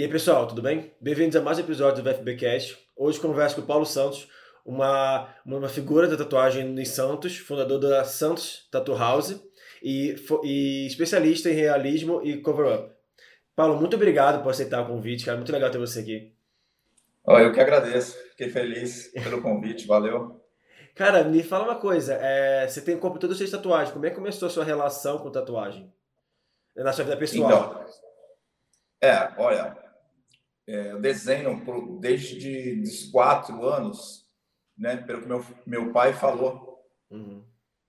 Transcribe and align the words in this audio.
E 0.00 0.02
aí, 0.02 0.08
pessoal, 0.08 0.46
tudo 0.46 0.62
bem? 0.62 0.94
Bem-vindos 0.98 1.36
a 1.36 1.42
mais 1.42 1.58
um 1.58 1.60
episódio 1.60 2.02
do 2.02 2.10
VFBcast. 2.10 2.78
Hoje 2.96 3.20
converso 3.20 3.56
com 3.56 3.60
o 3.60 3.66
Paulo 3.66 3.84
Santos, 3.84 4.26
uma, 4.64 5.28
uma 5.44 5.68
figura 5.68 6.08
da 6.08 6.16
tatuagem 6.16 6.74
em 6.74 6.84
Santos, 6.86 7.36
fundador 7.36 7.78
da 7.78 8.02
Santos 8.02 8.66
Tattoo 8.70 8.96
House 8.96 9.38
e, 9.82 10.16
e 10.42 10.86
especialista 10.86 11.50
em 11.50 11.52
realismo 11.52 12.22
e 12.24 12.38
cover-up. 12.40 12.90
Paulo, 13.54 13.78
muito 13.78 13.94
obrigado 13.94 14.42
por 14.42 14.48
aceitar 14.48 14.80
o 14.80 14.86
convite, 14.86 15.26
cara. 15.26 15.36
Muito 15.36 15.52
legal 15.52 15.70
ter 15.70 15.76
você 15.76 16.00
aqui. 16.00 16.32
Oh, 17.22 17.38
eu 17.38 17.52
que 17.52 17.60
agradeço. 17.60 18.16
Fiquei 18.30 18.48
feliz 18.48 19.08
pelo 19.08 19.42
convite. 19.42 19.86
Valeu. 19.86 20.40
Cara, 20.94 21.24
me 21.24 21.42
fala 21.42 21.64
uma 21.64 21.76
coisa. 21.76 22.14
É, 22.14 22.66
você 22.66 22.80
tem 22.80 22.96
corpo 22.96 23.18
todo 23.18 23.34
cheio 23.34 23.50
de 23.50 23.54
tatuagem. 23.54 23.92
Como 23.92 24.06
é 24.06 24.08
que 24.08 24.16
começou 24.16 24.48
a 24.48 24.50
sua 24.50 24.64
relação 24.64 25.18
com 25.18 25.30
tatuagem? 25.30 25.92
Na 26.74 26.90
sua 26.90 27.04
vida 27.04 27.18
pessoal? 27.18 27.50
Então, 27.50 27.86
é, 29.02 29.32
olha, 29.36 29.89
é, 30.66 30.92
eu 30.92 31.00
desenho 31.00 31.64
por, 31.64 31.98
desde 31.98 32.80
os 32.82 33.10
quatro 33.10 33.66
anos, 33.66 34.26
né, 34.76 34.96
pelo 34.96 35.22
que 35.22 35.28
meu, 35.28 35.44
meu 35.66 35.92
pai 35.92 36.12
falou. 36.12 36.84
Uhum. 37.10 37.44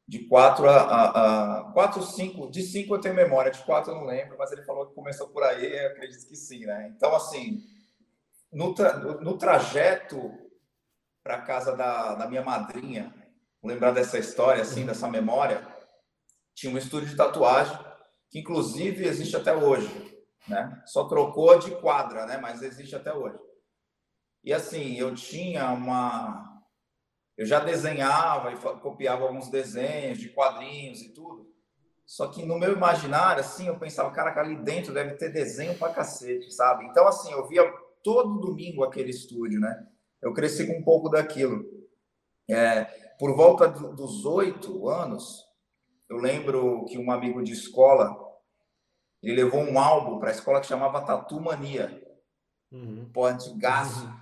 De 0.07 0.27
quatro 0.27 0.67
a, 0.67 0.77
a, 0.77 1.59
a, 1.59 1.63
quatro, 1.71 2.01
cinco, 2.01 2.49
de 2.49 2.63
cinco 2.63 2.95
eu 2.95 2.99
tenho 2.99 3.15
memória, 3.15 3.51
de 3.51 3.63
quatro 3.63 3.91
eu 3.91 3.95
não 3.95 4.05
lembro, 4.05 4.37
mas 4.37 4.51
ele 4.51 4.63
falou 4.63 4.87
que 4.87 4.95
começou 4.95 5.29
por 5.29 5.43
aí, 5.43 5.65
eu 5.65 5.87
acredito 5.87 6.27
que 6.27 6.35
sim, 6.35 6.65
né? 6.65 6.91
Então, 6.95 7.15
assim, 7.15 7.63
no, 8.51 8.73
tra, 8.73 8.97
no 8.97 9.37
trajeto 9.37 10.31
para 11.23 11.35
a 11.35 11.41
casa 11.41 11.77
da, 11.77 12.15
da 12.15 12.27
minha 12.27 12.41
madrinha, 12.41 13.13
lembrar 13.63 13.91
dessa 13.91 14.17
história, 14.17 14.63
assim, 14.63 14.85
dessa 14.85 15.07
memória, 15.07 15.65
tinha 16.53 16.73
um 16.73 16.77
estúdio 16.77 17.09
de 17.09 17.15
tatuagem, 17.15 17.77
que 18.29 18.39
inclusive 18.39 19.05
existe 19.05 19.35
até 19.35 19.55
hoje 19.55 20.11
né? 20.47 20.81
Só 20.85 21.05
trocou 21.05 21.57
de 21.59 21.71
quadra, 21.71 22.25
né? 22.25 22.37
Mas 22.37 22.61
existe 22.61 22.95
até 22.95 23.13
hoje. 23.13 23.39
E 24.43 24.53
assim, 24.53 24.95
eu 24.97 25.13
tinha 25.13 25.71
uma. 25.71 26.47
Eu 27.37 27.45
já 27.45 27.59
desenhava 27.59 28.51
e 28.51 28.57
copiava 28.57 29.23
alguns 29.23 29.49
desenhos 29.49 30.19
de 30.19 30.29
quadrinhos 30.29 31.01
e 31.01 31.13
tudo. 31.13 31.51
Só 32.05 32.27
que 32.27 32.45
no 32.45 32.59
meu 32.59 32.73
imaginário, 32.73 33.39
assim, 33.39 33.67
eu 33.67 33.79
pensava, 33.79 34.11
cara, 34.11 34.37
ali 34.39 34.55
dentro 34.57 34.93
deve 34.93 35.15
ter 35.15 35.29
desenho 35.29 35.77
pra 35.77 35.93
cacete, 35.93 36.51
sabe? 36.51 36.85
Então, 36.85 37.07
assim, 37.07 37.31
eu 37.31 37.47
via 37.47 37.63
todo 38.03 38.39
domingo 38.39 38.83
aquele 38.83 39.11
estúdio, 39.11 39.59
né? 39.59 39.87
Eu 40.21 40.33
cresci 40.33 40.67
com 40.67 40.77
um 40.77 40.83
pouco 40.83 41.07
daquilo. 41.07 41.63
É, 42.49 42.83
por 43.17 43.35
volta 43.35 43.67
dos 43.67 44.25
oito 44.25 44.89
anos, 44.89 45.45
eu 46.09 46.17
lembro 46.17 46.83
que 46.85 46.97
um 46.97 47.11
amigo 47.11 47.41
de 47.41 47.53
escola 47.53 48.13
ele 49.21 49.43
levou 49.43 49.61
um 49.61 49.77
álbum 49.77 50.19
para 50.19 50.29
a 50.29 50.33
escola 50.33 50.59
que 50.59 50.67
chamava 50.67 51.05
Tatu 51.05 51.39
Mania. 51.39 52.01
Uhum. 52.71 53.09
Pô, 53.13 53.25
antigaço. 53.25 54.05
Uhum. 54.05 54.21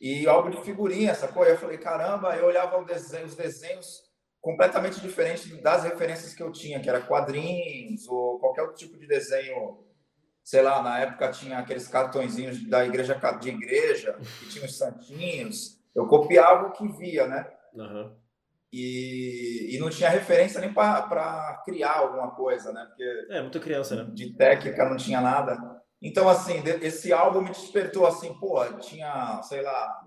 E 0.00 0.26
álbum 0.26 0.50
de 0.50 0.60
figurinha, 0.62 1.14
sacou? 1.14 1.44
Eu 1.44 1.56
falei, 1.56 1.78
caramba, 1.78 2.36
eu 2.36 2.46
olhava 2.46 2.78
desenho, 2.84 3.24
os 3.24 3.34
desenhos 3.34 4.02
completamente 4.40 5.00
diferentes 5.00 5.50
das 5.62 5.84
referências 5.84 6.34
que 6.34 6.42
eu 6.42 6.52
tinha, 6.52 6.78
que 6.78 6.88
era 6.88 7.00
quadrinhos 7.00 8.06
ou 8.06 8.38
qualquer 8.38 8.62
outro 8.62 8.76
tipo 8.76 8.98
de 8.98 9.06
desenho. 9.06 9.82
Sei 10.42 10.60
lá, 10.60 10.82
na 10.82 10.98
época 10.98 11.30
tinha 11.30 11.58
aqueles 11.58 11.88
cartõezinhos 11.88 12.68
da 12.68 12.84
igreja 12.84 13.18
de 13.40 13.48
igreja, 13.48 14.18
que 14.40 14.48
tinha 14.50 14.66
os 14.66 14.76
santinhos. 14.76 15.80
Eu 15.94 16.06
copiava 16.06 16.68
o 16.68 16.72
que 16.72 16.86
via, 16.88 17.26
né? 17.26 17.50
Uhum 17.72 18.23
e, 18.76 19.76
e 19.76 19.78
não 19.78 19.88
tinha 19.88 20.10
referência 20.10 20.60
nem 20.60 20.74
para 20.74 21.62
criar 21.64 21.98
alguma 21.98 22.32
coisa, 22.32 22.72
né? 22.72 22.84
Porque 22.86 23.26
é, 23.30 23.40
muito 23.40 23.60
criança, 23.60 23.94
né? 23.94 24.10
De 24.12 24.34
técnica 24.34 24.88
não 24.88 24.96
tinha 24.96 25.20
nada. 25.20 25.56
Então, 26.02 26.28
assim, 26.28 26.60
esse 26.82 27.12
álbum 27.12 27.40
me 27.40 27.50
despertou 27.50 28.04
assim, 28.04 28.34
pô, 28.34 28.64
tinha, 28.80 29.40
sei 29.44 29.62
lá, 29.62 30.04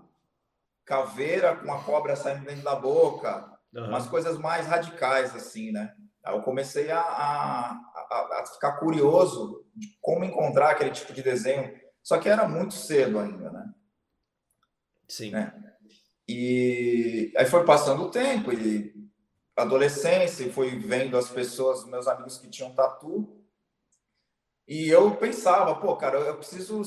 caveira 0.84 1.56
com 1.56 1.72
a 1.72 1.82
cobra 1.82 2.14
saindo 2.14 2.44
dentro 2.44 2.62
da 2.62 2.76
boca, 2.76 3.50
uhum. 3.74 3.86
umas 3.86 4.06
coisas 4.06 4.36
mais 4.36 4.66
radicais, 4.66 5.34
assim, 5.34 5.72
né? 5.72 5.94
Aí 6.22 6.34
eu 6.36 6.42
comecei 6.42 6.90
a, 6.90 7.00
a, 7.00 7.70
a, 7.72 8.40
a, 8.42 8.46
ficar 8.52 8.72
curioso 8.72 9.64
de 9.74 9.96
como 10.02 10.26
encontrar 10.26 10.72
aquele 10.72 10.90
tipo 10.90 11.14
de 11.14 11.22
desenho, 11.22 11.74
só 12.02 12.18
que 12.18 12.28
era 12.28 12.46
muito 12.46 12.74
cedo 12.74 13.18
ainda, 13.18 13.50
né? 13.50 13.64
Sim. 15.08 15.30
Né? 15.30 15.54
E 16.28 17.32
aí 17.36 17.46
foi 17.46 17.64
passando 17.64 18.02
o 18.02 18.10
tempo 18.10 18.52
e 18.52 18.92
adolescência, 19.56 20.44
e 20.44 20.52
fui 20.52 20.78
vendo 20.78 21.16
as 21.16 21.30
pessoas, 21.30 21.84
meus 21.86 22.06
amigos 22.06 22.38
que 22.38 22.48
tinham 22.48 22.74
tatu. 22.74 23.36
E 24.66 24.88
eu 24.88 25.16
pensava, 25.16 25.74
pô, 25.76 25.96
cara, 25.96 26.18
eu 26.18 26.36
preciso 26.36 26.82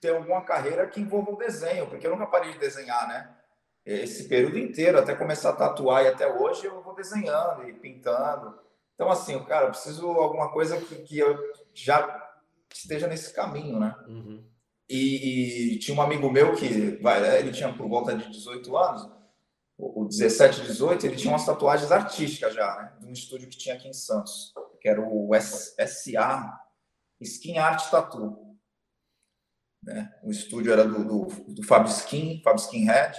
ter 0.00 0.14
alguma 0.14 0.42
carreira 0.42 0.88
que 0.88 1.00
envolva 1.00 1.32
o 1.32 1.36
desenho, 1.36 1.86
porque 1.86 2.06
eu 2.06 2.10
nunca 2.10 2.26
parei 2.26 2.52
de 2.52 2.58
desenhar, 2.58 3.06
né? 3.06 3.36
Esse 3.84 4.28
período 4.28 4.58
inteiro, 4.58 4.98
até 4.98 5.14
começar 5.14 5.50
a 5.50 5.56
tatuar 5.56 6.04
e 6.04 6.08
até 6.08 6.26
hoje 6.26 6.64
eu 6.64 6.82
vou 6.82 6.94
desenhando 6.94 7.68
e 7.68 7.72
pintando. 7.74 8.58
Então, 8.94 9.10
assim, 9.10 9.38
cara, 9.44 9.66
eu 9.66 9.70
preciso 9.70 10.06
alguma 10.06 10.50
coisa 10.50 10.80
que, 10.80 10.96
que 10.96 11.18
eu 11.18 11.38
já 11.74 12.30
esteja 12.72 13.06
nesse 13.06 13.32
caminho, 13.32 13.78
né? 13.78 13.94
Uhum. 14.06 14.44
E, 14.90 15.74
e, 15.74 15.78
tinha 15.78 15.96
um 15.96 16.02
amigo 16.02 16.28
meu 16.28 16.52
que 16.56 16.96
vai, 17.00 17.38
ele 17.38 17.52
tinha 17.52 17.72
por 17.72 17.88
volta 17.88 18.16
de 18.16 18.28
18 18.28 18.76
anos, 18.76 19.08
o 19.78 20.04
17, 20.04 20.62
18, 20.62 21.06
ele 21.06 21.16
tinha 21.16 21.32
umas 21.32 21.46
tatuagens 21.46 21.92
artísticas 21.92 22.52
já, 22.52 22.76
né? 22.76 22.92
De 22.98 23.06
um 23.06 23.12
estúdio 23.12 23.48
que 23.48 23.56
tinha 23.56 23.76
aqui 23.76 23.86
em 23.86 23.92
Santos, 23.92 24.52
que 24.80 24.88
era 24.88 25.00
o 25.00 25.30
SA 25.40 26.60
Skin 27.20 27.58
Art 27.58 27.88
Tattoo. 27.88 28.58
Né? 29.84 30.12
O 30.24 30.30
estúdio 30.32 30.72
era 30.72 30.84
do, 30.84 31.04
do, 31.04 31.54
do 31.54 31.62
Fab 31.62 31.88
Skin, 31.88 32.42
Fab 32.42 32.58
Skin 32.58 32.84
Head. 32.84 33.16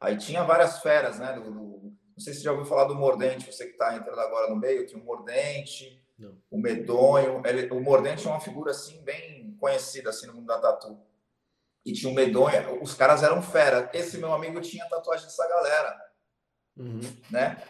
Aí 0.00 0.16
tinha 0.16 0.44
várias 0.44 0.78
feras, 0.78 1.18
né? 1.18 1.32
Do, 1.32 1.50
do, 1.50 1.92
não 2.16 2.20
sei 2.20 2.32
se 2.32 2.38
você 2.38 2.44
já 2.44 2.52
ouviu 2.52 2.64
falar 2.64 2.84
do 2.84 2.94
Mordente, 2.94 3.52
você 3.52 3.66
que 3.66 3.72
está 3.72 3.96
entrando 3.96 4.20
agora 4.20 4.48
no 4.48 4.56
meio, 4.56 4.86
tinha 4.86 5.02
o 5.02 5.04
Mordente, 5.04 6.00
não. 6.16 6.38
o 6.48 6.58
Medonho. 6.58 7.42
Ele, 7.44 7.68
o 7.72 7.80
Mordente 7.80 8.24
é 8.24 8.30
uma 8.30 8.40
figura 8.40 8.70
assim 8.70 9.02
bem 9.02 9.56
conhecida 9.58 10.10
assim 10.10 10.28
no 10.28 10.34
mundo 10.34 10.46
da 10.46 10.60
tatu 10.60 11.07
e 11.88 11.92
tinha 11.92 12.10
um 12.10 12.14
medonha, 12.14 12.70
os 12.82 12.94
caras 12.94 13.22
eram 13.22 13.42
fera. 13.42 13.90
Esse 13.94 14.18
meu 14.18 14.32
amigo 14.32 14.60
tinha 14.60 14.88
tatuagem 14.88 15.24
dessa 15.24 15.48
galera, 15.48 15.98
uhum. 16.76 17.00
né? 17.30 17.62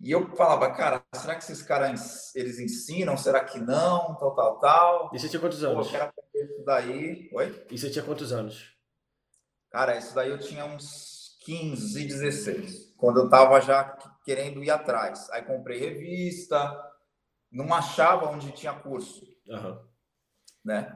E 0.00 0.10
eu 0.10 0.28
falava, 0.36 0.70
cara, 0.74 1.02
será 1.14 1.34
que 1.34 1.42
esses 1.42 1.62
caras 1.62 2.34
eles 2.36 2.58
ensinam? 2.58 3.16
Será 3.16 3.42
que 3.44 3.58
não? 3.58 4.14
Tal, 4.16 4.34
tal, 4.34 4.58
tal. 4.60 5.10
E 5.12 5.18
você 5.18 5.28
tinha 5.28 5.40
quantos 5.40 5.64
anos? 5.64 5.88
Pô, 5.88 5.94
eu 5.94 5.98
quero 5.98 6.04
aprender 6.10 6.52
isso 6.52 6.64
daí. 6.64 7.30
Oi? 7.32 7.66
E 7.70 7.78
você 7.78 7.90
tinha 7.90 8.04
quantos 8.04 8.30
anos? 8.32 8.76
Cara, 9.70 9.96
isso 9.96 10.14
daí 10.14 10.30
eu 10.30 10.38
tinha 10.38 10.66
uns 10.66 11.38
15, 11.46 12.06
16. 12.06 12.94
Quando 12.96 13.20
eu 13.20 13.30
tava 13.30 13.58
já 13.60 13.84
querendo 14.22 14.62
ir 14.62 14.70
atrás. 14.70 15.30
Aí 15.30 15.42
comprei 15.42 15.78
revista, 15.78 16.78
não 17.50 17.72
achava 17.72 18.28
onde 18.28 18.52
tinha 18.52 18.74
curso. 18.74 19.24
Uhum. 19.48 19.82
Né? 20.62 20.92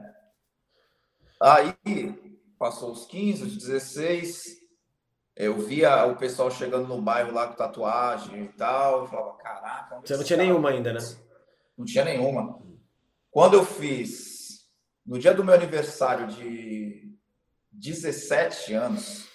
Aí 1.41 1.73
passou 2.59 2.91
os 2.91 3.05
15, 3.05 3.43
os 3.43 3.57
16, 3.57 4.43
eu 5.35 5.57
via 5.57 6.05
o 6.05 6.15
pessoal 6.15 6.51
chegando 6.51 6.87
no 6.87 7.01
bairro 7.01 7.33
lá 7.33 7.47
com 7.47 7.55
tatuagem 7.55 8.43
e 8.43 8.47
tal. 8.49 9.01
Eu 9.01 9.07
falava, 9.07 9.37
caraca. 9.37 10.01
Você 10.05 10.15
não 10.15 10.23
tinha 10.23 10.37
cara? 10.37 10.47
nenhuma 10.47 10.69
ainda, 10.69 10.93
né? 10.93 10.99
Não 11.75 11.83
tinha 11.83 12.05
nenhuma. 12.05 12.61
Quando 13.31 13.55
eu 13.55 13.65
fiz, 13.65 14.69
no 15.03 15.17
dia 15.17 15.33
do 15.33 15.43
meu 15.43 15.55
aniversário 15.55 16.27
de 16.27 17.17
17 17.71 18.73
anos, 18.73 19.27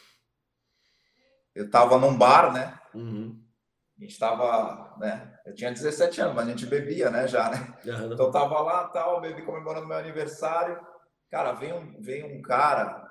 eu 1.57 1.69
tava 1.69 1.99
num 1.99 2.17
bar, 2.17 2.53
né? 2.53 2.79
Uhum. 2.95 3.43
A 3.99 4.03
gente 4.05 4.17
tava, 4.17 4.95
né? 4.99 5.41
Eu 5.45 5.55
tinha 5.55 5.73
17 5.73 6.21
anos, 6.21 6.37
mas 6.37 6.47
a 6.47 6.51
gente 6.51 6.67
bebia, 6.67 7.11
né? 7.11 7.27
Já, 7.27 7.51
né? 7.51 7.75
Uhum. 7.85 8.13
Então 8.13 8.27
eu 8.27 8.31
tava 8.31 8.61
lá, 8.61 8.87
tal, 8.89 9.21
bebi 9.21 9.43
comemorando 9.43 9.89
meu 9.89 9.97
aniversário. 9.97 10.79
Cara, 11.31 11.53
vem 11.53 11.73
um, 11.73 12.01
vem 12.01 12.25
um 12.25 12.43
cara 12.43 13.11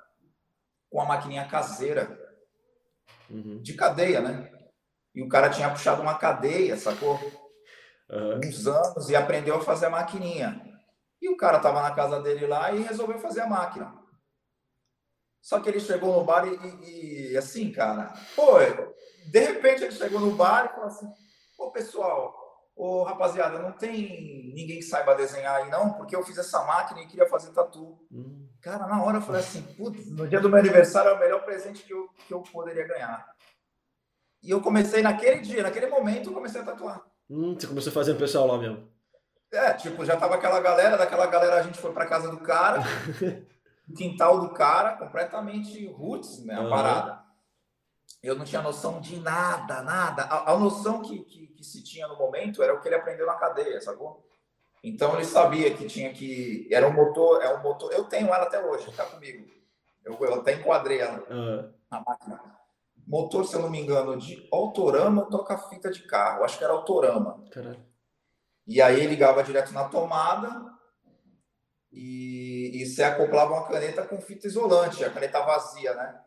com 0.90 1.00
a 1.00 1.04
maquininha 1.04 1.46
caseira 1.48 2.18
uhum. 3.30 3.60
de 3.62 3.74
cadeia, 3.74 4.20
né? 4.20 4.52
E 5.14 5.22
o 5.22 5.28
cara 5.28 5.50
tinha 5.50 5.70
puxado 5.70 6.02
uma 6.02 6.18
cadeia, 6.18 6.76
sacou? 6.76 7.18
Uhum. 8.10 8.40
Uns 8.44 8.66
anos 8.66 9.08
e 9.08 9.16
aprendeu 9.16 9.56
a 9.56 9.62
fazer 9.62 9.86
a 9.86 9.90
maquininha. 9.90 10.62
E 11.20 11.28
o 11.28 11.36
cara 11.36 11.58
tava 11.58 11.82
na 11.82 11.94
casa 11.94 12.20
dele 12.20 12.46
lá 12.46 12.72
e 12.72 12.82
resolveu 12.82 13.18
fazer 13.18 13.40
a 13.40 13.46
máquina. 13.46 13.94
Só 15.40 15.60
que 15.60 15.68
ele 15.68 15.80
chegou 15.80 16.12
no 16.12 16.24
bar 16.24 16.46
e, 16.46 17.30
e, 17.30 17.36
assim, 17.36 17.70
cara, 17.70 18.12
pô, 18.34 18.58
de 19.30 19.38
repente 19.38 19.84
ele 19.84 19.92
chegou 19.92 20.20
no 20.20 20.32
bar 20.32 20.66
e 20.66 20.68
falou 20.70 20.86
assim: 20.86 21.06
pô, 21.56 21.70
pessoal, 21.70 22.34
Ô, 22.76 23.02
rapaziada, 23.04 23.58
não 23.58 23.72
tem 23.72 24.52
ninguém 24.54 24.76
que 24.76 24.82
saiba 24.82 25.14
desenhar 25.14 25.56
aí, 25.56 25.70
não, 25.70 25.94
porque 25.94 26.14
eu 26.14 26.22
fiz 26.22 26.36
essa 26.36 26.62
máquina 26.64 27.00
e 27.00 27.06
queria 27.06 27.26
fazer 27.26 27.50
tatu. 27.50 27.98
Hum. 28.12 28.46
Cara, 28.60 28.86
na 28.86 29.02
hora 29.02 29.16
eu 29.16 29.22
falei 29.22 29.40
assim, 29.40 29.62
putz, 29.62 30.10
no 30.10 30.28
dia 30.28 30.40
do 30.40 30.50
meu 30.50 30.58
aniversário 30.58 31.10
é 31.10 31.14
o 31.14 31.18
melhor 31.18 31.42
presente 31.42 31.84
que 31.84 31.92
eu, 31.92 32.08
que 32.28 32.34
eu 32.34 32.42
poderia 32.42 32.86
ganhar. 32.86 33.26
E 34.42 34.50
eu 34.50 34.60
comecei 34.60 35.00
naquele 35.00 35.40
dia, 35.40 35.62
naquele 35.62 35.86
momento, 35.86 36.28
eu 36.28 36.34
comecei 36.34 36.60
a 36.60 36.64
tatuar. 36.64 37.02
Hum, 37.30 37.54
você 37.58 37.66
começou 37.66 37.90
a 37.90 37.94
fazer 37.94 38.12
o 38.12 38.18
pessoal 38.18 38.46
lá 38.46 38.58
mesmo. 38.58 38.86
É, 39.50 39.72
tipo, 39.72 40.04
já 40.04 40.16
tava 40.16 40.34
aquela 40.34 40.60
galera, 40.60 40.98
daquela 40.98 41.26
galera 41.26 41.56
a 41.56 41.62
gente 41.62 41.78
foi 41.78 41.92
pra 41.92 42.06
casa 42.06 42.28
do 42.30 42.38
cara. 42.40 42.82
quintal 43.94 44.40
do 44.40 44.50
cara, 44.50 44.96
completamente 44.96 45.86
roots, 45.86 46.44
né, 46.44 46.54
a 46.54 46.62
uhum. 46.62 46.70
parada. 46.70 47.25
Eu 48.26 48.34
não 48.34 48.44
tinha 48.44 48.60
noção 48.60 49.00
de 49.00 49.20
nada, 49.20 49.82
nada. 49.82 50.24
A, 50.24 50.52
a 50.52 50.58
noção 50.58 51.00
que, 51.00 51.20
que, 51.20 51.46
que, 51.46 51.64
se 51.64 51.82
tinha 51.82 52.08
no 52.08 52.16
momento 52.16 52.60
era 52.60 52.74
o 52.74 52.80
que 52.80 52.88
ele 52.88 52.96
aprendeu 52.96 53.24
na 53.24 53.34
cadeia, 53.34 53.80
sacou? 53.80 54.28
Então 54.82 55.14
ele 55.14 55.24
sabia 55.24 55.72
que 55.72 55.86
tinha 55.86 56.12
que. 56.12 56.68
Era 56.72 56.88
um 56.88 56.92
motor, 56.92 57.40
é 57.40 57.54
um 57.54 57.62
motor. 57.62 57.92
Eu 57.92 58.04
tenho 58.04 58.26
ela 58.26 58.42
até 58.42 58.60
hoje, 58.60 58.90
tá 58.92 59.04
comigo. 59.04 59.46
Eu, 60.04 60.18
eu 60.20 60.34
até 60.34 60.54
enquadrei 60.54 61.00
ela, 61.00 61.24
uhum. 61.30 61.72
a 61.88 62.00
máquina. 62.00 62.40
Motor, 63.06 63.46
se 63.46 63.54
eu 63.54 63.62
não 63.62 63.70
me 63.70 63.80
engano, 63.80 64.16
de 64.16 64.48
Autorama 64.52 65.30
toca 65.30 65.56
fita 65.56 65.90
de 65.90 66.02
carro. 66.02 66.42
Acho 66.42 66.58
que 66.58 66.64
era 66.64 66.72
Autorama. 66.72 67.44
Caralho. 67.52 67.84
E 68.66 68.82
aí 68.82 69.06
ligava 69.06 69.44
direto 69.44 69.72
na 69.72 69.88
tomada 69.88 70.76
e, 71.92 72.72
e 72.74 72.86
você 72.86 73.04
acoplava 73.04 73.54
uma 73.54 73.68
caneta 73.68 74.04
com 74.04 74.20
fita 74.20 74.48
isolante, 74.48 75.04
a 75.04 75.10
caneta 75.10 75.40
vazia, 75.42 75.94
né? 75.94 76.20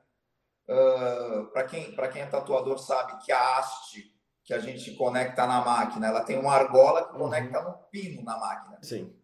Uh, 0.70 1.46
para 1.52 1.64
quem, 1.64 1.96
quem 2.14 2.22
é 2.22 2.28
tatuador 2.28 2.78
sabe 2.78 3.18
que 3.26 3.32
a 3.32 3.58
haste 3.58 4.14
que 4.44 4.54
a 4.54 4.60
gente 4.60 4.96
conecta 4.96 5.48
na 5.48 5.62
máquina, 5.66 6.08
ela 6.08 6.24
tem 6.24 6.38
uma 6.38 6.54
argola 6.54 7.06
que 7.06 7.14
uhum. 7.14 7.22
conecta 7.22 7.62
no 7.64 7.74
pino 7.92 8.24
na 8.24 8.38
máquina. 8.38 8.78
Sim. 8.84 9.16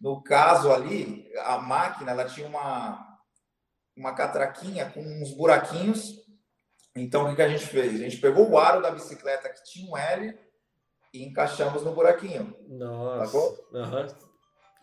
No 0.00 0.20
caso 0.20 0.72
ali, 0.72 1.28
a 1.44 1.58
máquina 1.58 2.10
ela 2.10 2.24
tinha 2.24 2.46
uma, 2.48 3.18
uma 3.96 4.14
catraquinha 4.14 4.90
com 4.90 5.00
uns 5.00 5.32
buraquinhos. 5.32 6.16
Então, 6.96 7.30
o 7.30 7.36
que 7.36 7.42
a 7.42 7.48
gente 7.48 7.66
fez? 7.66 7.94
A 7.94 7.98
gente 7.98 8.16
pegou 8.16 8.48
o 8.48 8.58
aro 8.58 8.82
da 8.82 8.90
bicicleta 8.90 9.48
que 9.48 9.62
tinha 9.64 9.90
um 9.90 9.96
L 9.96 10.38
e 11.14 11.24
encaixamos 11.24 11.84
no 11.84 11.92
buraquinho. 11.92 12.56
Nossa. 12.68 13.38
Uhum. 13.38 14.06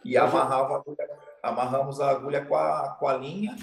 E 0.06 0.18
amarrava 0.18 0.76
a 0.76 0.78
agulha, 0.78 1.20
amarramos 1.44 2.00
a 2.00 2.12
agulha 2.12 2.46
com 2.46 2.56
a, 2.56 2.96
com 2.98 3.08
a 3.08 3.14
linha 3.14 3.56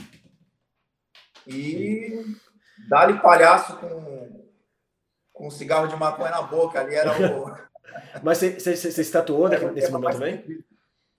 e 1.47 2.25
dá-lhe 2.89 3.19
palhaço 3.21 3.77
com, 3.77 4.49
com 5.33 5.47
um 5.49 5.51
cigarro 5.51 5.87
de 5.87 5.97
maconha 5.97 6.31
na 6.31 6.43
boca. 6.43 6.81
Ali 6.81 6.95
era 6.95 7.13
o. 7.13 7.55
Mas 8.23 8.39
você, 8.39 8.77
se 8.77 9.13
tatuou 9.13 9.53
é, 9.53 9.71
nesse 9.71 9.91
momento 9.91 10.13
também? 10.15 10.65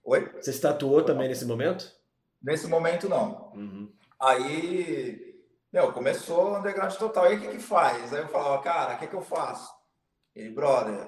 Oi? 0.04 0.32
Você 0.36 0.54
se 0.54 0.62
tatuou 0.62 1.04
também 1.04 1.28
nesse 1.28 1.46
momento? 1.46 1.92
Nesse 2.42 2.68
momento, 2.68 3.08
não. 3.08 3.52
Uhum. 3.54 3.92
Aí, 4.20 5.42
meu, 5.72 5.92
começou 5.94 6.52
o 6.52 6.58
underground 6.58 6.94
total. 6.94 7.32
E 7.32 7.36
o 7.36 7.42
que 7.42 7.48
que 7.50 7.60
faz? 7.60 8.14
Aí 8.14 8.22
eu 8.22 8.28
falava, 8.28 8.62
cara, 8.62 8.96
o 8.96 9.00
que 9.00 9.08
que 9.08 9.16
eu 9.16 9.22
faço? 9.22 9.74
Ele, 10.36 10.50
brother, 10.50 11.08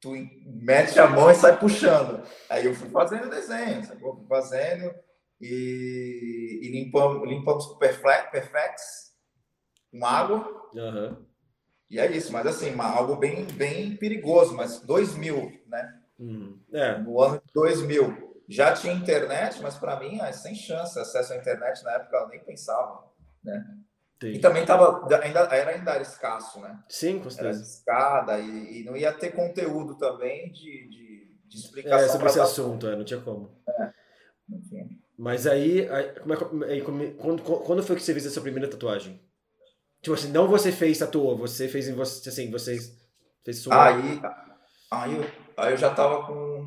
tu 0.00 0.12
mete 0.44 0.98
a 0.98 1.08
mão 1.08 1.30
e 1.30 1.34
sai 1.34 1.58
puxando. 1.58 2.22
Aí 2.48 2.66
eu 2.66 2.74
fui 2.74 2.88
fazendo 2.90 3.30
desenho, 3.30 3.84
sabe? 3.84 4.04
Eu 4.04 4.14
fui 4.14 4.26
fazendo 4.26 4.94
e, 5.40 6.60
e 6.62 6.68
limpamos, 6.70 7.28
limpamos 7.28 7.66
com 7.66 7.78
Perfex, 7.78 9.12
com 9.90 10.04
água. 10.04 10.70
Uhum. 10.74 11.26
E 11.88 11.98
é 11.98 12.10
isso, 12.10 12.32
mas 12.32 12.46
assim, 12.46 12.72
uma, 12.72 12.84
algo 12.84 13.16
bem, 13.16 13.44
bem 13.46 13.96
perigoso, 13.96 14.54
mas 14.54 14.80
2000, 14.80 15.60
né? 15.66 16.00
Uhum. 16.18 16.60
É. 16.72 16.98
No 16.98 17.20
ano 17.20 17.42
de 17.44 17.52
2000. 17.52 18.30
Já 18.48 18.72
tinha 18.72 18.92
internet, 18.92 19.60
mas 19.62 19.76
para 19.76 19.98
mim, 19.98 20.20
é 20.20 20.32
sem 20.32 20.54
chance 20.54 20.98
acesso 20.98 21.32
à 21.32 21.36
internet 21.36 21.84
na 21.84 21.92
época, 21.92 22.16
eu 22.16 22.28
nem 22.28 22.40
pensava, 22.40 23.04
né? 23.44 23.64
Entendi. 24.16 24.38
E 24.38 24.40
também 24.40 24.66
tava, 24.66 25.06
ainda, 25.22 25.40
era 25.54 25.70
ainda 25.70 25.92
era 25.92 26.02
escasso, 26.02 26.60
né? 26.60 26.78
Sim, 26.88 27.20
com 27.20 27.30
certeza. 27.30 27.58
Era 27.58 27.66
escada 27.66 28.38
e, 28.38 28.80
e, 28.80 28.84
não 28.84 28.94
ia 28.94 29.12
ter 29.12 29.30
conteúdo 29.30 29.96
também 29.96 30.52
de, 30.52 30.88
de, 30.88 31.38
de 31.48 31.56
explicação. 31.56 32.06
É, 32.06 32.08
sobre 32.08 32.26
esse 32.26 32.40
assunto, 32.40 32.86
é, 32.86 32.96
não 32.96 33.04
tinha 33.04 33.20
como. 33.20 33.56
É, 33.66 33.92
não 34.46 34.60
tinha. 34.60 34.86
Mas 35.20 35.46
aí, 35.46 35.86
aí, 35.90 36.14
como 36.44 36.64
é, 36.64 36.72
aí 36.72 36.80
quando, 36.80 37.42
quando 37.42 37.82
foi 37.82 37.94
que 37.94 38.02
você 38.02 38.14
fez 38.14 38.26
a 38.26 38.30
sua 38.30 38.40
primeira 38.40 38.70
tatuagem? 38.70 39.20
Tipo 40.00 40.14
assim, 40.14 40.32
não 40.32 40.48
você 40.48 40.72
fez 40.72 40.98
tatuou, 40.98 41.36
você 41.36 41.68
fez 41.68 41.88
em 41.88 41.92
você, 41.92 42.26
assim, 42.26 42.50
você 42.50 42.78
fez 43.44 43.58
sua... 43.58 43.88
Aí, 43.88 44.18
aí, 44.90 45.14
eu, 45.14 45.30
aí 45.58 45.72
eu 45.74 45.76
já 45.76 45.94
tava 45.94 46.26
com... 46.26 46.66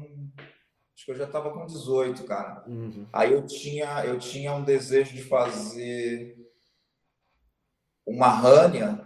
Acho 0.96 1.06
que 1.06 1.12
eu 1.12 1.16
já 1.16 1.26
tava 1.26 1.50
com 1.50 1.66
18, 1.66 2.24
cara. 2.26 2.64
Uhum. 2.68 3.08
Aí 3.12 3.34
eu 3.34 3.44
tinha, 3.44 4.06
eu 4.06 4.20
tinha 4.20 4.54
um 4.54 4.64
desejo 4.64 5.16
de 5.16 5.24
fazer 5.24 6.38
uma 8.06 8.28
rânia, 8.28 9.02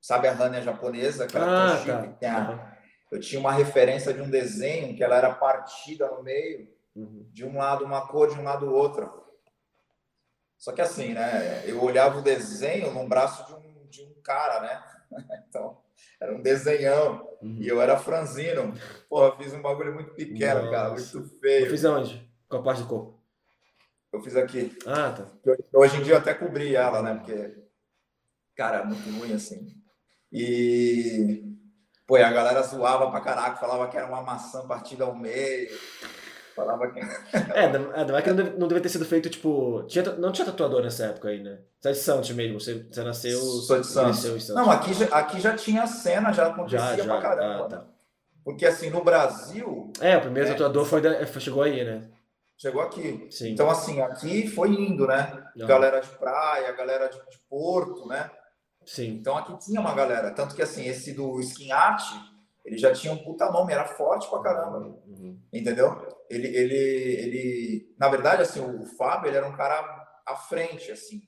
sabe 0.00 0.28
a 0.28 0.32
rânia 0.32 0.62
japonesa? 0.62 1.24
Aquela 1.24 1.74
ah, 1.74 2.06
tá. 2.12 2.30
a, 2.30 2.78
eu 3.10 3.18
tinha 3.18 3.40
uma 3.40 3.52
referência 3.52 4.14
de 4.14 4.20
um 4.20 4.30
desenho 4.30 4.96
que 4.96 5.02
ela 5.02 5.16
era 5.16 5.34
partida 5.34 6.08
no 6.12 6.22
meio, 6.22 6.77
uhum. 6.98 7.28
de 7.32 7.44
um 7.44 7.56
lado 7.56 7.84
uma 7.84 8.06
cor, 8.06 8.28
de 8.28 8.38
um 8.38 8.44
lado 8.44 8.72
outra. 8.72 9.10
Só 10.56 10.72
que 10.72 10.80
assim, 10.80 11.14
né? 11.14 11.62
Eu 11.68 11.82
olhava 11.82 12.18
o 12.18 12.22
desenho 12.22 12.92
no 12.92 13.08
braço 13.08 13.46
de 13.46 13.54
um, 13.54 13.86
de 13.88 14.02
um 14.02 14.22
cara, 14.22 14.60
né? 14.60 14.82
Então, 15.48 15.78
era 16.20 16.34
um 16.34 16.42
desenhão. 16.42 17.26
Uhum. 17.40 17.56
E 17.60 17.68
eu 17.68 17.80
era 17.80 17.98
franzino. 17.98 18.74
Porra, 19.08 19.36
fiz 19.36 19.52
um 19.54 19.62
bagulho 19.62 19.94
muito 19.94 20.14
pequeno, 20.14 20.60
Nossa. 20.60 20.70
cara, 20.70 20.90
muito 20.90 21.38
feio. 21.40 21.66
Eu 21.66 21.70
fiz 21.70 21.84
aonde? 21.84 22.30
Qual 22.48 22.62
parte 22.62 22.82
do 22.82 22.88
corpo? 22.88 23.18
Eu 24.12 24.22
fiz 24.22 24.36
aqui. 24.36 24.76
Ah, 24.86 25.12
tá. 25.12 25.26
Hoje 25.72 25.96
em 25.96 26.02
dia 26.02 26.14
eu 26.14 26.18
até 26.18 26.34
cobri 26.34 26.74
ela, 26.74 27.02
né? 27.02 27.14
Porque 27.14 27.68
cara, 28.58 28.84
muito 28.84 29.08
ruim 29.18 29.32
assim. 29.32 29.72
E 30.32 31.44
pô, 32.06 32.16
a 32.16 32.30
galera 32.30 32.62
zoava 32.62 33.10
pra 33.10 33.20
caraca, 33.20 33.56
falava 33.56 33.88
que 33.88 33.96
era 33.96 34.06
uma 34.06 34.22
maçã 34.22 34.66
partida 34.66 35.04
ao 35.04 35.14
meio. 35.14 35.70
Falava 36.58 36.90
que. 36.90 36.98
é, 37.54 37.72
não 38.04 38.16
é 38.16 38.22
que 38.22 38.32
não 38.32 38.66
deve, 38.66 38.80
ter 38.80 38.88
sido 38.88 39.04
feito, 39.04 39.30
tipo. 39.30 39.84
Tinha, 39.84 40.04
não 40.16 40.32
tinha 40.32 40.44
tatuador 40.44 40.82
nessa 40.82 41.06
época 41.06 41.28
aí, 41.28 41.40
né? 41.40 41.60
Você 41.80 41.88
é 41.88 41.92
de 41.92 41.98
Santos 41.98 42.30
mesmo, 42.32 42.58
você, 42.58 42.84
você 42.90 43.04
nasceu. 43.04 43.38
Sou 43.38 43.80
de 43.80 43.86
Santos. 43.86 44.18
Santos. 44.18 44.48
Não, 44.48 44.68
aqui 44.68 44.92
já, 44.92 45.06
aqui 45.06 45.40
já 45.40 45.54
tinha 45.54 45.86
cena, 45.86 46.32
já 46.32 46.48
acontecia 46.48 46.80
já, 46.80 46.96
já. 46.96 47.04
pra 47.04 47.22
caramba. 47.22 47.64
Ah, 47.64 47.68
tá. 47.68 47.84
Porque 48.42 48.66
assim, 48.66 48.90
no 48.90 49.04
Brasil. 49.04 49.92
É, 50.00 50.16
o 50.16 50.20
primeiro 50.20 50.48
é, 50.48 50.52
tatuador 50.52 50.84
foi, 50.84 51.00
chegou 51.38 51.62
aí, 51.62 51.84
né? 51.84 52.08
Chegou 52.56 52.82
aqui. 52.82 53.28
Sim. 53.30 53.52
Então, 53.52 53.70
assim, 53.70 54.00
aqui 54.00 54.48
foi 54.48 54.70
indo, 54.70 55.06
né? 55.06 55.44
Galera 55.56 56.00
de 56.00 56.08
praia, 56.08 56.72
galera 56.72 57.06
de, 57.06 57.18
de 57.18 57.38
Porto, 57.48 58.08
né? 58.08 58.28
Sim. 58.84 59.10
Então 59.20 59.36
aqui 59.36 59.56
tinha 59.58 59.80
uma 59.80 59.94
galera. 59.94 60.32
Tanto 60.32 60.56
que 60.56 60.62
assim, 60.62 60.88
esse 60.88 61.12
do 61.12 61.38
Skin 61.40 61.70
Art, 61.70 62.02
ele 62.68 62.76
já 62.76 62.92
tinha 62.92 63.14
um 63.14 63.16
puta 63.16 63.50
nome, 63.50 63.72
era 63.72 63.86
forte 63.86 64.28
pra 64.28 64.42
caramba. 64.42 64.78
Uhum. 65.06 65.40
Entendeu? 65.50 66.06
Ele, 66.28 66.46
ele, 66.48 66.74
ele. 66.74 67.96
Na 67.98 68.08
verdade, 68.10 68.42
assim, 68.42 68.60
o 68.60 68.84
Fábio 68.84 69.30
ele 69.30 69.38
era 69.38 69.48
um 69.48 69.56
cara 69.56 69.80
à 70.26 70.36
frente, 70.36 70.92
assim. 70.92 71.22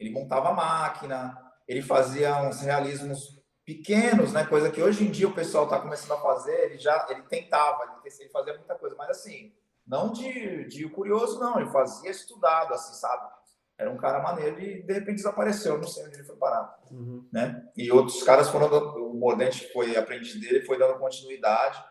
Ele 0.00 0.10
montava 0.10 0.54
máquina, 0.54 1.38
ele 1.68 1.82
fazia 1.82 2.40
uns 2.40 2.62
realismos 2.62 3.42
pequenos, 3.62 4.32
né? 4.32 4.46
Coisa 4.46 4.70
que 4.70 4.82
hoje 4.82 5.06
em 5.06 5.10
dia 5.10 5.28
o 5.28 5.34
pessoal 5.34 5.64
está 5.64 5.78
começando 5.78 6.12
a 6.12 6.22
fazer, 6.22 6.58
ele 6.64 6.78
já 6.78 7.06
ele 7.10 7.22
tentava, 7.24 8.00
ele 8.02 8.30
fazia 8.30 8.54
muita 8.56 8.74
coisa, 8.76 8.96
mas 8.96 9.10
assim, 9.10 9.52
não 9.86 10.10
de, 10.10 10.66
de 10.66 10.88
curioso, 10.88 11.38
não, 11.38 11.60
ele 11.60 11.70
fazia 11.70 12.10
estudado, 12.10 12.72
assim, 12.72 12.94
sabe? 12.94 13.35
Era 13.78 13.90
um 13.90 13.96
cara 13.96 14.22
maneiro 14.22 14.58
e 14.58 14.82
de 14.82 14.92
repente 14.92 15.16
desapareceu, 15.16 15.76
não 15.76 15.86
sei 15.86 16.06
onde 16.06 16.16
ele 16.16 16.24
foi 16.24 16.36
parar. 16.36 16.78
Uhum. 16.90 17.28
Né? 17.30 17.62
E 17.76 17.92
outros 17.92 18.22
caras 18.22 18.48
foram, 18.48 18.68
o 18.68 19.14
Mordente 19.14 19.70
foi 19.72 19.96
aprendiz 19.96 20.40
dele, 20.40 20.64
foi 20.64 20.78
dando 20.78 20.98
continuidade. 20.98 21.82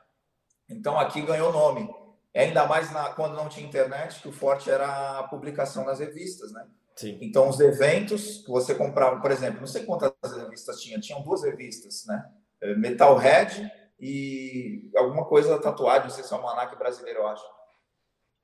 Então 0.67 0.99
aqui 0.99 1.21
ganhou 1.21 1.53
nome. 1.53 1.87
Ainda 2.35 2.65
mais 2.65 2.91
na, 2.91 3.11
quando 3.11 3.35
não 3.35 3.47
tinha 3.47 3.65
internet, 3.65 4.21
que 4.21 4.27
o 4.27 4.33
forte 4.33 4.69
era 4.69 5.19
a 5.19 5.23
publicação 5.23 5.85
nas 5.85 5.99
revistas, 5.99 6.51
né? 6.51 6.65
Sim. 6.95 7.17
Então 7.21 7.47
os 7.47 7.59
eventos 7.59 8.39
que 8.39 8.49
você 8.49 8.73
comprava, 8.73 9.21
por 9.21 9.31
exemplo, 9.31 9.59
não 9.59 9.67
sei 9.67 9.85
quantas 9.85 10.11
revistas 10.35 10.81
tinha, 10.81 10.99
tinham 10.99 11.21
duas 11.21 11.43
revistas, 11.43 12.03
né? 12.07 12.25
É, 12.61 12.75
Metalhead 12.75 13.71
e 13.99 14.91
alguma 14.97 15.25
coisa 15.25 15.59
tatuagem, 15.59 16.03
não 16.03 16.09
sei 16.09 16.23
se 16.23 16.33
é 16.33 16.37
o 16.37 16.41
Manac 16.41 16.75
brasileiro, 16.77 17.19
eu 17.19 17.27
acho. 17.27 17.45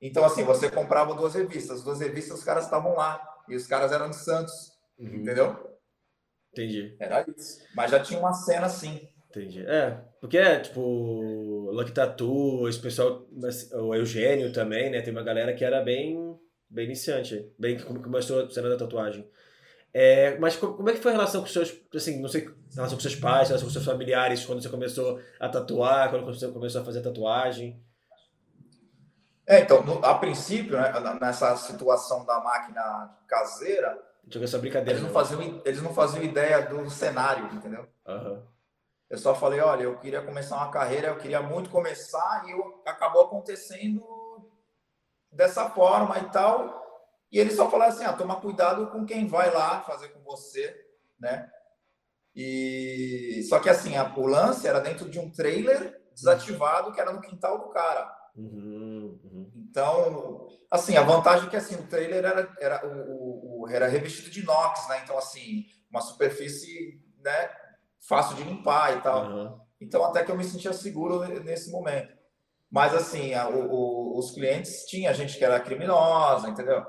Então, 0.00 0.24
assim, 0.24 0.44
você 0.44 0.70
comprava 0.70 1.14
duas 1.14 1.34
revistas, 1.34 1.78
as 1.78 1.84
duas 1.84 2.00
revistas 2.00 2.38
os 2.38 2.44
caras 2.44 2.64
estavam 2.64 2.94
lá 2.94 3.31
e 3.48 3.56
os 3.56 3.66
caras 3.66 3.92
eram 3.92 4.10
de 4.10 4.16
Santos, 4.16 4.72
uhum. 4.98 5.16
entendeu? 5.16 5.72
Entendi. 6.52 6.96
Era 7.00 7.24
isso. 7.36 7.60
Mas 7.74 7.90
já 7.90 8.00
tinha 8.00 8.20
uma 8.20 8.32
cena 8.32 8.66
assim. 8.66 9.08
Entendi. 9.30 9.64
É, 9.66 9.98
porque 10.20 10.36
é, 10.36 10.60
tipo, 10.60 11.70
Lucky 11.72 11.92
Tattoo, 11.92 12.68
esse 12.68 12.78
pessoal, 12.78 13.26
o 13.72 13.94
Eugênio 13.94 14.52
também, 14.52 14.90
né? 14.90 15.00
Tem 15.00 15.12
uma 15.12 15.22
galera 15.22 15.54
que 15.54 15.64
era 15.64 15.80
bem, 15.80 16.38
bem 16.68 16.84
iniciante, 16.84 17.50
bem 17.58 17.76
que 17.76 17.84
começou 17.84 18.44
a 18.44 18.50
cena 18.50 18.68
da 18.68 18.76
tatuagem. 18.76 19.26
É, 19.94 20.38
mas 20.38 20.56
como 20.56 20.88
é 20.88 20.92
que 20.92 21.00
foi 21.00 21.12
a 21.12 21.14
relação 21.14 21.42
com 21.42 21.46
seus, 21.46 21.74
assim, 21.94 22.20
não 22.20 22.28
sei, 22.28 22.48
relação 22.74 22.96
com 22.96 23.02
seus 23.02 23.14
pais, 23.14 23.48
relação 23.48 23.68
com 23.68 23.72
seus 23.72 23.84
familiares, 23.84 24.44
quando 24.44 24.62
você 24.62 24.68
começou 24.68 25.20
a 25.38 25.48
tatuar, 25.48 26.10
quando 26.10 26.24
você 26.24 26.48
começou 26.48 26.80
a 26.80 26.84
fazer 26.84 27.02
tatuagem? 27.02 27.82
É, 29.46 29.60
então, 29.60 29.82
no, 29.82 30.04
a 30.04 30.14
princípio, 30.14 30.76
né, 30.76 30.92
nessa 31.20 31.56
situação 31.56 32.24
da 32.24 32.40
máquina 32.40 33.18
caseira, 33.26 34.00
essa 34.40 34.58
brincadeira, 34.58 34.98
eles 34.98 35.02
não, 35.02 35.12
faziam, 35.12 35.62
eles 35.64 35.82
não 35.82 35.92
faziam 35.92 36.22
ideia 36.22 36.62
do 36.62 36.88
cenário, 36.88 37.52
entendeu? 37.52 37.86
Uhum. 38.06 38.42
Eu 39.10 39.18
só 39.18 39.34
falei, 39.34 39.60
olha, 39.60 39.82
eu 39.82 39.98
queria 39.98 40.22
começar 40.22 40.56
uma 40.56 40.70
carreira, 40.70 41.08
eu 41.08 41.18
queria 41.18 41.42
muito 41.42 41.68
começar 41.68 42.44
e 42.46 42.52
eu, 42.52 42.82
acabou 42.86 43.22
acontecendo 43.22 44.02
dessa 45.30 45.68
forma 45.68 46.18
e 46.18 46.30
tal. 46.30 46.82
E 47.30 47.38
ele 47.38 47.50
só 47.50 47.70
falava 47.70 47.92
assim: 47.92 48.04
ah, 48.04 48.12
toma 48.12 48.40
cuidado 48.40 48.86
com 48.88 49.04
quem 49.04 49.26
vai 49.26 49.50
lá 49.52 49.80
fazer 49.80 50.08
com 50.08 50.22
você, 50.22 50.74
né? 51.18 51.50
E 52.34 53.44
só 53.48 53.58
que 53.58 53.68
assim, 53.68 53.96
a, 53.96 54.14
o 54.16 54.26
lance 54.26 54.66
era 54.66 54.80
dentro 54.80 55.10
de 55.10 55.18
um 55.18 55.30
trailer 55.30 56.00
desativado 56.14 56.92
que 56.92 57.00
era 57.00 57.12
no 57.12 57.20
quintal 57.20 57.58
do 57.58 57.70
cara. 57.70 58.21
Uhum, 58.34 59.20
uhum. 59.24 59.52
Então, 59.56 60.48
assim, 60.70 60.96
a 60.96 61.02
vantagem 61.02 61.46
é 61.46 61.50
que 61.50 61.56
assim, 61.56 61.74
o 61.74 61.86
trailer 61.86 62.24
era, 62.24 62.56
era, 62.60 62.86
o, 62.86 63.62
o, 63.62 63.68
era 63.68 63.86
revestido 63.86 64.30
de 64.30 64.40
inox, 64.40 64.88
né? 64.88 65.00
Então, 65.04 65.18
assim, 65.18 65.66
uma 65.90 66.00
superfície 66.00 67.02
né, 67.22 67.50
fácil 68.08 68.36
de 68.36 68.44
limpar 68.44 68.96
e 68.96 69.00
tal. 69.02 69.26
Uhum. 69.26 69.60
Então, 69.80 70.04
até 70.04 70.24
que 70.24 70.30
eu 70.30 70.36
me 70.36 70.44
sentia 70.44 70.72
seguro 70.72 71.20
nesse 71.40 71.70
momento. 71.70 72.16
Mas, 72.70 72.94
assim, 72.94 73.34
a, 73.34 73.48
o, 73.48 74.18
os 74.18 74.30
clientes 74.30 74.86
tinha 74.86 75.12
gente 75.12 75.36
que 75.36 75.44
era 75.44 75.60
criminosa, 75.60 76.48
entendeu? 76.48 76.82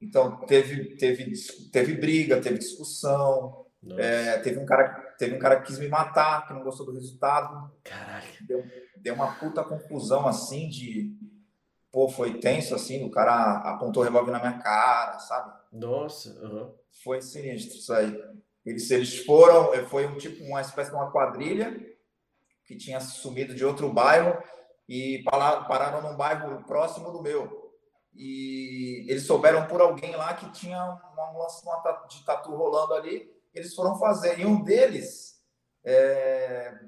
Então, 0.00 0.44
teve, 0.46 0.96
teve, 0.96 1.32
teve 1.72 1.94
briga, 1.94 2.40
teve 2.40 2.58
discussão. 2.58 3.65
É, 3.98 4.38
teve, 4.38 4.58
um 4.58 4.66
cara, 4.66 5.14
teve 5.18 5.36
um 5.36 5.38
cara 5.38 5.60
que 5.60 5.66
quis 5.66 5.78
me 5.78 5.88
matar, 5.88 6.46
que 6.46 6.52
não 6.52 6.62
gostou 6.62 6.86
do 6.86 6.92
resultado. 6.92 7.70
Caraca. 7.84 8.26
Deu, 8.46 8.64
deu 8.96 9.14
uma 9.14 9.34
puta 9.34 9.62
confusão, 9.62 10.26
assim, 10.26 10.68
de... 10.68 11.14
Pô, 11.92 12.08
foi 12.08 12.38
tenso, 12.40 12.74
assim, 12.74 13.04
o 13.04 13.10
cara 13.10 13.58
apontou 13.58 14.02
o 14.02 14.04
revólver 14.04 14.30
na 14.32 14.40
minha 14.40 14.58
cara, 14.58 15.18
sabe? 15.18 15.52
Nossa, 15.72 16.30
uhum. 16.42 16.74
Foi 17.02 17.22
sinistro 17.22 17.78
isso 17.78 17.92
aí. 17.92 18.14
Eles, 18.64 18.90
eles 18.90 19.24
foram, 19.24 19.72
foi 19.86 20.06
um 20.06 20.16
tipo, 20.16 20.42
uma 20.44 20.60
espécie 20.60 20.90
de 20.90 20.96
uma 20.96 21.10
quadrilha 21.10 21.74
que 22.66 22.76
tinha 22.76 22.98
sumido 23.00 23.54
de 23.54 23.64
outro 23.64 23.92
bairro 23.92 24.36
e 24.88 25.22
pararam 25.24 26.02
num 26.02 26.16
bairro 26.16 26.64
próximo 26.64 27.12
do 27.12 27.22
meu. 27.22 27.72
E 28.14 29.06
eles 29.08 29.26
souberam 29.26 29.66
por 29.66 29.80
alguém 29.80 30.16
lá 30.16 30.34
que 30.34 30.50
tinha 30.50 30.82
um 30.82 31.38
lance 31.38 31.62
de 32.08 32.24
tatu 32.24 32.54
rolando 32.54 32.94
ali. 32.94 33.35
Eles 33.56 33.74
foram 33.74 33.98
fazer. 33.98 34.38
E 34.38 34.44
um 34.44 34.62
deles 34.62 35.40
é, 35.84 36.78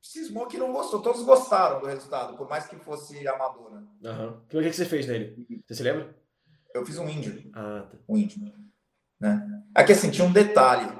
cismou 0.00 0.46
que 0.46 0.56
não 0.56 0.72
gostou. 0.72 1.02
Todos 1.02 1.22
gostaram 1.22 1.80
do 1.80 1.86
resultado, 1.86 2.36
por 2.36 2.48
mais 2.48 2.66
que 2.66 2.76
fosse 2.76 3.28
amadora. 3.28 3.86
Uhum. 4.02 4.28
O 4.38 4.46
que, 4.48 4.62
que 4.62 4.72
você 4.72 4.86
fez 4.86 5.06
nele? 5.06 5.46
Você 5.66 5.74
se 5.74 5.82
lembra? 5.82 6.16
Eu 6.74 6.84
fiz 6.86 6.98
um 6.98 7.08
índio. 7.08 7.50
Ah, 7.54 7.86
tá. 7.90 7.98
Um 8.08 8.16
índio. 8.16 8.40
Né? 9.20 9.62
Aqui, 9.74 9.92
assim, 9.92 10.10
tinha 10.10 10.26
um 10.26 10.32
detalhe. 10.32 10.90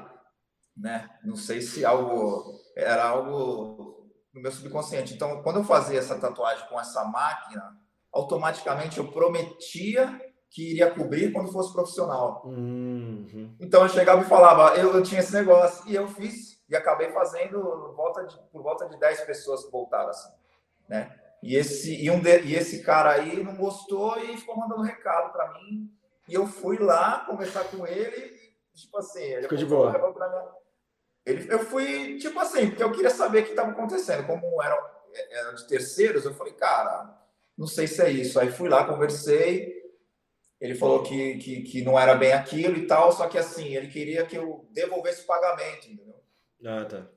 Né? 0.77 1.09
Não 1.23 1.35
sei 1.35 1.61
se 1.61 1.83
algo 1.83 2.59
era 2.75 3.03
algo 3.03 4.11
no 4.33 4.41
meu 4.41 4.51
subconsciente. 4.51 5.13
Então, 5.13 5.41
quando 5.41 5.57
eu 5.57 5.63
fazia 5.63 5.99
essa 5.99 6.19
tatuagem 6.19 6.67
com 6.69 6.79
essa 6.79 7.03
máquina, 7.05 7.77
automaticamente 8.13 8.99
eu 8.99 9.11
prometia 9.11 10.19
que 10.49 10.71
iria 10.71 10.91
cobrir 10.91 11.31
quando 11.31 11.51
fosse 11.51 11.71
profissional. 11.71 12.41
Uhum. 12.45 13.55
Então 13.59 13.83
eu 13.83 13.89
chegava 13.89 14.21
e 14.21 14.25
falava, 14.25 14.75
eu, 14.77 14.95
eu, 14.95 15.03
tinha 15.03 15.21
esse 15.21 15.33
negócio 15.33 15.83
e 15.87 15.95
eu 15.95 16.07
fiz 16.07 16.59
e 16.67 16.75
acabei 16.75 17.09
fazendo 17.11 17.93
volta 17.95 18.25
de, 18.25 18.37
por 18.51 18.63
volta 18.63 18.87
de 18.87 18.99
10 18.99 19.21
pessoas 19.21 19.63
que 19.63 19.71
voltaram 19.71 20.09
assim, 20.09 20.31
né? 20.87 21.15
E 21.41 21.55
esse 21.55 22.03
e 22.03 22.09
um 22.11 22.19
de, 22.19 22.41
e 22.41 22.55
esse 22.55 22.83
cara 22.83 23.11
aí 23.11 23.41
não 23.43 23.55
gostou 23.55 24.17
e 24.19 24.37
ficou 24.37 24.57
mandando 24.57 24.81
recado 24.81 25.31
para 25.31 25.53
mim 25.53 25.89
e 26.27 26.33
eu 26.33 26.45
fui 26.45 26.77
lá 26.77 27.25
conversar 27.25 27.65
com 27.65 27.87
ele, 27.87 28.37
tipo 28.73 28.97
assim, 28.97 29.23
ele 29.23 29.43
ficou 29.43 29.57
de 29.57 29.65
boa. 29.65 29.91
Ele, 31.25 31.51
eu 31.51 31.59
fui 31.59 32.17
tipo 32.17 32.39
assim, 32.39 32.69
porque 32.69 32.83
eu 32.83 32.91
queria 32.91 33.11
saber 33.11 33.41
o 33.41 33.43
que 33.43 33.51
estava 33.51 33.71
acontecendo, 33.71 34.25
como 34.25 34.61
eram 34.61 34.77
era 35.31 35.51
de 35.53 35.67
terceiros, 35.67 36.25
eu 36.25 36.33
falei, 36.33 36.53
cara, 36.53 37.17
não 37.57 37.67
sei 37.67 37.87
se 37.87 38.01
é 38.01 38.09
isso. 38.09 38.39
Aí 38.39 38.51
fui 38.51 38.69
lá, 38.69 38.85
conversei, 38.85 39.78
ele 40.59 40.75
falou 40.75 41.03
que, 41.03 41.37
que, 41.37 41.61
que 41.61 41.81
não 41.81 41.97
era 41.97 42.15
bem 42.15 42.33
aquilo 42.33 42.77
e 42.77 42.85
tal, 42.85 43.11
só 43.11 43.27
que 43.27 43.37
assim, 43.37 43.75
ele 43.75 43.87
queria 43.87 44.25
que 44.25 44.35
eu 44.35 44.67
devolvesse 44.71 45.23
o 45.23 45.25
pagamento, 45.25 45.89
entendeu? 45.89 46.21
Ah, 46.65 46.85
tá. 46.85 47.07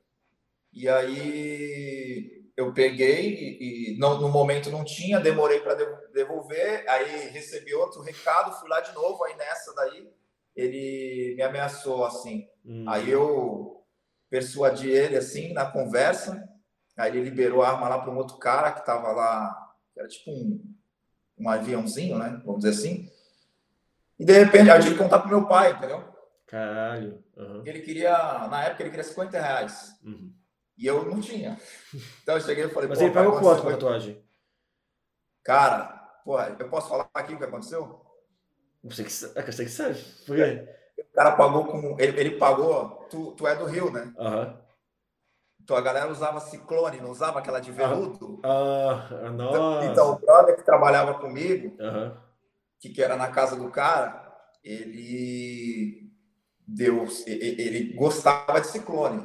E 0.73 0.89
aí 0.89 2.43
eu 2.57 2.73
peguei 2.73 3.35
e, 3.35 3.95
e 3.95 3.99
não, 3.99 4.21
no 4.21 4.29
momento 4.29 4.71
não 4.71 4.85
tinha, 4.85 5.19
demorei 5.19 5.61
para 5.61 5.75
devolver, 6.13 6.89
aí 6.89 7.29
recebi 7.31 7.75
outro 7.75 8.01
recado, 8.03 8.59
fui 8.61 8.69
lá 8.69 8.81
de 8.81 8.95
novo, 8.95 9.25
aí 9.25 9.37
nessa 9.37 9.75
daí 9.75 10.09
ele 10.55 11.35
me 11.37 11.43
ameaçou 11.43 12.05
assim. 12.05 12.47
Hum. 12.65 12.85
Aí 12.87 13.11
eu 13.11 13.85
persuadi 14.31 14.89
ele 14.89 15.17
assim 15.17 15.53
na 15.53 15.67
conversa, 15.67 16.49
aí 16.97 17.11
ele 17.11 17.29
liberou 17.29 17.63
a 17.63 17.71
arma 17.71 17.89
lá 17.89 17.99
para 17.99 18.13
um 18.13 18.17
outro 18.17 18.37
cara 18.39 18.71
que 18.73 18.81
estava 18.81 19.11
lá 19.13 19.75
era 19.97 20.09
tipo 20.09 20.31
um, 20.31 20.75
um 21.39 21.49
aviãozinho, 21.49 22.19
né? 22.19 22.41
Vamos 22.45 22.63
dizer 22.63 22.79
assim. 22.79 23.11
E 24.23 24.25
de 24.25 24.33
repente, 24.39 24.71
eu 24.71 24.81
tive 24.81 24.95
que 24.95 25.03
contar 25.03 25.19
pro 25.19 25.29
meu 25.29 25.49
pai, 25.49 25.73
entendeu? 25.73 26.05
Caralho. 26.47 27.25
Uhum. 27.37 27.63
Ele 27.67 27.81
queria, 27.81 28.13
na 28.49 28.67
época, 28.67 28.85
ele 28.85 28.91
queria 28.91 29.03
50 29.03 29.37
reais. 29.37 29.99
Uhum. 30.05 30.33
E 30.79 30.87
eu 30.87 31.05
não 31.05 31.21
tinha. 31.21 31.59
Então 32.23 32.37
eu 32.37 32.41
cheguei 32.41 32.67
e 32.67 32.69
falei, 32.69 32.89
Mas 32.89 33.01
ele 33.01 33.11
pagou 33.11 33.41
quanto 33.41 33.63
com 33.63 33.69
a 33.69 33.73
tatuagem? 33.73 34.25
Cara, 35.43 36.21
porra, 36.25 36.55
eu 36.57 36.69
posso 36.69 36.89
falar 36.89 37.11
aqui 37.13 37.35
o 37.35 37.39
que 37.39 37.43
aconteceu? 37.43 38.01
Você 38.85 39.03
que, 39.03 39.39
é 39.39 39.43
você 39.43 39.65
que 39.65 39.71
sabe. 39.71 39.99
Por 40.25 40.37
quê? 40.37 40.69
O 41.01 41.15
cara 41.17 41.33
pagou 41.33 41.65
com. 41.65 41.97
Ele, 41.99 42.21
ele 42.21 42.31
pagou. 42.39 43.09
Tu, 43.11 43.33
tu 43.33 43.45
é 43.45 43.57
do 43.57 43.65
Rio, 43.65 43.91
né? 43.91 44.13
Aham. 44.17 44.47
Uhum. 44.47 44.63
Então 45.65 45.77
a 45.77 45.81
galera 45.81 46.11
usava 46.11 46.39
ciclone, 46.39 47.01
não 47.01 47.11
usava 47.11 47.41
aquela 47.41 47.61
de 47.61 47.73
veludo. 47.73 48.41
Ah, 48.45 49.09
ah 49.25 49.31
nossa. 49.31 49.87
Então 49.87 50.13
o 50.13 50.19
brother 50.19 50.57
que 50.57 50.65
trabalhava 50.65 51.15
comigo, 51.15 51.77
uhum. 51.81 52.17
Que, 52.83 52.91
que 52.91 53.01
era 53.01 53.17
na 53.17 53.29
casa 53.29 53.55
do 53.55 53.71
cara, 53.71 54.29
ele 54.65 56.11
deu, 56.67 57.07
ele 57.27 57.95
gostava 57.95 58.61
de 58.61 58.67
ciclone. 58.67 59.25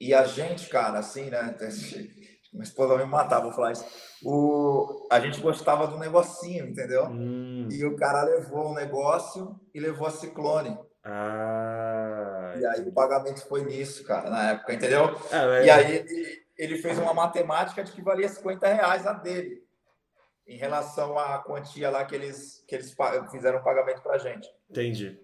E 0.00 0.14
a 0.14 0.24
gente, 0.24 0.68
cara, 0.68 0.98
assim, 0.98 1.28
né? 1.28 1.54
Minha 2.52 2.64
esposa 2.64 2.94
vai 2.94 3.04
me 3.04 3.10
matar, 3.10 3.40
vou 3.40 3.52
falar 3.52 3.72
isso. 3.72 3.84
O, 4.24 5.06
a 5.12 5.20
gente 5.20 5.40
gostava 5.42 5.86
do 5.86 5.98
negocinho, 5.98 6.66
entendeu? 6.66 7.04
Hum. 7.04 7.68
E 7.70 7.84
o 7.84 7.94
cara 7.96 8.22
levou 8.22 8.70
o 8.70 8.74
negócio 8.74 9.60
e 9.74 9.80
levou 9.80 10.06
a 10.06 10.10
ciclone. 10.10 10.78
Ah, 11.04 12.54
e 12.58 12.64
aí 12.64 12.88
o 12.88 12.92
pagamento 12.92 13.46
foi 13.46 13.62
nisso, 13.64 14.04
cara, 14.04 14.30
na 14.30 14.50
época, 14.52 14.72
entendeu? 14.72 15.14
É, 15.30 15.66
e 15.66 15.70
aí 15.70 15.96
ele, 15.98 16.42
ele, 16.56 16.78
fez 16.78 16.98
uma 16.98 17.12
matemática 17.12 17.84
de 17.84 17.92
que 17.92 18.02
valia 18.02 18.28
50 18.28 18.66
reais 18.72 19.06
a 19.06 19.12
dele, 19.12 19.62
em 20.46 20.56
relação 20.56 21.18
à 21.18 21.38
quantia 21.38 21.90
lá 21.90 22.04
que 22.04 22.14
eles, 22.14 22.64
que 22.68 22.74
eles 22.74 22.94
fizeram 23.30 23.62
pagamento 23.62 24.02
pra 24.02 24.18
gente. 24.18 24.48
Entendi. 24.70 25.20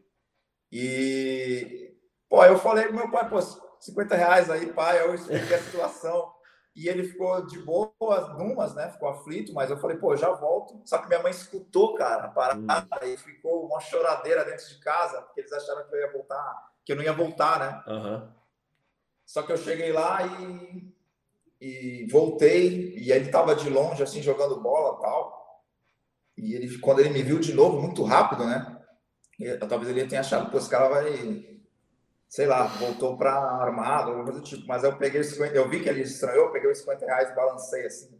E, 0.71 1.95
pô, 2.29 2.45
eu 2.45 2.59
falei 2.59 2.87
pro 2.87 2.97
meu 2.97 3.11
pai, 3.11 3.29
pô, 3.29 3.41
50 3.41 4.17
reais 4.17 4.51
aí, 4.51 4.73
pai, 4.73 5.01
eu 5.01 5.15
expliquei 5.15 5.57
a 5.57 5.63
situação. 5.63 6.33
E 6.75 6.89
ele 6.89 7.05
ficou 7.05 7.45
de 7.47 7.59
boa, 7.59 7.93
numas, 8.39 8.75
né? 8.75 8.91
Ficou 8.91 9.11
aflito, 9.11 9.53
mas 9.53 9.71
eu 9.71 9.77
falei, 9.77 9.99
pô, 9.99 10.17
já 10.17 10.31
volto. 10.31 10.81
Só 10.87 10.99
que 10.99 11.07
minha 11.07 11.23
mãe 11.23 11.31
escutou, 11.31 11.95
cara, 11.95 12.29
parada, 12.29 12.61
hum. 12.61 13.07
e 13.07 13.17
ficou 13.19 13.67
uma 13.67 13.79
choradeira 13.79 14.43
dentro 14.45 14.67
de 14.67 14.81
casa, 14.81 15.21
porque 15.21 15.41
eles 15.41 15.53
acharam 15.53 15.87
que 15.87 15.95
eu 15.95 16.01
ia 16.01 16.11
voltar, 16.11 16.73
que 16.83 16.93
eu 16.93 16.97
não 16.97 17.03
ia 17.03 17.13
voltar, 17.13 17.59
né? 17.59 17.83
Uhum. 17.87 18.29
Só 19.27 19.43
que 19.43 19.53
eu 19.53 19.59
cheguei 19.59 19.93
lá 19.93 20.25
e, 20.25 20.95
e 21.63 22.07
voltei, 22.11 22.95
e 22.97 23.13
ele 23.13 23.31
tava 23.31 23.55
de 23.55 23.71
longe, 23.71 24.03
assim, 24.03 24.21
jogando 24.21 24.61
bola 24.61 25.01
tal. 25.01 25.63
E 26.37 26.55
ele, 26.55 26.79
quando 26.79 27.01
ele 27.01 27.11
me 27.11 27.23
viu 27.23 27.39
de 27.39 27.53
novo, 27.53 27.81
muito 27.81 28.03
rápido, 28.03 28.45
né? 28.45 28.79
talvez 29.69 29.91
ele 29.91 30.07
tenha 30.07 30.21
achado, 30.21 30.51
pô, 30.51 30.59
esse 30.59 30.69
cara 30.69 30.89
vai 30.89 31.53
sei 32.33 32.47
lá, 32.47 32.65
voltou 32.65 33.19
para 33.19 33.31
armado, 33.31 34.09
alguma 34.09 34.25
coisa 34.25 34.41
do 34.41 34.45
tipo. 34.47 34.67
Mas 34.67 34.83
eu 34.83 34.97
peguei 34.97 35.21
os 35.21 35.27
50, 35.27 35.55
eu 35.55 35.69
vi 35.69 35.81
que 35.81 35.89
ele 35.91 36.01
estranhou, 36.01 36.51
peguei 36.51 36.71
os 36.71 36.79
50 36.79 37.05
reais 37.05 37.31
e 37.31 37.35
balancei 37.35 37.85
assim. 37.85 38.19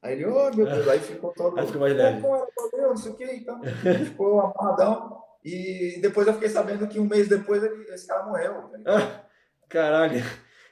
Aí 0.00 0.12
ele, 0.12 0.26
oh 0.26 0.54
meu 0.54 0.64
Deus, 0.64 0.86
aí 0.86 1.00
ficou 1.00 1.32
todo. 1.32 1.58
Aí 1.58 1.66
ficou 1.66 1.80
mais 1.80 1.96
leve. 1.96 2.22
Não 2.22 2.96
sei 2.96 3.10
o 3.10 3.16
que, 3.16 3.24
então. 3.24 3.60
ficou 4.04 4.40
amarradão. 4.40 5.20
E 5.44 5.98
depois 6.00 6.28
eu 6.28 6.34
fiquei 6.34 6.48
sabendo 6.48 6.86
que 6.86 7.00
um 7.00 7.08
mês 7.08 7.28
depois 7.28 7.60
ele, 7.64 7.82
esse 7.92 8.06
cara 8.06 8.26
morreu. 8.26 8.70
Ah, 8.86 9.24
caralho. 9.68 10.22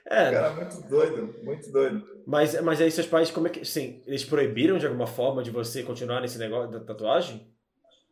É. 0.08 0.30
Cara, 0.30 0.50
muito 0.50 0.80
doido, 0.82 1.34
muito 1.42 1.72
doido. 1.72 2.06
Mas, 2.26 2.60
mas 2.62 2.80
aí 2.80 2.90
seus 2.90 3.06
pais, 3.06 3.30
como 3.30 3.48
é 3.48 3.50
que. 3.50 3.64
Sim, 3.64 4.02
eles 4.06 4.25
proibiram 4.25 4.78
de 4.78 4.86
alguma 4.86 5.06
forma 5.06 5.42
de 5.42 5.50
você 5.50 5.82
continuar 5.82 6.20
nesse 6.20 6.38
negócio 6.38 6.70
da 6.70 6.80
tatuagem? 6.80 7.52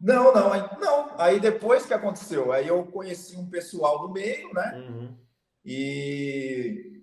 Não, 0.00 0.34
não, 0.34 0.52
aí, 0.52 0.62
não. 0.80 1.14
Aí 1.16 1.40
depois 1.40 1.86
que 1.86 1.94
aconteceu, 1.94 2.52
aí 2.52 2.66
eu 2.66 2.84
conheci 2.86 3.36
um 3.36 3.48
pessoal 3.48 4.00
do 4.00 4.12
meio, 4.12 4.52
né? 4.52 4.74
Uhum. 4.76 5.16
E 5.64 7.02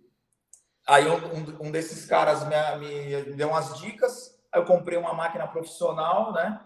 aí 0.86 1.06
um, 1.08 1.68
um 1.68 1.72
desses 1.72 2.06
caras 2.06 2.44
me, 2.46 3.24
me 3.24 3.34
deu 3.34 3.50
umas 3.50 3.80
dicas. 3.80 4.38
Aí 4.52 4.60
eu 4.60 4.66
comprei 4.66 4.98
uma 4.98 5.14
máquina 5.14 5.48
profissional, 5.48 6.34
né? 6.34 6.60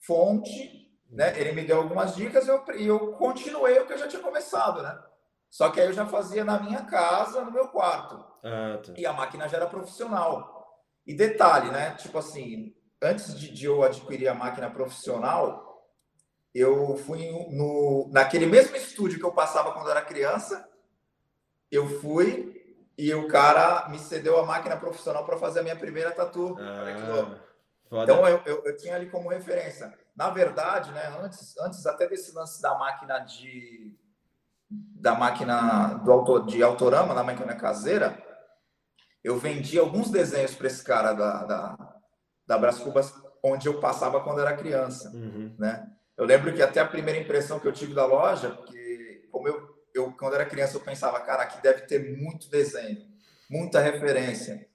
Fonte, 0.00 0.90
né? 1.10 1.38
Ele 1.40 1.52
me 1.52 1.64
deu 1.64 1.78
algumas 1.78 2.14
dicas 2.14 2.46
e 2.46 2.50
eu, 2.50 2.62
eu 2.78 3.12
continuei 3.12 3.78
o 3.78 3.86
que 3.86 3.94
eu 3.94 3.98
já 3.98 4.06
tinha 4.06 4.22
começado, 4.22 4.82
né? 4.82 5.02
Só 5.54 5.70
que 5.70 5.80
aí 5.80 5.86
eu 5.86 5.92
já 5.92 6.04
fazia 6.04 6.44
na 6.44 6.58
minha 6.58 6.82
casa, 6.82 7.44
no 7.44 7.52
meu 7.52 7.68
quarto. 7.68 8.16
Ah, 8.42 8.76
tá. 8.84 8.92
E 8.96 9.06
a 9.06 9.12
máquina 9.12 9.48
já 9.48 9.58
era 9.58 9.68
profissional. 9.68 10.82
E 11.06 11.14
detalhe, 11.14 11.70
né? 11.70 11.92
Tipo 11.92 12.18
assim, 12.18 12.74
antes 13.00 13.38
de, 13.38 13.52
de 13.52 13.64
eu 13.64 13.84
adquirir 13.84 14.26
a 14.26 14.34
máquina 14.34 14.68
profissional, 14.68 15.88
eu 16.52 16.96
fui 16.96 17.30
no, 17.52 18.10
naquele 18.10 18.46
mesmo 18.46 18.74
estúdio 18.74 19.20
que 19.20 19.24
eu 19.24 19.30
passava 19.30 19.70
quando 19.70 19.88
era 19.88 20.02
criança, 20.02 20.68
eu 21.70 22.00
fui 22.00 22.82
e 22.98 23.14
o 23.14 23.28
cara 23.28 23.88
me 23.90 24.00
cedeu 24.00 24.40
a 24.40 24.44
máquina 24.44 24.76
profissional 24.76 25.24
para 25.24 25.38
fazer 25.38 25.60
a 25.60 25.62
minha 25.62 25.76
primeira 25.76 26.10
tatu. 26.10 26.56
Ah, 26.58 28.02
então 28.02 28.26
eu, 28.26 28.42
eu, 28.44 28.64
eu, 28.64 28.76
tinha 28.76 28.96
ali 28.96 29.08
como 29.08 29.28
referência. 29.28 29.96
Na 30.16 30.30
verdade, 30.30 30.90
né, 30.90 31.16
antes, 31.22 31.56
antes 31.58 31.86
até 31.86 32.08
desse 32.08 32.34
lance 32.34 32.60
da 32.60 32.76
máquina 32.76 33.20
de 33.20 33.96
da 34.94 35.14
máquina 35.14 35.94
do 36.04 36.12
autor, 36.12 36.46
de 36.46 36.62
autorama, 36.62 37.14
na 37.14 37.22
máquina 37.22 37.54
caseira, 37.54 38.22
eu 39.22 39.38
vendi 39.38 39.78
alguns 39.78 40.10
desenhos 40.10 40.54
para 40.54 40.66
esse 40.66 40.82
cara 40.82 41.12
da, 41.12 41.44
da, 41.44 41.96
da 42.46 42.58
Brás 42.58 42.78
Cubas, 42.78 43.12
onde 43.42 43.66
eu 43.68 43.80
passava 43.80 44.20
quando 44.22 44.40
era 44.40 44.56
criança, 44.56 45.10
uhum. 45.10 45.54
né? 45.58 45.86
Eu 46.16 46.24
lembro 46.24 46.54
que 46.54 46.62
até 46.62 46.80
a 46.80 46.86
primeira 46.86 47.20
impressão 47.20 47.58
que 47.58 47.66
eu 47.66 47.72
tive 47.72 47.92
da 47.92 48.06
loja, 48.06 48.50
porque 48.50 49.28
como 49.32 49.48
eu 49.48 49.74
eu, 49.94 50.12
quando 50.12 50.34
era 50.34 50.44
criança, 50.44 50.76
eu 50.76 50.80
pensava, 50.80 51.20
cara, 51.20 51.44
aqui 51.44 51.62
deve 51.62 51.82
ter 51.82 52.18
muito 52.18 52.50
desenho, 52.50 53.06
muita 53.48 53.80
referência. 53.80 54.68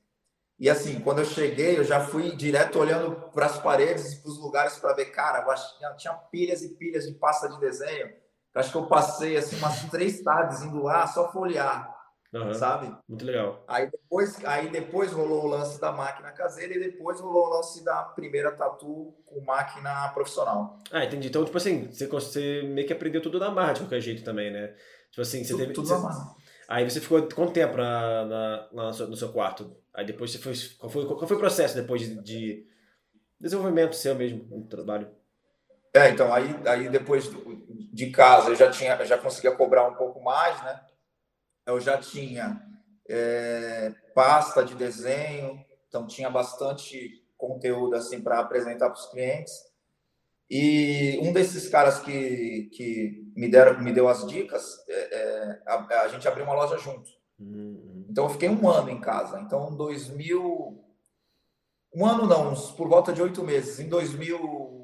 E 0.58 0.70
assim, 0.70 1.00
quando 1.02 1.20
eu 1.20 1.26
cheguei, 1.26 1.78
eu 1.78 1.84
já 1.84 2.06
fui 2.08 2.36
direto 2.36 2.80
olhando 2.80 3.30
para 3.32 3.46
as 3.46 3.60
paredes 3.62 4.14
e 4.14 4.22
para 4.22 4.32
os 4.32 4.40
lugares 4.40 4.78
para 4.78 4.94
ver, 4.94 5.06
cara, 5.08 5.44
tinha, 5.78 5.94
tinha 5.96 6.14
pilhas 6.14 6.64
e 6.64 6.76
pilhas 6.76 7.06
de 7.06 7.14
pasta 7.14 7.50
de 7.50 7.60
desenho. 7.60 8.14
Acho 8.54 8.72
que 8.72 8.78
eu 8.78 8.88
passei 8.88 9.38
assim 9.38 9.56
umas 9.58 9.84
três 9.90 10.22
tardes 10.22 10.64
indo 10.64 10.82
lá 10.82 11.06
só 11.06 11.32
folhear, 11.32 11.96
uhum, 12.34 12.54
sabe? 12.54 12.92
Muito 13.08 13.24
legal. 13.24 13.64
Aí 13.68 13.90
depois, 13.90 14.44
aí 14.44 14.70
depois 14.70 15.12
rolou 15.12 15.46
o 15.46 15.48
lance 15.48 15.80
da 15.80 15.92
máquina 15.92 16.32
caseira 16.32 16.76
e 16.76 16.80
depois 16.80 17.20
rolou 17.20 17.48
o 17.48 17.50
lance 17.50 17.84
da 17.84 18.04
primeira 18.04 18.52
tatu 18.52 19.14
com 19.26 19.42
máquina 19.42 20.10
profissional. 20.10 20.80
Ah, 20.92 21.06
entendi. 21.06 21.28
Então, 21.28 21.46
tipo 21.46 21.58
assim, 21.58 21.88
você, 21.92 22.08
você 22.08 22.64
meio 22.64 22.88
que 22.88 22.94
aprendeu 22.94 23.22
tudo 23.22 23.40
na 23.40 23.52
marra 23.52 23.74
de 23.74 23.82
qualquer 23.82 24.02
jeito 24.02 24.24
também, 24.24 24.52
né? 24.52 24.76
Tipo 25.12 25.22
assim, 25.22 25.44
você 25.44 25.52
tudo, 25.54 25.60
teve. 25.60 25.74
Tudo 25.74 25.88
você, 25.88 26.22
aí 26.68 26.90
você 26.90 27.00
ficou 27.00 27.22
quanto 27.30 27.54
tempo 27.54 27.78
na, 27.78 28.26
na, 28.26 28.70
na, 28.74 28.92
no 28.92 29.16
seu 29.16 29.32
quarto? 29.32 29.76
Aí 29.94 30.06
depois 30.06 30.32
você 30.32 30.40
foi. 30.40 30.54
Qual 30.80 30.90
foi, 30.90 31.06
qual 31.06 31.28
foi 31.28 31.38
o 31.38 31.40
processo 31.40 31.76
depois 31.76 32.02
de, 32.02 32.22
de 32.22 32.68
desenvolvimento 33.40 33.96
seu 33.96 34.16
mesmo 34.16 34.46
no 34.50 34.66
trabalho? 34.66 35.19
É, 35.94 36.10
então, 36.10 36.34
aí, 36.34 36.56
aí 36.66 36.90
depois 36.90 37.30
de 37.92 38.12
casa 38.12 38.50
eu 38.50 38.56
já 38.56 38.70
tinha, 38.70 39.04
já 39.06 39.18
conseguia 39.18 39.52
cobrar 39.52 39.88
um 39.88 39.96
pouco 39.96 40.22
mais, 40.22 40.62
né? 40.64 40.80
Eu 41.66 41.80
já 41.80 41.98
tinha 41.98 42.62
é, 43.10 43.94
pasta 44.14 44.64
de 44.64 44.76
desenho, 44.76 45.64
então 45.88 46.08
tinha 46.08 46.30
bastante 46.30 47.24
conteúdo 47.38 47.96
assim 47.96 48.22
para 48.22 48.40
apresentar 48.40 48.90
para 48.90 49.00
os 49.00 49.08
clientes. 49.08 49.54
E 50.50 51.20
um 51.22 51.32
desses 51.32 51.70
caras 51.70 52.00
que, 52.00 52.70
que 52.74 53.32
me, 53.36 53.50
deram, 53.50 53.80
me 53.82 53.94
deu 53.94 54.08
as 54.08 54.26
dicas, 54.26 54.84
é, 54.88 55.16
é, 55.16 55.62
a, 55.68 56.02
a, 56.02 56.08
gente 56.08 56.28
abriu 56.28 56.44
uma 56.44 56.56
loja 56.56 56.78
junto. 56.78 57.10
Uhum. 57.40 58.06
Então 58.10 58.26
eu 58.26 58.30
fiquei 58.32 58.50
um 58.50 58.68
ano 58.68 58.90
em 58.90 59.00
casa. 59.00 59.40
Então, 59.40 59.76
2000. 59.76 60.84
Um 61.94 62.06
ano 62.06 62.26
não, 62.26 62.52
uns, 62.52 62.72
por 62.72 62.88
volta 62.88 63.14
de 63.14 63.22
oito 63.22 63.44
meses. 63.44 63.80
Em 63.80 63.88
2000, 63.88 64.79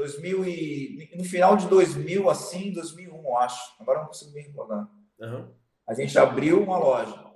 2000 0.00 0.44
e, 0.46 1.10
no 1.14 1.24
final 1.24 1.56
de 1.56 1.68
2000, 1.68 2.30
assim, 2.30 2.72
2001, 2.72 3.36
acho. 3.36 3.76
Agora 3.78 4.00
não 4.00 4.06
consigo 4.06 4.32
me 4.32 4.40
recordar. 4.40 4.88
Uhum. 5.18 5.52
A 5.86 5.92
gente 5.92 6.18
abriu 6.18 6.62
uma 6.62 6.78
loja. 6.78 7.30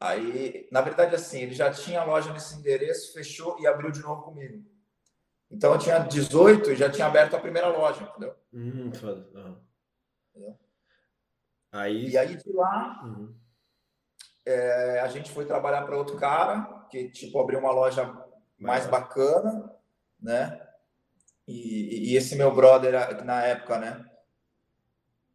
Aí, 0.00 0.68
na 0.72 0.80
verdade, 0.80 1.14
assim, 1.14 1.42
ele 1.42 1.54
já 1.54 1.72
tinha 1.72 2.00
a 2.00 2.04
loja 2.04 2.32
nesse 2.32 2.56
endereço, 2.56 3.12
fechou 3.12 3.58
e 3.60 3.66
abriu 3.66 3.90
de 3.92 4.00
novo 4.00 4.22
comigo. 4.22 4.64
Então 5.48 5.72
eu 5.72 5.78
tinha 5.78 6.00
18 6.00 6.72
e 6.72 6.76
já 6.76 6.90
tinha 6.90 7.06
aberto 7.06 7.36
a 7.36 7.40
primeira 7.40 7.68
loja, 7.68 8.02
entendeu? 8.02 8.34
Hum, 8.52 8.92
foda. 8.92 9.28
Uhum. 9.32 9.56
Entendeu? 10.30 10.58
Aí... 11.70 12.08
E 12.10 12.18
aí 12.18 12.36
de 12.36 12.52
lá 12.52 13.00
uhum. 13.04 13.34
é, 14.44 15.00
a 15.00 15.08
gente 15.08 15.30
foi 15.30 15.46
trabalhar 15.46 15.82
para 15.82 15.96
outro 15.96 16.16
cara 16.16 16.86
que 16.90 17.08
tipo 17.10 17.40
abriu 17.40 17.60
uma 17.60 17.70
loja 17.70 18.12
mais 18.58 18.86
bacana, 18.86 19.72
né? 20.20 20.65
E, 21.46 22.12
e, 22.12 22.16
esse 22.16 22.34
meu 22.34 22.52
brother 22.54 23.24
na 23.24 23.44
época, 23.44 23.78
né? 23.78 24.04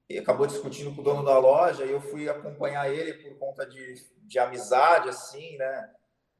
E 0.10 0.17
acabou 0.17 0.45
discutindo 0.45 0.93
com 0.93 1.02
o 1.02 1.04
dono 1.04 1.24
da 1.24 1.38
loja 1.39 1.86
e 1.86 1.91
eu 1.91 2.02
fui 2.02 2.28
acompanhar 2.28 2.91
ele 2.91 3.13
por 3.13 3.38
conta 3.39 3.65
de, 3.65 3.95
de 4.24 4.39
amizade, 4.39 5.08
assim, 5.08 5.58
né? 5.58 5.89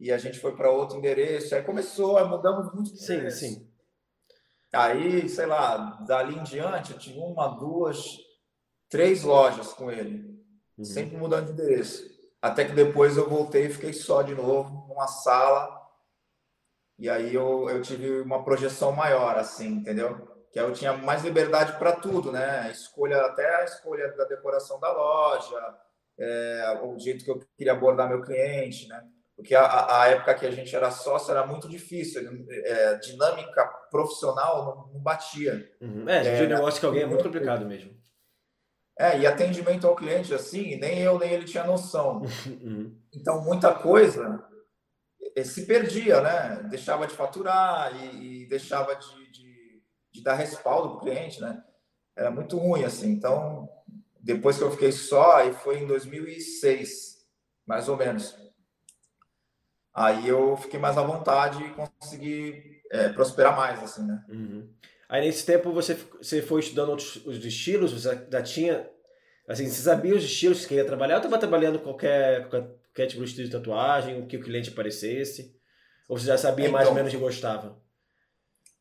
e 0.02 0.12
a 0.12 0.18
gente 0.18 0.40
foi 0.40 0.56
para 0.56 0.72
outro 0.72 0.98
endereço. 0.98 1.54
Aí 1.54 1.62
começou, 1.62 2.28
mudamos 2.28 2.74
muito. 2.74 2.90
Sim, 2.90 3.14
endereço. 3.14 3.40
sim. 3.40 3.72
Aí, 4.74 5.30
sei 5.30 5.46
lá, 5.46 6.00
dali 6.08 6.36
em 6.36 6.44
diante, 6.44 6.92
eu 6.92 6.98
tive 6.98 7.20
uma, 7.20 7.50
duas, 7.50 8.18
três 8.90 9.22
lojas 9.22 9.74
com 9.74 9.92
ele, 9.92 10.44
uhum. 10.78 10.84
sempre 10.84 11.18
mudando 11.18 11.48
de 11.48 11.52
endereço. 11.52 12.10
Até 12.42 12.66
que 12.66 12.72
depois 12.72 13.16
eu 13.16 13.30
voltei 13.30 13.68
e 13.68 13.70
fiquei 13.70 13.94
só 13.94 14.24
de 14.24 14.34
novo, 14.34 14.88
numa 14.88 15.08
sala. 15.08 15.80
E 17.02 17.10
aí 17.10 17.34
eu, 17.34 17.68
eu 17.68 17.82
tive 17.82 18.22
uma 18.22 18.44
projeção 18.44 18.92
maior, 18.92 19.36
assim, 19.36 19.68
entendeu? 19.78 20.28
Que 20.52 20.60
eu 20.60 20.72
tinha 20.72 20.94
mais 20.94 21.24
liberdade 21.24 21.78
para 21.80 21.94
tudo, 21.94 22.32
né? 22.32 22.70
Escolha, 22.72 23.22
até 23.22 23.56
a 23.56 23.64
escolha 23.64 24.08
da 24.16 24.24
decoração 24.26 24.80
da 24.80 24.94
loja, 24.94 25.76
é, 26.20 26.80
o 26.84 27.00
jeito 27.00 27.26
que 27.26 27.32
eu 27.32 27.40
queria 27.58 27.74
abordar 27.74 28.08
meu 28.08 28.22
cliente, 28.22 28.88
né? 28.88 29.04
porque 29.42 29.56
a, 29.56 30.02
a, 30.02 30.08
época 30.08 30.36
que 30.36 30.46
a 30.46 30.52
gente 30.52 30.76
era 30.76 30.92
sócio 30.92 31.32
era 31.32 31.48
muito 31.48 31.68
difícil, 31.68 32.46
é, 32.48 32.96
dinâmica 33.00 33.66
profissional 33.90 34.64
não, 34.64 34.94
não 34.94 35.02
batia. 35.02 35.68
Uhum. 35.82 36.08
É, 36.08 36.44
é, 36.44 36.46
negócio 36.46 36.80
que 36.80 36.86
alguém 36.86 37.02
é 37.02 37.08
muito 37.08 37.24
complicado 37.24 37.66
mesmo. 37.66 37.92
É, 39.00 39.18
e 39.18 39.26
atendimento 39.26 39.88
ao 39.88 39.96
cliente, 39.96 40.32
assim, 40.32 40.76
nem 40.76 41.00
eu 41.00 41.18
nem 41.18 41.32
ele 41.32 41.46
tinha 41.46 41.64
noção. 41.64 42.22
Uhum. 42.46 42.96
Então, 43.14 43.44
muita 43.44 43.74
coisa 43.74 44.44
eh, 44.51 44.51
se 45.44 45.65
perdia, 45.65 46.22
né? 46.22 46.67
Deixava 46.70 47.08
de 47.08 47.13
faturar 47.13 47.96
e, 47.96 48.44
e 48.44 48.46
deixava 48.48 48.96
de, 48.96 49.32
de, 49.32 49.84
de, 50.12 50.24
dar 50.24 50.36
respaldo 50.36 50.89
para 50.89 50.98
o 50.98 51.02
cliente, 51.02 51.41
né? 51.41 51.63
Era 52.15 52.30
muito 52.30 52.58
ruim, 52.58 52.84
assim. 52.84 53.12
Então, 53.12 53.70
depois 54.20 54.58
que 54.58 54.63
eu 54.63 54.72
fiquei 54.72 54.91
só, 54.91 55.44
e 55.46 55.54
foi 55.54 55.80
em 55.80 55.88
2006, 55.88 57.26
mais 57.65 57.88
ou 57.88 57.98
menos 57.98 58.36
aí 59.94 60.28
eu 60.28 60.56
fiquei 60.58 60.80
mais 60.80 60.98
à 60.98 61.04
vontade 61.04 61.63
e 61.63 61.70
consegui 61.70 62.82
é, 62.89 63.10
prosperar 63.10 63.56
mais, 63.56 63.82
assim, 63.84 64.06
né? 64.06 64.24
Uhum. 64.30 64.70
Aí 65.08 65.26
nesse 65.26 65.46
tempo 65.46 65.72
você, 65.72 65.96
você 66.17 66.41
foi 66.41 66.62
estudando 66.62 66.89
outros, 66.89 67.17
os 67.26 67.44
estilos, 67.44 67.91
você 67.91 68.28
já 68.30 68.41
tinha, 68.41 68.89
assim, 69.48 69.67
você 69.67 69.82
sabia 69.82 70.15
os 70.15 70.24
estilos 70.24 70.62
que 70.62 70.70
queria 70.70 70.86
trabalhar 70.86 71.15
ou 71.15 71.20
estava 71.20 71.38
trabalhando 71.38 71.80
qualquer, 71.80 72.48
qualquer, 72.50 72.70
qualquer, 72.93 73.08
tipo 73.08 73.23
de 73.23 73.30
estilo 73.30 73.47
de 73.47 73.54
tatuagem, 73.54 74.21
o 74.21 74.27
que 74.27 74.38
o 74.38 74.43
cliente 74.43 74.69
aparecesse? 74.69 75.56
Ou 76.08 76.17
você 76.17 76.27
já 76.27 76.38
sabia 76.38 76.65
então, 76.65 76.77
mais 76.77 76.88
ou 76.88 76.93
menos 76.93 77.12
que 77.12 77.17
gostava? 77.17 77.80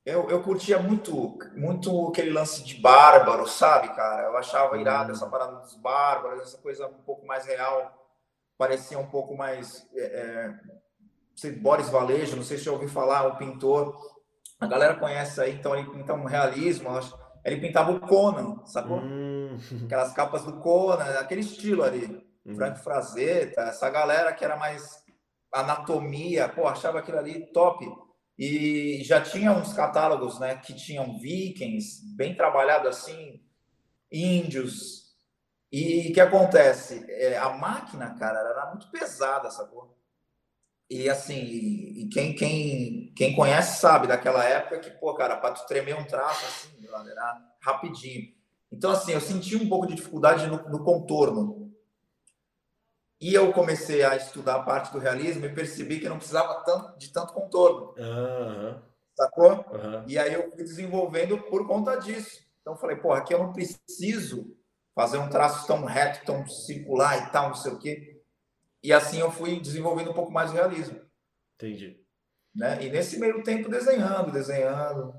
Eu, 0.05 0.29
eu 0.29 0.43
curtia 0.43 0.79
muito, 0.79 1.39
muito 1.55 2.09
aquele 2.09 2.31
lance 2.31 2.65
de 2.65 2.75
bárbaro, 2.81 3.47
sabe, 3.47 3.95
cara? 3.95 4.27
Eu 4.27 4.37
achava 4.37 4.79
irado 4.79 5.11
uhum. 5.11 5.17
essa 5.17 5.27
parada 5.27 5.57
dos 5.57 5.75
bárbaros, 5.77 6.43
essa 6.43 6.59
coisa 6.59 6.87
um 6.87 7.03
pouco 7.03 7.27
mais 7.27 7.47
real, 7.47 7.97
parecia 8.59 8.99
um 8.99 9.07
pouco 9.07 9.37
mais... 9.37 9.87
É, 9.95 10.03
é 11.43 11.51
Boris 11.63 11.89
Valejo, 11.89 12.37
não 12.37 12.43
sei 12.43 12.59
se 12.59 12.65
já 12.65 12.73
ouviu 12.73 12.89
falar, 12.89 13.27
o 13.27 13.37
pintor. 13.37 13.97
A 14.59 14.67
galera 14.67 14.97
conhece 14.97 15.41
aí, 15.41 15.55
então 15.55 15.75
ele 15.75 15.89
pinta 15.89 16.13
um 16.13 16.25
realismo. 16.25 16.91
Ele 17.43 17.61
pintava 17.61 17.93
o 17.93 18.01
Conan, 18.01 18.63
sacou? 18.67 18.99
Hum. 18.99 19.57
Aquelas 19.87 20.13
capas 20.13 20.45
do 20.45 20.61
Conan, 20.61 21.05
aquele 21.19 21.41
estilo 21.41 21.83
ali. 21.83 22.30
Hum. 22.45 22.55
Frank 22.55 22.81
Frazetta, 22.81 23.63
essa 23.63 23.89
galera 23.91 24.33
que 24.33 24.45
era 24.45 24.57
mais 24.57 25.05
anatomia, 25.53 26.49
pô, 26.49 26.67
achava 26.67 26.99
aquilo 27.01 27.19
ali 27.19 27.53
top. 27.53 27.87
E 28.39 29.03
já 29.05 29.21
tinha 29.21 29.53
uns 29.53 29.73
catálogos, 29.73 30.39
né, 30.39 30.57
que 30.57 30.75
tinham 30.75 31.19
vikings, 31.19 32.03
bem 32.17 32.35
trabalhado 32.35 32.89
assim, 32.89 33.43
índios. 34.11 35.15
E 35.71 36.11
o 36.11 36.15
que 36.15 36.21
acontece? 36.21 37.05
É, 37.09 37.37
a 37.37 37.51
máquina, 37.51 38.15
cara, 38.19 38.39
era 38.39 38.71
muito 38.71 38.91
pesada, 38.91 39.51
sacou? 39.51 39.97
E 40.89 41.09
assim, 41.09 41.39
e 41.39 42.09
quem, 42.09 42.35
quem, 42.35 43.13
quem 43.15 43.37
conhece 43.37 43.81
sabe 43.81 44.09
daquela 44.09 44.45
época 44.45 44.81
que, 44.81 44.91
pô, 44.91 45.15
cara, 45.15 45.37
para 45.37 45.55
tu 45.55 45.65
tremer 45.67 45.95
um 45.95 46.05
traço 46.05 46.45
assim, 46.47 46.85
era 46.89 47.55
rapidinho. 47.61 48.33
Então, 48.73 48.91
assim, 48.91 49.13
eu 49.13 49.21
senti 49.21 49.55
um 49.55 49.69
pouco 49.69 49.87
de 49.87 49.95
dificuldade 49.95 50.47
no, 50.49 50.69
no 50.69 50.83
contorno. 50.83 51.60
E 53.21 53.35
eu 53.35 53.53
comecei 53.53 54.03
a 54.03 54.17
estudar 54.17 54.57
a 54.57 54.63
parte 54.63 54.93
do 54.93 54.99
realismo 54.99 55.45
e 55.45 55.55
percebi 55.55 56.01
que 56.01 56.09
não 56.09 56.17
precisava 56.17 56.63
tanto, 56.65 56.99
de 56.99 57.13
tanto 57.13 57.33
contorno. 57.33 57.95
Uhum. 57.99 58.81
Sacou? 59.15 59.53
Uhum. 59.53 60.05
E 60.07 60.19
aí 60.19 60.33
eu 60.33 60.51
fui 60.51 60.65
desenvolvendo 60.65 61.39
por 61.39 61.67
conta 61.67 61.97
disso. 61.97 62.41
Então, 62.63 62.77
falei, 62.77 62.97
pô, 62.97 63.13
aqui 63.13 63.35
eu 63.35 63.39
não 63.39 63.53
preciso 63.53 64.57
fazer 64.95 65.19
um 65.19 65.29
traço 65.29 65.67
tão 65.67 65.85
reto, 65.85 66.25
tão 66.25 66.47
circular 66.47 67.29
e 67.29 67.31
tal, 67.31 67.49
não 67.49 67.55
sei 67.55 67.73
o 67.73 67.79
quê 67.79 68.21
e 68.83 68.93
assim 68.93 69.19
eu 69.19 69.31
fui 69.31 69.61
desenvolvendo 69.61 70.11
um 70.11 70.15
pouco 70.15 70.33
mais 70.33 70.51
o 70.51 70.55
realismo. 70.55 71.01
Entendi. 71.57 72.03
Né? 72.55 72.83
E 72.85 72.91
nesse 72.91 73.19
meio 73.19 73.43
tempo 73.43 73.69
desenhando, 73.69 74.33
desenhando, 74.33 75.15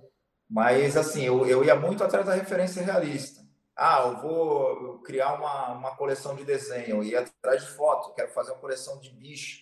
Mas, 0.50 0.98
assim, 0.98 1.24
eu, 1.24 1.48
eu 1.48 1.64
ia 1.64 1.76
muito 1.76 2.04
atrás 2.04 2.26
da 2.26 2.34
referência 2.34 2.84
realista. 2.84 3.41
Ah, 3.76 4.04
eu 4.08 4.22
vou 4.22 5.00
criar 5.00 5.34
uma, 5.34 5.74
uma 5.74 5.96
coleção 5.96 6.36
de 6.36 6.44
desenho, 6.44 6.98
eu 6.98 7.04
ia 7.04 7.22
atrás 7.22 7.64
de 7.64 7.72
foto, 7.72 8.14
quero 8.14 8.32
fazer 8.32 8.52
uma 8.52 8.60
coleção 8.60 9.00
de 9.00 9.10
bicho. 9.12 9.62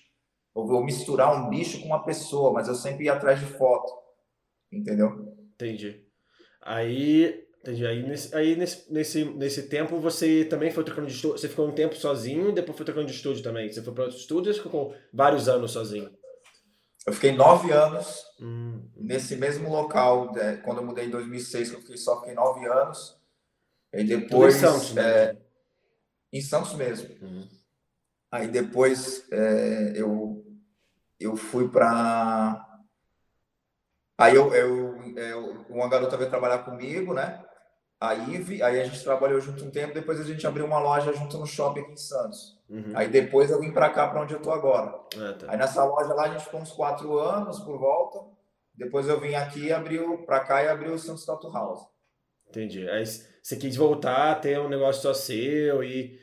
Eu 0.56 0.66
vou 0.66 0.84
misturar 0.84 1.34
um 1.34 1.50
bicho 1.50 1.80
com 1.80 1.86
uma 1.86 2.04
pessoa, 2.04 2.52
mas 2.52 2.68
eu 2.68 2.76
sempre 2.76 3.06
ia 3.06 3.14
atrás 3.14 3.40
de 3.40 3.46
foto. 3.46 3.94
Entendeu? 4.72 5.36
Entendi. 5.54 6.06
Aí, 6.62 7.48
entendi. 7.62 7.86
Aí, 7.86 8.04
nesse, 8.04 8.36
aí 8.36 8.56
nesse, 8.56 8.92
nesse, 8.92 9.26
nesse 9.26 9.64
tempo 9.70 10.00
você 10.00 10.44
também 10.46 10.72
foi 10.72 10.84
trocando 10.84 11.08
de 11.08 11.14
estúdio. 11.14 11.38
Você 11.38 11.48
ficou 11.48 11.68
um 11.68 11.76
tempo 11.76 11.96
sozinho, 11.96 12.52
depois 12.52 12.78
foi 12.78 12.86
trocando 12.86 13.08
de 13.08 13.14
estúdio 13.14 13.44
também. 13.44 13.72
Você 13.72 13.82
foi 13.82 13.94
para 13.94 14.04
outros 14.06 14.22
estúdios 14.22 14.58
ou 14.58 14.64
ficou 14.64 14.96
vários 15.14 15.48
anos 15.48 15.72
sozinho? 15.72 16.12
Eu 17.06 17.14
fiquei 17.14 17.32
nove 17.32 17.72
anos 17.72 18.24
hum. 18.42 18.88
nesse 18.96 19.36
mesmo 19.36 19.70
local. 19.70 20.32
Né? 20.34 20.58
Quando 20.58 20.80
eu 20.80 20.86
mudei 20.86 21.06
em 21.06 21.10
2006, 21.10 21.74
eu 21.74 21.80
fiquei, 21.80 21.98
só 21.98 22.20
fiquei 22.20 22.34
nove 22.34 22.66
anos. 22.68 23.19
E 23.94 24.04
depois. 24.04 24.56
Em 24.56 24.60
Santos, 24.60 24.94
né? 24.94 25.02
É, 25.02 25.38
em 26.32 26.42
Santos 26.42 26.74
mesmo. 26.74 27.10
Hum. 27.22 27.48
Aí 28.32 28.48
depois 28.48 29.26
é, 29.32 29.94
eu, 29.96 30.46
eu 31.20 31.36
fui 31.36 31.68
para. 31.68 32.66
Aí 34.18 34.36
eu, 34.36 34.54
eu, 34.54 35.18
eu, 35.18 35.66
uma 35.70 35.90
garota 35.90 36.18
veio 36.18 36.30
trabalhar 36.30 36.60
comigo, 36.60 37.14
né? 37.14 37.44
A 38.00 38.14
Ive, 38.14 38.64
aí 38.64 38.80
a 38.80 38.84
gente 38.86 39.04
trabalhou 39.04 39.42
junto 39.42 39.66
um 39.66 39.72
tempo, 39.72 39.94
depois 39.94 40.22
a 40.22 40.24
gente 40.24 40.46
abriu 40.48 40.66
uma 40.66 40.80
loja 40.80 41.12
junto 41.12 41.38
no 41.38 41.46
shopping 41.46 41.82
aqui 41.82 41.92
em 41.94 41.98
Santos. 41.98 42.58
Uhum. 42.70 42.94
Aí 42.96 43.10
depois 43.10 43.52
eu 43.52 43.60
vim 43.60 43.72
para 43.72 43.90
cá, 43.90 44.08
para 44.08 44.22
onde 44.22 44.34
eu 44.34 44.42
tô 44.42 44.52
agora. 44.52 44.98
Ah, 45.18 45.34
tá. 45.38 45.52
Aí 45.52 45.58
nessa 45.58 45.84
loja 45.84 46.14
lá 46.14 46.24
a 46.26 46.30
gente 46.30 46.46
ficou 46.46 46.62
uns 46.62 46.72
quatro 46.72 47.18
anos 47.18 47.60
por 47.60 47.78
volta. 47.78 48.20
Depois 48.74 49.08
eu 49.10 49.20
vim 49.20 49.36
aqui, 49.36 49.74
abriu 49.74 50.20
para 50.20 50.40
cá 50.40 50.64
e 50.64 50.70
abriu 50.70 50.94
o 50.94 51.00
Santos 51.00 51.26
Tattoo 51.26 51.52
House. 51.52 51.86
Entendi. 52.48 52.90
Aí 52.90 53.04
você 53.42 53.56
quis 53.56 53.76
voltar, 53.76 54.40
ter 54.42 54.60
um 54.60 54.70
negócio 54.70 55.02
só 55.02 55.14
seu 55.14 55.84
e, 55.84 56.20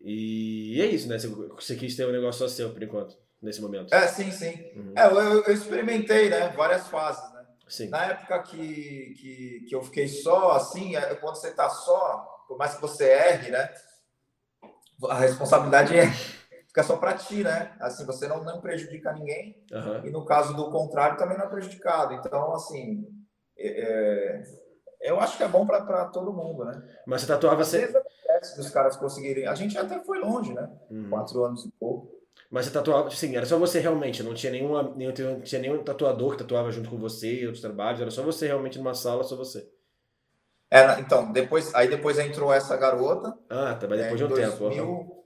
e 0.00 0.80
é 0.80 0.86
isso, 0.86 1.08
né? 1.08 1.16
Você 1.18 1.76
quis 1.76 1.96
ter 1.96 2.06
um 2.06 2.12
negócio 2.12 2.46
só 2.46 2.54
seu 2.54 2.70
por 2.72 2.82
enquanto, 2.82 3.16
nesse 3.40 3.60
momento. 3.60 3.94
É, 3.94 4.06
sim, 4.06 4.30
sim. 4.30 4.70
Uhum. 4.76 4.92
É, 4.96 5.06
eu, 5.06 5.44
eu, 5.44 5.52
experimentei, 5.52 6.28
né? 6.28 6.48
Várias 6.56 6.88
fases, 6.88 7.32
né? 7.32 7.46
Sim. 7.68 7.88
Na 7.88 8.06
época 8.06 8.42
que, 8.42 9.14
que, 9.18 9.66
que 9.68 9.74
eu 9.74 9.82
fiquei 9.82 10.08
só, 10.08 10.52
assim, 10.52 10.96
é, 10.96 11.14
quando 11.16 11.36
você 11.36 11.50
tá 11.52 11.68
só, 11.68 12.44
por 12.48 12.58
mais 12.58 12.74
que 12.74 12.80
você 12.80 13.04
erre, 13.04 13.50
né? 13.50 13.68
a 15.08 15.18
responsabilidade 15.18 15.96
é, 15.96 16.06
fica 16.66 16.82
só 16.82 16.96
para 16.96 17.14
ti, 17.14 17.42
né? 17.42 17.74
Assim, 17.80 18.04
você 18.06 18.28
não, 18.28 18.44
não 18.44 18.60
prejudica 18.60 19.12
ninguém 19.12 19.64
uhum. 19.72 20.06
e 20.06 20.10
no 20.10 20.24
caso 20.24 20.54
do 20.54 20.70
contrário 20.70 21.16
também 21.16 21.36
não 21.36 21.46
é 21.46 21.48
prejudicado. 21.48 22.14
Então, 22.14 22.52
assim, 22.52 23.06
é, 23.56 23.80
é 23.80 24.61
eu 25.02 25.20
acho 25.20 25.36
que 25.36 25.42
é 25.42 25.48
bom 25.48 25.66
para 25.66 26.06
todo 26.06 26.32
mundo, 26.32 26.64
né? 26.64 26.82
Mas 27.06 27.22
você 27.22 27.26
tatuava 27.26 27.64
sempre. 27.64 28.00
Os 28.58 28.70
caras 28.70 28.96
conseguirem. 28.96 29.46
A 29.46 29.54
gente 29.54 29.76
até 29.76 30.00
foi 30.00 30.18
longe, 30.18 30.52
né? 30.52 30.68
Uhum. 30.90 31.10
Quatro 31.10 31.44
anos 31.44 31.64
e 31.64 31.70
pouco. 31.70 32.22
Mas 32.50 32.66
você 32.66 32.72
tatuava, 32.72 33.10
sim, 33.10 33.34
era 33.36 33.46
só 33.46 33.58
você 33.58 33.78
realmente, 33.80 34.22
não 34.22 34.34
tinha 34.34 34.52
nenhuma, 34.52 34.82
nenhum, 34.94 35.12
não 35.18 35.40
tinha 35.40 35.60
nenhum 35.60 35.82
tatuador 35.82 36.32
que 36.32 36.38
tatuava 36.38 36.70
junto 36.70 36.90
com 36.90 36.98
você 36.98 37.40
e 37.40 37.46
outros 37.46 37.62
trabalhos, 37.62 38.00
era 38.00 38.10
só 38.10 38.22
você 38.22 38.46
realmente 38.46 38.78
numa 38.78 38.94
sala, 38.94 39.24
só 39.24 39.36
você. 39.36 39.66
É, 40.70 41.00
então, 41.00 41.30
depois, 41.32 41.74
aí 41.74 41.88
depois 41.88 42.18
entrou 42.18 42.52
essa 42.52 42.76
garota. 42.76 43.36
Ah, 43.48 43.74
tá, 43.74 43.86
mas 43.86 44.00
depois 44.00 44.12
é, 44.12 44.16
de 44.16 44.24
um 44.24 44.28
2000, 44.28 44.86
tempo. 44.86 45.21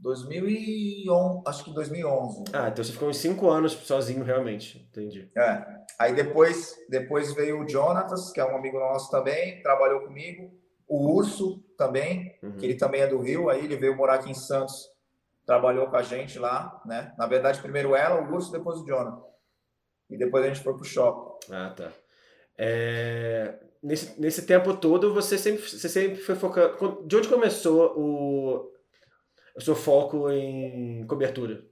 2011, 0.00 1.42
acho 1.46 1.64
que 1.64 1.74
2011. 1.74 2.44
Ah, 2.52 2.68
então 2.68 2.82
você 2.82 2.92
ficou 2.92 3.08
uns 3.08 3.18
5 3.18 3.48
anos 3.48 3.72
sozinho, 3.72 4.24
realmente. 4.24 4.78
Entendi. 4.90 5.30
É. 5.36 5.64
Aí 5.98 6.14
depois, 6.14 6.74
depois 6.88 7.32
veio 7.34 7.60
o 7.60 7.68
Jonatas, 7.68 8.32
que 8.32 8.40
é 8.40 8.44
um 8.44 8.56
amigo 8.56 8.78
nosso 8.78 9.10
também, 9.10 9.62
trabalhou 9.62 10.00
comigo. 10.00 10.50
O 10.88 11.14
Urso 11.14 11.62
também, 11.76 12.36
uhum. 12.42 12.56
que 12.56 12.64
ele 12.64 12.74
também 12.74 13.02
é 13.02 13.06
do 13.06 13.18
Rio, 13.18 13.48
aí 13.48 13.64
ele 13.64 13.76
veio 13.76 13.96
morar 13.96 14.14
aqui 14.14 14.30
em 14.30 14.34
Santos, 14.34 14.88
trabalhou 15.46 15.88
com 15.88 15.96
a 15.96 16.02
gente 16.02 16.38
lá, 16.38 16.82
né? 16.84 17.14
Na 17.16 17.26
verdade, 17.26 17.60
primeiro 17.60 17.94
ela, 17.94 18.20
o 18.20 18.34
Urso, 18.34 18.50
depois 18.50 18.80
o 18.80 18.86
Jonathan. 18.86 19.22
E 20.08 20.16
depois 20.16 20.44
a 20.44 20.48
gente 20.48 20.62
foi 20.64 20.74
pro 20.74 20.84
shopping. 20.84 21.52
Ah, 21.52 21.72
tá. 21.76 21.92
É 22.58 23.58
nesse, 23.82 24.20
nesse 24.20 24.46
tempo 24.46 24.74
todo, 24.74 25.12
você 25.12 25.38
sempre, 25.38 25.62
você 25.62 25.88
sempre 25.88 26.16
foi 26.20 26.34
focando. 26.34 27.02
De 27.06 27.16
onde 27.16 27.28
começou 27.28 27.94
o, 27.96 28.69
o 29.60 29.64
seu 29.64 29.76
foco 29.76 30.30
em 30.30 31.06
cobertura? 31.06 31.64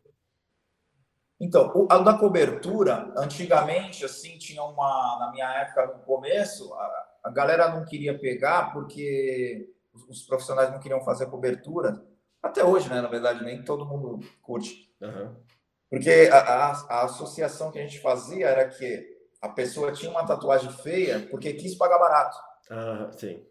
Então, 1.41 1.71
o, 1.75 1.87
a 1.91 1.99
da 1.99 2.15
cobertura, 2.15 3.13
antigamente, 3.17 4.05
assim, 4.05 4.39
tinha 4.39 4.63
uma. 4.63 5.19
Na 5.21 5.31
minha 5.31 5.49
época, 5.61 5.87
no 5.87 6.03
começo, 6.05 6.73
a, 6.75 7.09
a 7.25 7.31
galera 7.31 7.69
não 7.69 7.85
queria 7.85 8.19
pegar 8.19 8.73
porque 8.73 9.73
os, 9.93 10.09
os, 10.09 10.23
profissionais 10.23 10.71
não 10.71 10.81
queriam 10.81 11.01
fazer 11.01 11.27
cobertura. 11.27 12.05
Até 12.43 12.65
hoje, 12.65 12.89
né? 12.89 13.01
Na 13.01 13.09
verdade, 13.09 13.45
nem 13.45 13.63
todo 13.63 13.87
mundo 13.87 14.21
curte. 14.43 14.93
Uhum. 15.01 15.37
Porque 15.89 16.29
a, 16.33 16.39
a, 16.39 16.71
a 16.71 17.05
associação 17.05 17.71
que 17.71 17.79
a 17.79 17.83
gente 17.83 18.01
fazia 18.01 18.49
era 18.49 18.69
que 18.69 19.17
a 19.41 19.49
pessoa 19.49 19.93
tinha 19.93 20.11
uma 20.11 20.27
tatuagem 20.27 20.71
feia 20.71 21.27
porque 21.31 21.55
quis 21.55 21.75
pagar 21.77 21.99
barato. 21.99 22.37
Ah, 22.71 23.11
sim. 23.13 23.45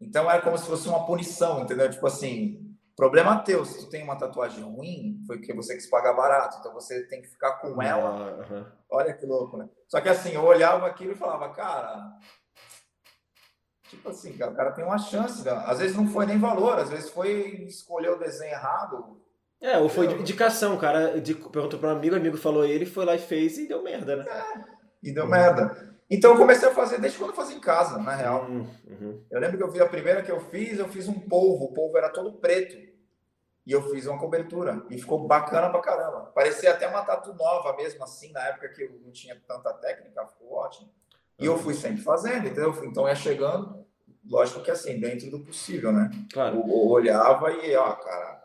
Então 0.00 0.30
era 0.30 0.42
como 0.42 0.56
se 0.56 0.66
fosse 0.66 0.88
uma 0.88 1.04
punição, 1.06 1.62
entendeu? 1.62 1.90
Tipo 1.90 2.06
assim, 2.06 2.65
problema 2.96 3.38
teu, 3.40 3.64
se 3.64 3.78
tu 3.78 3.90
tem 3.90 4.02
uma 4.02 4.16
tatuagem 4.16 4.64
ruim, 4.64 5.22
foi 5.26 5.36
porque 5.38 5.52
você 5.52 5.74
quis 5.74 5.88
pagar 5.88 6.14
barato, 6.14 6.56
então 6.58 6.72
você 6.72 7.06
tem 7.06 7.20
que 7.20 7.28
ficar 7.28 7.58
com 7.58 7.80
ela. 7.80 8.38
Uh 8.38 8.52
-huh. 8.52 8.66
Olha 8.90 9.12
que 9.12 9.26
louco, 9.26 9.56
né? 9.56 9.68
Só 9.86 10.00
que 10.00 10.08
assim, 10.08 10.32
eu 10.32 10.42
olhava 10.42 10.86
aquilo 10.86 11.12
e 11.12 11.16
falava, 11.16 11.50
cara, 11.50 12.18
tipo 13.88 14.08
assim, 14.08 14.32
o 14.32 14.54
cara 14.54 14.72
tem 14.72 14.84
uma 14.84 14.98
chance, 14.98 15.44
né? 15.44 15.52
às 15.66 15.78
vezes 15.78 15.96
não 15.96 16.08
foi 16.08 16.26
nem 16.26 16.38
valor, 16.38 16.78
às 16.78 16.90
vezes 16.90 17.10
foi 17.10 17.64
escolher 17.66 18.10
o 18.10 18.18
desenho 18.18 18.52
errado. 18.52 19.20
É, 19.60 19.78
ou 19.78 19.88
foi 19.88 20.06
indicação, 20.06 20.74
o 20.74 20.78
cara 20.78 21.12
perguntou 21.52 21.78
para 21.78 21.90
um 21.90 21.96
amigo, 21.96 22.14
o 22.14 22.18
amigo 22.18 22.36
falou 22.36 22.64
ele, 22.64 22.84
foi 22.84 23.04
lá 23.04 23.14
e 23.14 23.18
fez 23.18 23.58
e 23.58 23.68
deu 23.68 23.82
merda, 23.82 24.16
né? 24.16 24.24
É 24.28 24.76
e 25.02 25.12
deu 25.12 25.26
merda. 25.26 25.94
Então 26.10 26.32
eu 26.32 26.36
comecei 26.36 26.68
a 26.68 26.74
fazer 26.74 27.00
desde 27.00 27.18
quando 27.18 27.30
eu 27.30 27.36
fazia 27.36 27.56
em 27.56 27.60
casa, 27.60 27.98
na 27.98 28.14
real. 28.14 28.46
Uhum, 28.48 28.66
uhum. 28.86 29.24
Eu 29.30 29.40
lembro 29.40 29.56
que 29.56 29.62
eu 29.62 29.72
fiz 29.72 29.80
a 29.80 29.88
primeira 29.88 30.22
que 30.22 30.30
eu 30.30 30.40
fiz, 30.40 30.78
eu 30.78 30.88
fiz 30.88 31.08
um 31.08 31.18
polvo, 31.18 31.64
o 31.64 31.72
polvo 31.72 31.96
era 31.96 32.10
todo 32.10 32.38
preto. 32.38 32.76
E 33.66 33.72
eu 33.72 33.82
fiz 33.90 34.06
uma 34.06 34.18
cobertura. 34.18 34.84
E 34.88 34.98
ficou 34.98 35.26
bacana 35.26 35.68
pra 35.70 35.80
caramba. 35.80 36.30
Parecia 36.34 36.70
até 36.70 36.86
uma 36.86 37.02
tatu 37.02 37.34
nova 37.34 37.76
mesmo, 37.76 38.04
assim, 38.04 38.30
na 38.32 38.40
época 38.48 38.68
que 38.68 38.84
eu 38.84 39.00
não 39.04 39.10
tinha 39.10 39.36
tanta 39.46 39.72
técnica, 39.74 40.26
ficou 40.26 40.52
ótimo. 40.52 40.88
E 41.38 41.44
eu 41.44 41.58
fui 41.58 41.74
sempre 41.74 42.02
fazendo, 42.02 42.46
entendeu? 42.46 42.72
Então 42.84 43.08
ia 43.08 43.14
chegando, 43.14 43.84
lógico 44.24 44.62
que 44.62 44.70
assim, 44.70 44.98
dentro 45.00 45.30
do 45.30 45.40
possível, 45.40 45.92
né? 45.92 46.10
Claro. 46.32 46.56
Eu, 46.56 46.68
eu 46.68 46.86
olhava 46.88 47.50
e, 47.50 47.74
ó, 47.76 47.92
cara, 47.92 48.44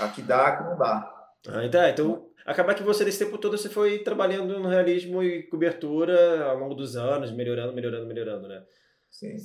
aqui 0.00 0.22
dá, 0.22 0.46
aqui 0.46 0.64
não 0.64 0.78
dá. 0.78 1.14
Ah, 1.48 1.64
então, 1.64 1.88
então 1.88 2.30
Acaba 2.50 2.74
que 2.74 2.82
você, 2.82 3.04
nesse 3.04 3.24
tempo 3.24 3.38
todo, 3.38 3.56
você 3.56 3.68
foi 3.68 3.98
trabalhando 3.98 4.58
no 4.58 4.68
realismo 4.68 5.22
e 5.22 5.42
cobertura 5.44 6.46
ao 6.46 6.58
longo 6.58 6.74
dos 6.74 6.96
anos, 6.96 7.30
melhorando, 7.30 7.72
melhorando, 7.72 8.06
melhorando, 8.06 8.48
né? 8.48 8.62
Sim. 9.10 9.36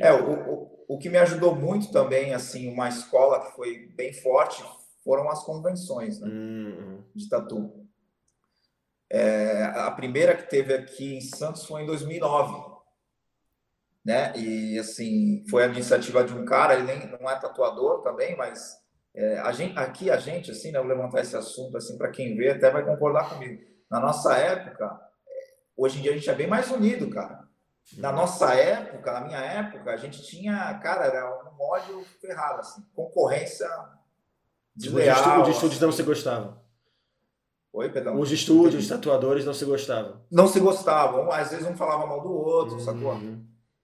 é, 0.00 0.12
o, 0.12 0.52
o, 0.52 0.84
o 0.88 0.98
que 0.98 1.08
me 1.08 1.18
ajudou 1.18 1.54
muito 1.54 1.90
também, 1.90 2.34
assim, 2.34 2.72
uma 2.72 2.88
escola 2.88 3.44
que 3.44 3.56
foi 3.56 3.88
bem 3.96 4.12
forte, 4.12 4.62
foram 5.02 5.30
as 5.30 5.44
convenções 5.44 6.20
né, 6.20 6.28
uhum. 6.28 7.02
de 7.14 7.28
tatu. 7.28 7.86
É, 9.08 9.62
a 9.62 9.90
primeira 9.92 10.36
que 10.36 10.50
teve 10.50 10.74
aqui 10.74 11.16
em 11.16 11.20
Santos 11.20 11.64
foi 11.64 11.82
em 11.82 11.86
2009, 11.86 12.76
né? 14.04 14.36
E 14.36 14.76
assim 14.80 15.44
foi 15.48 15.62
a 15.62 15.68
iniciativa 15.68 16.24
de 16.24 16.34
um 16.34 16.44
cara, 16.44 16.74
ele 16.74 16.82
nem 16.82 17.06
não 17.06 17.30
é 17.30 17.38
tatuador 17.38 18.02
também, 18.02 18.36
mas 18.36 18.76
é, 19.14 19.38
a 19.38 19.52
gente, 19.52 19.78
aqui 19.78 20.10
a 20.10 20.16
gente, 20.16 20.50
assim, 20.50 20.72
né, 20.72 20.80
vou 20.80 20.88
levantar 20.88 21.20
esse 21.20 21.36
assunto 21.36 21.76
assim 21.76 21.96
para 21.96 22.10
quem 22.10 22.36
vê 22.36 22.50
até 22.50 22.68
vai 22.68 22.84
concordar 22.84 23.30
comigo. 23.30 23.62
Na 23.88 24.00
nossa 24.00 24.36
época, 24.36 25.00
é, 25.28 25.54
hoje 25.76 26.00
em 26.00 26.02
dia 26.02 26.10
a 26.10 26.14
gente 26.14 26.28
é 26.28 26.34
bem 26.34 26.48
mais 26.48 26.68
unido, 26.70 27.08
cara. 27.08 27.45
Na 27.98 28.12
nossa 28.12 28.54
época, 28.54 29.12
na 29.12 29.20
minha 29.20 29.38
época, 29.38 29.92
a 29.92 29.96
gente 29.96 30.22
tinha, 30.22 30.74
cara, 30.82 31.04
era 31.06 31.52
um 31.52 31.62
ódio 31.62 32.04
ferrado, 32.20 32.60
assim, 32.60 32.84
concorrência 32.94 33.68
desleal. 34.74 35.42
Os 35.42 35.48
estúdios 35.48 35.80
não 35.80 35.92
se 35.92 36.02
gostavam. 36.02 36.60
Oi, 37.72 37.90
perdão. 37.90 38.18
Os 38.18 38.32
estúdios, 38.32 38.82
os 38.82 38.88
tatuadores 38.88 39.44
não 39.44 39.54
se 39.54 39.64
gostavam. 39.64 40.20
Não 40.30 40.48
se 40.48 40.58
gostavam. 40.58 41.30
Às 41.30 41.50
vezes 41.50 41.66
um 41.66 41.76
falava 41.76 42.06
mal 42.06 42.20
do 42.20 42.32
outro, 42.32 42.74
uhum. 42.74 42.80
sacou? 42.80 43.16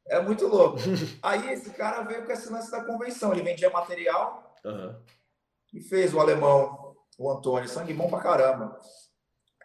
É 0.07 0.21
muito 0.21 0.47
louco. 0.47 0.79
Aí 1.23 1.53
esse 1.53 1.71
cara 1.71 2.03
veio 2.03 2.25
com 2.25 2.33
esse 2.33 2.51
lance 2.51 2.71
da 2.71 2.85
convenção. 2.85 3.33
Ele 3.33 3.43
vendia 3.43 3.71
material. 3.71 4.57
Uhum 4.65 4.95
e 5.73 5.81
fez 5.81 6.13
o 6.13 6.21
alemão, 6.21 6.95
o 7.19 7.31
Antônio, 7.31 7.69
sangue 7.69 7.95
bom 7.95 8.09
pra 8.09 8.21
caramba. 8.21 8.79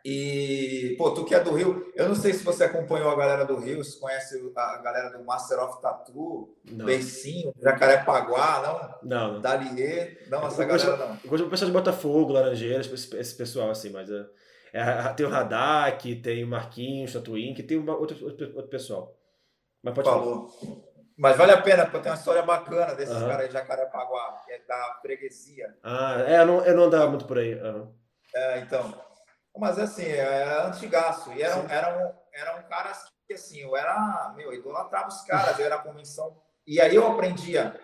E, 0.05 0.95
pô, 0.97 1.11
tu 1.11 1.25
que 1.25 1.35
é 1.35 1.39
do 1.39 1.53
Rio, 1.53 1.91
eu 1.95 2.07
não 2.07 2.15
sei 2.15 2.33
se 2.33 2.43
você 2.43 2.63
acompanhou 2.63 3.09
a 3.09 3.15
galera 3.15 3.45
do 3.45 3.57
Rio, 3.57 3.83
se 3.83 3.99
conhece 3.99 4.39
a 4.55 4.77
galera 4.77 5.09
do 5.09 5.23
Master 5.25 5.59
of 5.59 5.81
Tattoo, 5.81 6.55
Beicinho, 6.63 7.51
Jacarepaguá, 7.61 8.99
não? 9.03 9.33
Não. 9.33 9.41
Dalier, 9.41 10.27
não, 10.29 10.47
essa 10.47 10.63
eu 10.63 10.67
galera 10.67 10.97
gosto, 10.97 10.99
não. 10.99 11.19
Eu 11.23 11.29
gosto 11.29 11.43
do 11.43 11.49
pessoal 11.49 11.69
de 11.69 11.77
Botafogo, 11.77 12.33
Laranjeiras, 12.33 12.87
esse, 12.87 13.15
esse 13.17 13.35
pessoal 13.35 13.69
assim, 13.69 13.89
mas 13.89 14.09
é, 14.09 14.25
é, 14.73 15.13
tem 15.13 15.25
o 15.25 15.29
Radak, 15.29 16.15
tem 16.17 16.43
o 16.43 16.47
Marquinhos, 16.47 17.13
Tatuin, 17.13 17.53
que 17.53 17.63
tem 17.63 17.77
uma, 17.77 17.95
outro, 17.95 18.23
outro, 18.23 18.47
outro 18.55 18.69
pessoal. 18.69 19.17
Mas 19.83 19.93
pode 19.93 20.09
Falou. 20.09 20.49
Falar. 20.49 20.87
Mas 21.17 21.35
vale 21.35 21.51
a 21.51 21.61
pena, 21.61 21.83
porque 21.83 21.99
tem 21.99 22.11
uma 22.11 22.17
história 22.17 22.43
bacana 22.43 22.93
desses 22.93 23.15
uhum. 23.15 23.27
caras 23.27 23.47
de 23.47 23.53
Jacarepaguá, 23.53 24.43
que 24.45 24.53
é 24.53 24.59
da 24.67 24.99
freguesia. 25.01 25.75
Ah, 25.83 26.23
é, 26.27 26.39
eu 26.41 26.45
não, 26.45 26.63
eu 26.63 26.75
não 26.75 26.83
andava 26.83 27.09
muito 27.09 27.25
por 27.25 27.39
aí. 27.39 27.55
Uhum. 27.55 27.91
É, 28.35 28.59
então. 28.59 29.06
Mas 29.59 29.79
assim, 29.79 30.05
é 30.05 30.65
antigaço. 30.65 31.31
E 31.33 31.41
eram, 31.41 31.69
eram, 31.69 32.15
eram 32.33 32.63
caras 32.67 33.03
que 33.27 33.33
assim, 33.33 33.59
eu 33.59 33.75
era, 33.75 34.33
meu, 34.35 34.53
idolatrava 34.53 35.09
os 35.09 35.21
caras, 35.23 35.59
eu 35.59 35.65
era 35.65 35.75
a 35.75 35.83
convenção. 35.83 36.41
E 36.65 36.79
aí 36.79 36.95
eu 36.95 37.05
aprendia 37.05 37.79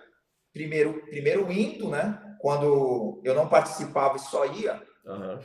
primeiro, 0.53 1.05
primeiro 1.07 1.51
indo, 1.51 1.89
né? 1.89 2.37
Quando 2.39 3.21
eu 3.23 3.33
não 3.33 3.49
participava 3.49 4.17
e 4.17 4.19
só 4.19 4.45
ia. 4.45 4.81
Uhum. 5.05 5.39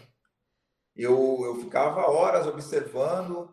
Eu, 0.94 1.40
eu 1.44 1.56
ficava 1.56 2.10
horas 2.10 2.46
observando, 2.46 3.52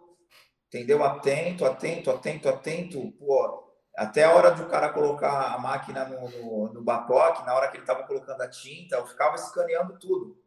entendeu? 0.67 1.03
Atento, 1.03 1.65
atento, 1.65 2.11
atento, 2.11 2.49
atento. 2.49 3.11
Pô, 3.13 3.65
até 3.95 4.23
a 4.23 4.33
hora 4.33 4.51
de 4.51 4.61
o 4.61 4.67
cara 4.67 4.89
colocar 4.89 5.53
a 5.53 5.57
máquina 5.57 6.05
no, 6.05 6.29
no, 6.29 6.73
no 6.73 6.83
batoque, 6.83 7.45
na 7.45 7.53
hora 7.53 7.69
que 7.69 7.77
ele 7.77 7.83
estava 7.83 8.03
colocando 8.03 8.41
a 8.41 8.49
tinta, 8.49 8.97
eu 8.97 9.07
ficava 9.07 9.35
escaneando 9.35 9.97
tudo. 9.99 10.43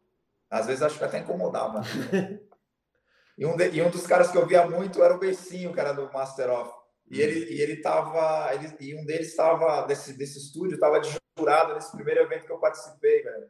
Às 0.49 0.65
vezes 0.65 0.81
acho 0.81 0.97
que 0.97 1.03
até 1.03 1.19
incomodava. 1.19 1.81
e, 3.37 3.45
um 3.45 3.55
de, 3.55 3.69
e 3.69 3.81
um 3.81 3.89
dos 3.89 4.07
caras 4.07 4.31
que 4.31 4.37
eu 4.37 4.47
via 4.47 4.67
muito 4.67 5.03
era 5.03 5.13
o 5.13 5.19
Bessinho, 5.19 5.73
que 5.73 5.79
era 5.79 5.93
do 5.93 6.11
Master 6.11 6.49
of. 6.49 6.71
E 7.11 7.21
ele, 7.21 7.53
e 7.53 7.61
ele 7.61 7.81
tava. 7.81 8.53
Ele, 8.53 8.75
e 8.79 8.95
um 8.95 9.05
deles 9.05 9.29
estava, 9.29 9.85
desse, 9.85 10.13
desse 10.17 10.37
estúdio, 10.37 10.75
estava 10.75 10.99
de 10.99 11.09
jurado 11.37 11.73
nesse 11.73 11.91
primeiro 11.91 12.21
evento 12.21 12.45
que 12.45 12.51
eu 12.51 12.59
participei, 12.59 13.23
velho. 13.23 13.47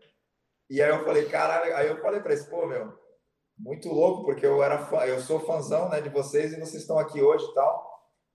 E 0.69 0.81
aí 0.81 0.89
eu 0.89 1.03
falei, 1.03 1.25
caralho, 1.25 1.75
aí 1.75 1.88
eu 1.88 1.99
falei 2.01 2.19
para 2.21 2.33
ele, 2.33 2.43
pô, 2.43 2.67
meu, 2.67 2.93
muito 3.57 3.89
louco, 3.89 4.23
porque 4.23 4.45
eu 4.45 4.63
era 4.63 4.77
fã, 4.77 4.99
eu 5.05 5.19
sou 5.19 5.39
fãzão 5.39 5.89
né, 5.89 5.99
de 5.99 6.09
vocês 6.09 6.53
e 6.53 6.59
vocês 6.59 6.83
estão 6.83 6.99
aqui 6.99 7.21
hoje 7.21 7.45
e 7.45 7.53
tal. 7.53 7.89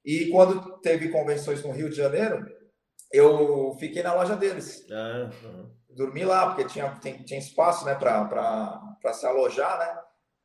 E 0.04 0.30
quando 0.30 0.78
teve 0.80 1.08
convenções 1.08 1.62
no 1.62 1.70
Rio 1.70 1.88
de 1.88 1.96
Janeiro, 1.96 2.44
eu 3.10 3.74
fiquei 3.78 4.02
na 4.02 4.12
loja 4.12 4.36
deles. 4.36 4.84
Ah, 4.90 5.30
uhum. 5.42 5.70
Dormi 5.94 6.24
lá, 6.24 6.46
porque 6.46 6.64
tinha, 6.64 6.90
tem, 7.00 7.22
tinha 7.22 7.38
espaço 7.38 7.84
né, 7.84 7.94
para 7.94 9.12
se 9.12 9.26
alojar, 9.26 9.78
né? 9.78 10.02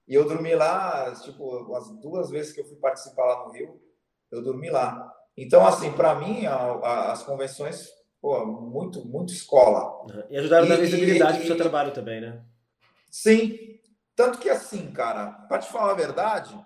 E 0.08 0.16
eu 0.16 0.28
dormi 0.28 0.56
lá, 0.56 1.14
tipo, 1.22 1.76
as 1.76 1.88
duas 2.02 2.30
vezes 2.32 2.52
que 2.52 2.62
eu 2.62 2.66
fui 2.66 2.78
participar 2.78 3.26
lá 3.26 3.46
no 3.46 3.52
Rio, 3.52 3.80
eu 4.32 4.44
dormi 4.44 4.70
lá. 4.70 5.14
Então, 5.38 5.66
assim, 5.66 5.92
para 5.94 6.16
mim, 6.16 6.46
a, 6.48 6.56
a, 6.56 7.12
as 7.12 7.24
convenções, 7.24 7.88
pô, 8.20 8.46
muito, 8.46 9.06
muito 9.06 9.32
escola. 9.32 10.02
Uhum. 10.04 10.24
E 10.30 10.38
ajudaram 10.38 10.66
a 10.66 10.70
dar 10.70 10.78
visibilidade 10.78 11.38
para 11.38 11.44
o 11.44 11.48
seu 11.48 11.58
trabalho 11.58 11.94
também, 11.94 12.20
né? 12.22 12.44
Sim. 13.10 13.80
Tanto 14.16 14.40
que, 14.40 14.50
assim, 14.50 14.92
cara, 14.92 15.32
para 15.48 15.60
te 15.60 15.70
falar 15.72 15.92
a 15.92 15.96
verdade, 15.96 16.60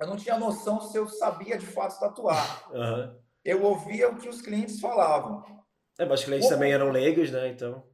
eu 0.00 0.06
não 0.06 0.16
tinha 0.16 0.36
noção 0.36 0.80
se 0.80 0.98
eu 0.98 1.08
sabia 1.08 1.56
de 1.56 1.66
fato 1.66 1.98
tatuar. 1.98 2.70
Uhum. 2.72 3.16
Eu 3.44 3.62
ouvia 3.62 4.10
o 4.10 4.16
que 4.16 4.28
os 4.28 4.42
clientes 4.42 4.80
falavam. 4.80 5.44
É, 5.98 6.04
mas 6.04 6.20
os 6.20 6.26
clientes 6.26 6.48
como... 6.48 6.56
também 6.56 6.72
eram 6.72 6.90
leigos, 6.90 7.30
né? 7.30 7.48
Então. 7.48 7.84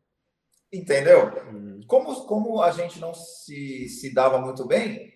Entendeu? 0.73 1.27
Uhum. 1.47 1.81
Como, 1.87 2.27
como 2.27 2.63
a 2.63 2.71
gente 2.71 3.01
não 3.01 3.13
se, 3.13 3.89
se 3.89 4.15
dava 4.15 4.39
muito 4.39 4.65
bem, 4.67 5.13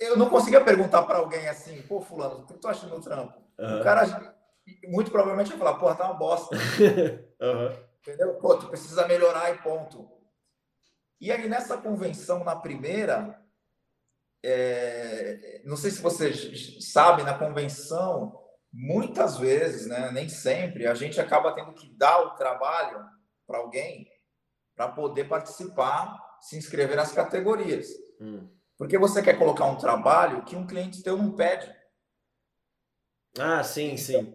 eu 0.00 0.16
não 0.16 0.30
conseguia 0.30 0.64
perguntar 0.64 1.02
para 1.02 1.18
alguém 1.18 1.48
assim, 1.48 1.82
pô, 1.82 2.00
fulano, 2.00 2.40
o 2.40 2.46
que 2.46 2.54
tu 2.54 2.68
acha 2.68 2.86
do 2.86 2.92
meu 2.92 3.00
trampo? 3.00 3.38
Uhum. 3.58 3.80
O 3.80 3.82
cara 3.82 4.34
muito 4.88 5.10
provavelmente 5.10 5.50
ia 5.50 5.58
falar, 5.58 5.74
porra, 5.74 5.94
tá 5.94 6.04
uma 6.04 6.18
bosta. 6.18 6.56
Entendeu? 8.00 8.34
Pô, 8.34 8.56
tu 8.56 8.68
precisa 8.68 9.06
melhorar 9.06 9.50
e 9.50 9.58
ponto. 9.58 10.08
E 11.20 11.30
aí, 11.30 11.48
nessa 11.48 11.76
convenção, 11.76 12.44
na 12.44 12.56
primeira, 12.56 13.40
é, 14.44 15.62
não 15.64 15.76
sei 15.76 15.90
se 15.90 16.02
você 16.02 16.32
sabe, 16.80 17.22
na 17.22 17.38
convenção, 17.38 18.38
muitas 18.72 19.38
vezes, 19.38 19.86
né, 19.86 20.10
nem 20.12 20.28
sempre, 20.28 20.86
a 20.86 20.94
gente 20.94 21.20
acaba 21.20 21.54
tendo 21.54 21.72
que 21.72 21.96
dar 21.96 22.20
o 22.20 22.34
trabalho 22.34 23.04
para 23.46 23.58
alguém 23.58 24.06
para 24.74 24.88
poder 24.88 25.28
participar, 25.28 26.38
se 26.40 26.56
inscrever 26.56 26.96
nas 26.96 27.12
categorias. 27.12 27.88
Hum. 28.20 28.48
Porque 28.76 28.98
você 28.98 29.22
quer 29.22 29.38
colocar 29.38 29.66
um 29.66 29.76
trabalho 29.76 30.44
que 30.44 30.56
um 30.56 30.66
cliente 30.66 31.02
teu 31.02 31.16
não 31.16 31.32
pede. 31.32 31.72
Ah, 33.38 33.62
sim, 33.62 33.96
sim. 33.96 34.34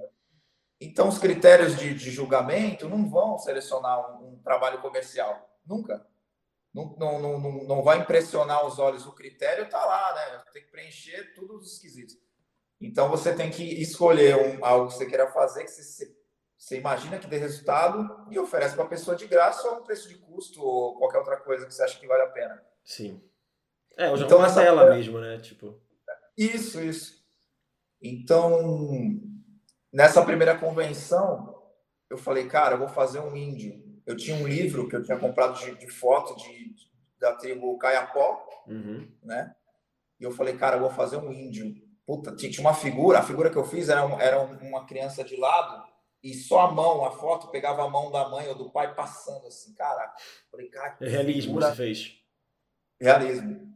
Então, 0.80 1.10
os 1.10 1.18
critérios 1.18 1.78
de, 1.78 1.94
de 1.94 2.10
julgamento 2.10 2.88
não 2.88 3.10
vão 3.10 3.38
selecionar 3.38 4.22
um, 4.22 4.34
um 4.34 4.42
trabalho 4.42 4.82
comercial. 4.82 5.60
Nunca 5.66 6.08
não, 6.74 6.96
não, 6.98 7.40
não, 7.40 7.52
não 7.64 7.84
vai 7.84 8.00
impressionar 8.00 8.66
os 8.66 8.80
olhos. 8.80 9.06
O 9.06 9.14
critério 9.14 9.66
está 9.66 9.84
lá, 9.84 10.14
né? 10.14 10.44
Tem 10.54 10.64
que 10.64 10.72
preencher 10.72 11.34
todos 11.34 11.66
os 11.66 11.74
esquisitos. 11.74 12.18
Então 12.80 13.10
você 13.10 13.36
tem 13.36 13.50
que 13.50 13.64
escolher 13.82 14.36
um, 14.36 14.64
algo 14.64 14.88
que 14.88 14.94
você 14.94 15.06
queira 15.06 15.30
fazer, 15.32 15.66
que 15.66 15.72
você, 15.72 16.06
você 16.60 16.78
imagina 16.78 17.18
que 17.18 17.28
dê 17.28 17.38
resultado 17.38 18.28
e 18.30 18.38
oferece 18.38 18.76
para 18.76 18.84
a 18.84 18.90
pessoa 18.90 19.16
de 19.16 19.26
graça 19.26 19.68
ou 19.68 19.80
um 19.80 19.84
preço 19.84 20.10
de 20.10 20.18
custo 20.18 20.62
ou 20.62 20.98
qualquer 21.00 21.18
outra 21.20 21.38
coisa 21.38 21.66
que 21.66 21.74
você 21.74 21.82
acha 21.82 22.00
que 22.00 22.06
vale 22.06 22.24
a 22.24 22.28
pena. 22.28 22.62
Sim. 22.84 23.24
É, 23.98 24.12
hoje 24.12 24.26
então, 24.26 24.46
é 24.46 24.66
ela 24.66 24.94
mesmo, 24.94 25.20
né? 25.20 25.40
Tipo... 25.40 25.82
Isso, 26.38 26.80
isso. 26.82 27.26
Então, 28.02 28.60
nessa 29.92 30.24
primeira 30.24 30.58
convenção, 30.58 31.64
eu 32.10 32.18
falei, 32.18 32.48
cara, 32.48 32.76
eu 32.76 32.80
vou 32.80 32.88
fazer 32.88 33.20
um 33.20 33.36
índio 33.36 33.90
eu 34.10 34.18
tinha 34.18 34.36
um 34.36 34.48
livro 34.48 34.90
que 34.90 34.96
eu 34.96 35.04
tinha 35.04 35.20
comprado 35.20 35.60
de, 35.60 35.76
de 35.76 35.88
foto 35.88 36.36
de, 36.36 36.74
da 37.20 37.32
tribo 37.34 37.78
Caiapó, 37.78 38.44
uhum. 38.68 39.08
né? 39.22 39.54
E 40.20 40.24
eu 40.24 40.32
falei, 40.32 40.58
cara, 40.58 40.78
eu 40.78 40.82
vou 40.82 40.90
fazer 40.90 41.18
um 41.18 41.32
índio. 41.32 41.76
Puta, 42.08 42.36
tinha 42.36 42.60
uma 42.60 42.74
figura, 42.74 43.20
a 43.20 43.24
figura 43.24 43.52
que 43.52 43.56
eu 43.56 43.64
fiz 43.64 43.88
era, 43.88 44.02
era 44.20 44.42
uma 44.42 44.84
criança 44.88 45.24
de 45.24 45.36
lado 45.36 45.88
e 46.24 46.34
só 46.34 46.62
a 46.62 46.72
mão, 46.72 47.06
a 47.06 47.12
foto 47.12 47.48
pegava 47.48 47.84
a 47.84 47.90
mão 47.90 48.12
da 48.12 48.28
mãe 48.28 48.48
ou 48.48 48.56
do 48.56 48.70
pai 48.70 48.94
passando 48.94 49.48
assim, 49.48 49.74
cara. 49.74 50.14
Falei, 50.52 50.68
cara, 50.68 50.98
é 51.02 51.08
realismo 51.08 51.54
figura... 51.54 51.70
você 51.70 51.76
fez. 51.76 52.16
Realismo. 53.00 53.74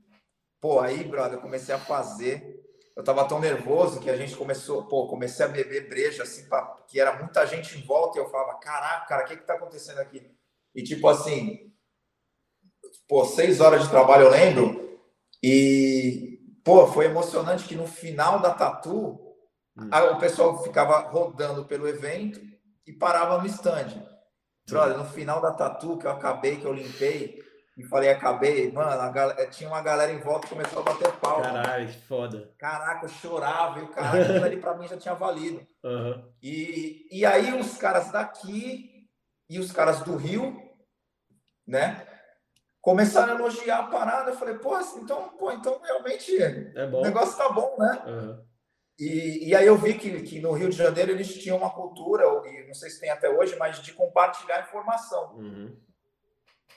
Pô, 0.60 0.80
aí, 0.80 1.04
brother, 1.04 1.38
eu 1.38 1.42
comecei 1.42 1.74
a 1.74 1.80
fazer. 1.80 2.62
Eu 2.96 3.04
tava 3.04 3.28
tão 3.28 3.40
nervoso 3.40 4.00
que 4.00 4.10
a 4.10 4.16
gente 4.16 4.36
começou, 4.36 4.86
pô, 4.88 5.08
comecei 5.08 5.46
a 5.46 5.50
beber 5.50 5.90
breja, 5.90 6.24
assim, 6.24 6.48
pra, 6.48 6.62
que 6.88 7.00
era 7.00 7.18
muita 7.18 7.46
gente 7.46 7.78
em 7.78 7.82
volta, 7.82 8.18
e 8.18 8.22
eu 8.22 8.30
falava, 8.30 8.60
caraca, 8.60 9.08
cara, 9.08 9.24
o 9.24 9.28
que 9.28 9.38
que 9.38 9.48
tá 9.48 9.56
acontecendo 9.56 10.00
aqui? 10.00 10.32
E 10.76 10.84
tipo 10.84 11.08
assim, 11.08 11.74
pô, 13.08 13.26
seis 13.26 13.60
horas 13.60 13.84
de 13.84 13.90
trabalho 13.90 14.26
eu 14.26 14.30
lembro, 14.30 15.00
e, 15.42 16.40
pô, 16.64 16.86
foi 16.86 17.06
emocionante 17.06 17.68
que 17.68 17.76
no 17.76 17.88
final 17.88 18.40
da 18.40 18.54
tatu, 18.54 19.33
hum. 19.78 19.90
a, 19.92 20.04
o 20.12 20.20
pessoal 20.20 20.62
ficava 20.64 21.00
rodando 21.00 21.66
pelo 21.66 21.88
evento 21.88 22.40
e 22.86 22.94
parava 22.94 23.40
no 23.40 23.48
stand. 23.48 24.04
Brother, 24.70 24.98
no 24.98 25.06
final 25.06 25.42
da 25.42 25.52
tatu 25.52 25.98
que 25.98 26.08
eu 26.08 26.12
acabei, 26.12 26.58
que 26.58 26.66
eu 26.66 26.74
limpei, 26.74 27.44
e 27.76 27.84
falei, 27.84 28.12
acabei, 28.12 28.72
mano, 28.72 29.12
galera, 29.12 29.50
tinha 29.50 29.68
uma 29.68 29.82
galera 29.82 30.12
em 30.12 30.20
volta 30.20 30.48
que 30.48 30.54
começou 30.54 30.80
a 30.80 30.84
bater 30.84 31.12
pau. 31.14 31.42
Caralho, 31.42 31.88
que 31.88 32.02
foda. 32.02 32.54
Caraca, 32.58 33.06
eu 33.06 33.10
chorava, 33.10 33.80
e 33.80 33.84
o 33.84 33.88
cara, 33.88 34.22
aquilo 34.22 34.46
ali 34.46 34.58
pra 34.58 34.78
mim 34.78 34.88
já 34.88 34.96
tinha 34.96 35.16
valido. 35.16 35.66
Uhum. 35.84 36.32
E, 36.42 37.08
e 37.12 37.26
aí 37.26 37.60
os 37.60 37.78
caras 37.78 38.12
daqui 38.12 39.10
e 39.50 39.60
os 39.60 39.72
caras 39.72 40.02
do 40.02 40.16
Rio, 40.16 40.56
né, 41.68 42.08
começaram 42.80 43.34
a 43.34 43.40
elogiar 43.40 43.80
a 43.80 43.88
parada. 43.88 44.32
Eu 44.32 44.38
falei, 44.38 44.56
pô, 44.56 44.76
assim, 44.76 45.02
então, 45.02 45.30
pô, 45.30 45.52
então 45.52 45.82
realmente 45.82 46.42
é 46.42 46.90
o 46.94 47.02
negócio 47.02 47.38
tá 47.38 47.50
bom, 47.50 47.76
né? 47.80 48.04
Uhum. 48.06 48.46
E, 49.00 49.50
e 49.50 49.56
aí 49.56 49.66
eu 49.66 49.78
vi 49.78 49.96
que, 49.96 50.22
que 50.22 50.40
no 50.40 50.52
Rio 50.52 50.70
de 50.70 50.78
Janeiro 50.78 51.12
eles 51.12 51.34
tinham 51.34 51.58
uma 51.58 51.72
cultura, 51.72 52.24
e 52.48 52.68
não 52.68 52.74
sei 52.74 52.90
se 52.90 53.00
tem 53.00 53.10
até 53.10 53.30
hoje, 53.30 53.56
mas 53.58 53.82
de 53.82 53.94
compartilhar 53.94 54.62
informação. 54.62 55.36
Uhum. 55.36 55.76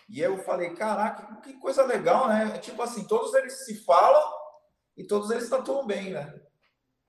E 0.08 0.20
eu 0.20 0.38
falei, 0.38 0.70
caraca, 0.70 1.40
que 1.42 1.54
coisa 1.54 1.84
legal, 1.84 2.28
né? 2.28 2.58
Tipo 2.58 2.82
assim, 2.82 3.06
todos 3.06 3.34
eles 3.34 3.64
se 3.64 3.84
falam 3.84 4.32
e 4.96 5.04
todos 5.04 5.30
eles 5.30 5.48
tatuam 5.48 5.86
bem, 5.86 6.12
né? 6.12 6.40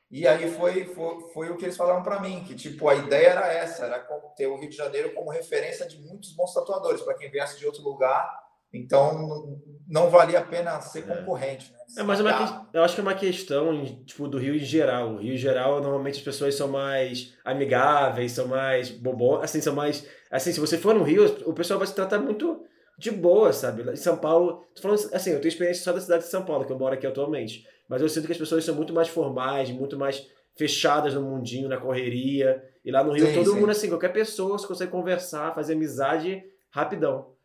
E 0.09 0.25
aí 0.27 0.49
foi, 0.51 0.85
foi, 0.85 1.29
foi 1.33 1.49
o 1.49 1.57
que 1.57 1.65
eles 1.65 1.77
falaram 1.77 2.01
para 2.01 2.19
mim, 2.19 2.43
que 2.45 2.55
tipo, 2.55 2.87
a 2.87 2.95
ideia 2.95 3.29
era 3.29 3.53
essa, 3.53 3.85
era 3.85 3.99
ter 4.35 4.47
o 4.47 4.57
Rio 4.57 4.69
de 4.69 4.75
Janeiro 4.75 5.13
como 5.13 5.29
referência 5.29 5.85
de 5.85 5.99
muitos 6.01 6.33
bons 6.33 6.53
tatuadores, 6.53 7.01
para 7.01 7.13
quem 7.13 7.29
viesse 7.29 7.59
de 7.59 7.65
outro 7.65 7.83
lugar, 7.83 8.46
então 8.73 9.59
não 9.87 10.09
valia 10.09 10.39
a 10.39 10.45
pena 10.45 10.79
ser 10.81 10.99
é. 10.99 11.15
concorrente. 11.15 11.71
Né? 11.71 11.77
É, 12.01 12.03
mas 12.03 12.19
é 12.19 12.23
uma, 12.23 12.69
eu 12.73 12.83
acho 12.83 12.95
que 12.95 13.01
é 13.01 13.03
uma 13.03 13.13
questão 13.13 13.85
tipo, 14.05 14.27
do 14.27 14.37
Rio 14.37 14.55
em 14.55 14.59
geral. 14.59 15.13
O 15.13 15.17
Rio 15.17 15.33
em 15.33 15.37
geral, 15.37 15.81
normalmente 15.81 16.17
as 16.17 16.23
pessoas 16.23 16.55
são 16.55 16.67
mais 16.67 17.33
amigáveis, 17.45 18.33
são 18.33 18.47
mais 18.47 18.89
bobões, 18.89 19.43
assim, 19.43 19.61
são 19.61 19.73
mais... 19.73 20.07
Assim, 20.29 20.51
se 20.51 20.59
você 20.59 20.77
for 20.77 20.93
no 20.93 21.03
Rio, 21.03 21.25
o 21.45 21.53
pessoal 21.53 21.79
vai 21.79 21.87
se 21.87 21.95
tratar 21.95 22.19
muito 22.19 22.61
de 22.97 23.11
boa, 23.11 23.53
sabe? 23.53 23.89
Em 23.89 23.95
São 23.95 24.17
Paulo, 24.17 24.65
tô 24.75 24.81
falando 24.81 24.99
assim, 25.13 25.31
eu 25.31 25.39
tenho 25.39 25.49
experiência 25.49 25.83
só 25.83 25.93
da 25.93 26.01
cidade 26.01 26.23
de 26.23 26.29
São 26.29 26.43
Paulo, 26.43 26.65
que 26.65 26.71
eu 26.71 26.79
moro 26.79 26.93
aqui 26.93 27.07
atualmente, 27.07 27.65
mas 27.87 28.01
eu 28.01 28.09
sinto 28.09 28.25
que 28.25 28.33
as 28.33 28.37
pessoas 28.37 28.65
são 28.65 28.75
muito 28.75 28.93
mais 28.93 29.07
formais, 29.07 29.69
muito 29.69 29.97
mais 29.97 30.27
fechadas 30.57 31.13
no 31.13 31.21
mundinho, 31.21 31.69
na 31.69 31.77
correria. 31.77 32.61
E 32.83 32.91
lá 32.91 33.03
no 33.03 33.13
Rio, 33.13 33.27
sim, 33.27 33.33
todo 33.33 33.51
sim. 33.51 33.59
mundo, 33.59 33.69
assim, 33.69 33.87
qualquer 33.87 34.11
pessoa 34.11 34.57
você 34.57 34.67
consegue 34.67 34.91
conversar, 34.91 35.53
fazer 35.53 35.73
amizade 35.73 36.43
rapidão. 36.71 37.36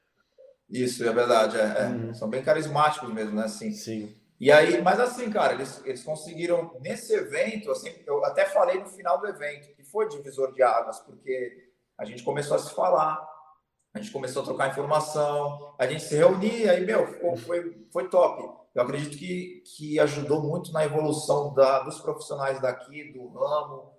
Isso, 0.72 1.04
é 1.04 1.12
verdade. 1.12 1.58
É, 1.58 1.82
é. 1.82 1.86
Uhum. 1.88 2.14
São 2.14 2.28
bem 2.28 2.42
carismáticos 2.42 3.12
mesmo, 3.12 3.36
né? 3.36 3.44
Assim. 3.44 3.72
Sim. 3.72 4.16
E 4.40 4.50
aí, 4.50 4.82
mas 4.82 4.98
assim, 4.98 5.30
cara, 5.30 5.52
eles, 5.52 5.80
eles 5.84 6.02
conseguiram 6.02 6.76
nesse 6.80 7.14
evento, 7.14 7.70
assim, 7.70 7.92
eu 8.04 8.24
até 8.24 8.44
falei 8.46 8.80
no 8.80 8.86
final 8.86 9.20
do 9.20 9.28
evento, 9.28 9.72
que 9.76 9.84
foi 9.84 10.08
divisor 10.08 10.52
de 10.52 10.60
águas, 10.62 10.98
porque 10.98 11.70
a 11.96 12.04
gente 12.04 12.24
começou 12.24 12.56
a 12.56 12.58
se 12.58 12.74
falar, 12.74 13.24
a 13.94 14.00
gente 14.00 14.10
começou 14.10 14.42
a 14.42 14.44
trocar 14.44 14.70
informação, 14.70 15.76
a 15.78 15.86
gente 15.86 16.02
se 16.02 16.16
reunia 16.16 16.76
e, 16.76 16.84
meu, 16.84 17.06
ficou, 17.06 17.36
foi, 17.36 17.86
foi 17.92 18.08
top. 18.08 18.42
Eu 18.74 18.82
acredito 18.82 19.16
que, 19.16 19.62
que 19.76 20.00
ajudou 20.00 20.42
muito 20.42 20.72
na 20.72 20.84
evolução 20.84 21.54
da, 21.54 21.80
dos 21.80 22.00
profissionais 22.00 22.60
daqui, 22.60 23.12
do 23.12 23.28
ramo, 23.28 23.92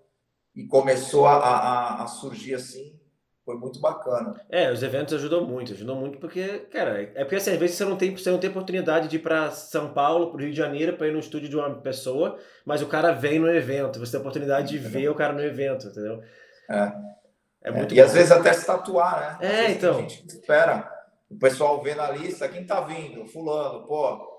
e 0.54 0.66
começou 0.68 1.26
a, 1.26 1.38
a, 1.38 2.04
a 2.04 2.08
surgir 2.08 2.56
assim 2.56 3.00
foi 3.46 3.56
muito 3.56 3.80
bacana. 3.80 4.40
É, 4.50 4.72
os 4.72 4.82
eventos 4.82 5.14
ajudam 5.14 5.46
muito, 5.46 5.74
ajudam 5.74 5.96
muito 5.96 6.18
porque, 6.18 6.60
cara, 6.72 7.02
é 7.02 7.24
porque 7.24 7.36
assim, 7.36 7.52
às 7.52 7.58
vezes 7.58 7.76
você 7.76 7.86
não 7.86 7.98
tem, 7.98 8.16
você 8.16 8.32
não 8.32 8.40
tem 8.40 8.50
oportunidade 8.50 9.08
de 9.08 9.18
ir 9.18 9.20
para 9.20 9.52
São 9.52 9.94
Paulo, 9.94 10.28
para 10.30 10.38
o 10.38 10.40
Rio 10.42 10.52
de 10.52 10.58
Janeiro, 10.58 10.98
para 10.98 11.08
ir 11.08 11.14
no 11.14 11.20
estúdio 11.20 11.50
de 11.50 11.58
uma 11.58 11.70
pessoa, 11.82 12.38
mas 12.66 12.82
o 12.82 12.88
cara 12.88 13.12
vem 13.12 13.40
no 13.40 13.50
evento, 13.50 14.00
você 14.00 14.12
tem 14.12 14.18
a 14.20 14.22
oportunidade 14.22 14.70
de 14.70 14.78
ver 14.78 15.10
o 15.10 15.16
cara 15.16 15.34
no 15.34 15.44
evento, 15.44 15.88
entendeu? 15.88 16.22
É. 16.70 16.94
É 17.66 17.72
muito 17.72 17.94
é, 17.94 17.98
E 17.98 18.00
bom. 18.00 18.06
às 18.06 18.14
vezes 18.14 18.32
até 18.32 18.54
se 18.54 18.66
tatuar, 18.66 19.40
né? 19.40 19.48
é, 19.48 19.72
então. 19.72 19.98
A 19.98 20.02
gente 20.02 20.26
espera 20.28 20.94
o 21.34 21.40
pessoal 21.40 21.82
vê 21.82 21.96
na 21.96 22.12
lista 22.12 22.48
quem 22.48 22.66
tá 22.66 22.82
vindo, 22.82 23.26
fulano, 23.26 23.88
pô, 23.88 24.34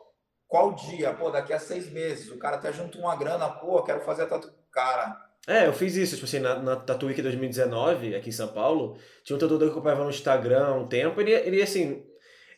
qual 0.46 0.72
dia? 0.72 1.12
Pô, 1.12 1.28
daqui 1.30 1.52
a 1.52 1.58
seis 1.58 1.90
meses, 1.90 2.30
o 2.30 2.38
cara 2.38 2.56
até 2.56 2.72
junta 2.72 2.96
uma 2.98 3.16
grana, 3.16 3.48
pô, 3.48 3.82
quero 3.82 4.00
fazer 4.00 4.22
a 4.22 4.26
tatu. 4.26 4.52
Cara, 4.70 5.16
é, 5.46 5.66
eu 5.66 5.72
fiz 5.72 5.94
isso, 5.96 6.14
tipo 6.14 6.26
assim, 6.26 6.38
na, 6.38 6.58
na 6.60 6.76
Tattoo 6.76 7.08
Week 7.08 7.20
2019, 7.20 8.14
aqui 8.14 8.30
em 8.30 8.32
São 8.32 8.48
Paulo, 8.48 8.96
tinha 9.22 9.36
um 9.36 9.38
tatuador 9.38 9.68
que 9.68 9.74
eu 9.74 9.78
acompanhava 9.78 10.04
no 10.04 10.10
Instagram 10.10 10.64
há 10.64 10.74
um 10.74 10.88
tempo, 10.88 11.20
ele, 11.20 11.32
ele 11.32 11.62
assim, 11.62 12.02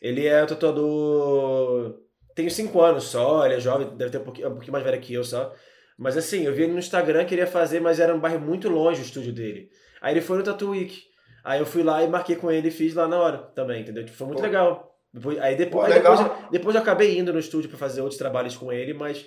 ele 0.01 0.25
é 0.25 0.43
um 0.43 0.47
tatuador... 0.47 1.95
tem 2.33 2.49
5 2.49 2.81
anos 2.81 3.03
só, 3.05 3.45
ele 3.45 3.55
é 3.55 3.59
jovem, 3.59 3.95
deve 3.97 4.11
ter 4.11 4.19
um 4.19 4.23
pouquinho, 4.23 4.47
um 4.47 4.51
pouquinho 4.51 4.71
mais 4.71 4.85
velho 4.85 5.01
que 5.01 5.13
eu 5.13 5.23
só, 5.23 5.53
mas 5.97 6.15
assim, 6.15 6.43
eu 6.43 6.53
vi 6.53 6.63
ele 6.63 6.73
no 6.73 6.79
Instagram, 6.79 7.25
queria 7.25 7.47
fazer, 7.47 7.81
mas 7.81 7.99
era 7.99 8.15
um 8.15 8.19
bairro 8.19 8.39
muito 8.39 8.69
longe 8.69 9.01
o 9.01 9.05
estúdio 9.05 9.33
dele. 9.33 9.69
Aí 9.99 10.13
ele 10.13 10.21
foi 10.21 10.37
no 10.37 10.43
Tattoo 10.43 10.69
Week, 10.69 11.01
aí 11.43 11.59
eu 11.59 11.65
fui 11.65 11.83
lá 11.83 12.03
e 12.03 12.07
marquei 12.07 12.35
com 12.35 12.51
ele 12.51 12.69
e 12.69 12.71
fiz 12.71 12.93
lá 12.93 13.07
na 13.07 13.19
hora 13.19 13.37
também, 13.37 13.81
entendeu? 13.81 14.05
Tipo, 14.05 14.17
foi 14.17 14.27
muito 14.27 14.39
Pô. 14.39 14.45
legal. 14.45 14.95
Depois, 15.13 15.39
aí 15.39 15.55
depois, 15.55 15.87
Pô, 15.87 15.91
aí 15.91 16.01
depois, 16.01 16.51
depois 16.51 16.75
eu 16.75 16.81
acabei 16.81 17.17
indo 17.17 17.33
no 17.33 17.39
estúdio 17.39 17.69
para 17.69 17.79
fazer 17.79 18.01
outros 18.01 18.19
trabalhos 18.19 18.55
com 18.55 18.71
ele, 18.71 18.93
mas 18.93 19.25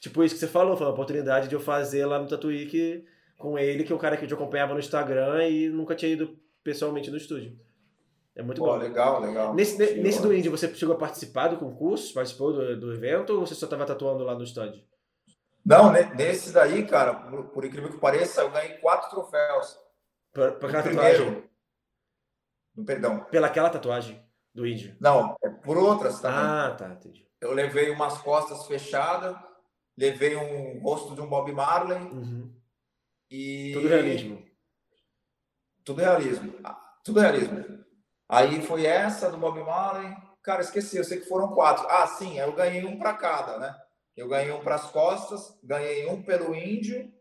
Tipo 0.00 0.22
isso 0.22 0.34
que 0.34 0.40
você 0.40 0.46
falou, 0.46 0.76
foi 0.76 0.86
uma 0.86 0.92
oportunidade 0.92 1.48
de 1.48 1.54
eu 1.54 1.60
fazer 1.60 2.04
lá 2.04 2.18
no 2.18 2.28
Tatuíque 2.28 3.04
com 3.36 3.58
ele, 3.58 3.84
que 3.84 3.92
é 3.92 3.96
o 3.96 3.98
cara 3.98 4.16
que 4.16 4.24
eu 4.24 4.36
acompanhava 4.36 4.74
no 4.74 4.80
Instagram 4.80 5.48
e 5.48 5.68
nunca 5.68 5.94
tinha 5.94 6.12
ido 6.12 6.38
pessoalmente 6.62 7.10
no 7.10 7.16
estúdio. 7.16 7.58
É 8.34 8.42
muito 8.42 8.58
Pô, 8.58 8.66
bom. 8.66 8.76
legal, 8.76 9.20
legal. 9.20 9.54
Nesse, 9.54 9.78
nesse 9.94 10.20
do 10.20 10.34
Indie, 10.34 10.50
você 10.50 10.72
chegou 10.74 10.94
a 10.94 10.98
participar 10.98 11.48
do 11.48 11.56
concurso? 11.56 12.12
Participou 12.12 12.52
do, 12.52 12.78
do 12.78 12.92
evento 12.92 13.30
ou 13.30 13.46
você 13.46 13.54
só 13.54 13.64
estava 13.64 13.86
tatuando 13.86 14.24
lá 14.24 14.34
no 14.34 14.44
estádio? 14.44 14.84
Não, 15.64 15.90
nesse 15.90 16.52
daí, 16.52 16.86
cara, 16.86 17.14
por, 17.14 17.44
por, 17.46 17.64
incrível 17.64 17.90
que 17.90 17.98
pareça, 17.98 18.42
eu 18.42 18.50
ganhei 18.50 18.74
quatro 18.74 19.10
troféus. 19.10 19.78
Por, 20.32 20.52
por 20.52 20.68
aquela 20.68 20.82
primeiro, 20.82 21.24
tatuagem? 21.24 21.50
Perdão. 22.84 23.20
Pela 23.30 23.46
aquela 23.46 23.70
tatuagem 23.70 24.22
do 24.54 24.66
índio? 24.66 24.94
Não, 25.00 25.34
é 25.42 25.48
por 25.48 25.78
outras 25.78 26.20
também. 26.20 26.38
Ah, 26.38 26.76
tá, 26.78 26.88
entendi. 26.90 27.26
Eu 27.40 27.52
levei 27.52 27.90
umas 27.90 28.18
costas 28.18 28.66
fechadas 28.66 29.34
levei 29.96 30.36
um 30.36 30.78
rosto 30.80 31.14
de 31.14 31.20
um 31.20 31.28
Bob 31.28 31.50
Marley. 31.52 31.98
Uhum. 31.98 32.54
E... 33.30 33.72
Tudo 33.72 33.88
realismo. 33.88 34.46
Tudo 35.84 36.00
realismo. 36.00 36.54
Ah, 36.64 36.78
tudo 37.04 37.20
realismo. 37.20 37.84
Aí 38.28 38.60
foi 38.62 38.84
essa 38.84 39.30
do 39.30 39.38
Bob 39.38 39.58
Marley. 39.60 40.14
Cara, 40.42 40.60
esqueci, 40.60 40.96
eu 40.96 41.04
sei 41.04 41.20
que 41.20 41.28
foram 41.28 41.54
quatro. 41.54 41.86
Ah, 41.88 42.06
sim, 42.06 42.38
eu 42.38 42.52
ganhei 42.52 42.84
um 42.84 42.98
para 42.98 43.14
cada, 43.14 43.58
né? 43.58 43.74
Eu 44.16 44.28
ganhei 44.28 44.50
um 44.52 44.60
para 44.60 44.76
as 44.76 44.90
costas, 44.90 45.58
ganhei 45.62 46.08
um 46.08 46.22
pelo 46.22 46.54
índio, 46.54 47.12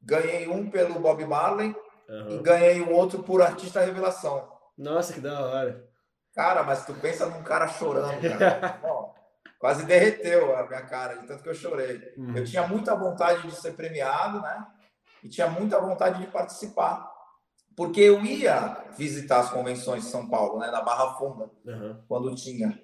ganhei 0.00 0.46
um 0.48 0.70
pelo 0.70 1.00
Bob 1.00 1.24
Marley 1.24 1.74
uhum. 2.08 2.30
e 2.30 2.38
ganhei 2.42 2.80
um 2.80 2.92
outro 2.92 3.22
por 3.22 3.42
artista 3.42 3.80
revelação. 3.80 4.48
Nossa, 4.76 5.12
que 5.12 5.20
da 5.20 5.40
hora. 5.40 5.88
Cara, 6.34 6.62
mas 6.62 6.84
tu 6.84 6.94
pensa 6.94 7.26
num 7.26 7.42
cara 7.42 7.68
chorando, 7.68 8.20
cara. 8.38 8.80
quase 9.64 9.86
derreteu 9.86 10.54
a 10.54 10.66
minha 10.66 10.82
cara, 10.82 11.14
de 11.14 11.26
tanto 11.26 11.42
que 11.42 11.48
eu 11.48 11.54
chorei. 11.54 12.12
Uhum. 12.18 12.36
Eu 12.36 12.44
tinha 12.44 12.68
muita 12.68 12.94
vontade 12.94 13.48
de 13.48 13.56
ser 13.56 13.72
premiado, 13.72 14.42
né? 14.42 14.66
E 15.22 15.28
tinha 15.30 15.48
muita 15.48 15.80
vontade 15.80 16.20
de 16.20 16.30
participar. 16.30 17.10
Porque 17.74 18.02
eu 18.02 18.22
ia 18.22 18.84
visitar 18.94 19.40
as 19.40 19.48
convenções 19.48 20.04
de 20.04 20.10
São 20.10 20.28
Paulo, 20.28 20.58
né? 20.58 20.70
Na 20.70 20.82
Barra 20.82 21.14
Funda, 21.14 21.50
uhum. 21.64 21.98
quando 22.06 22.34
tinha. 22.34 22.78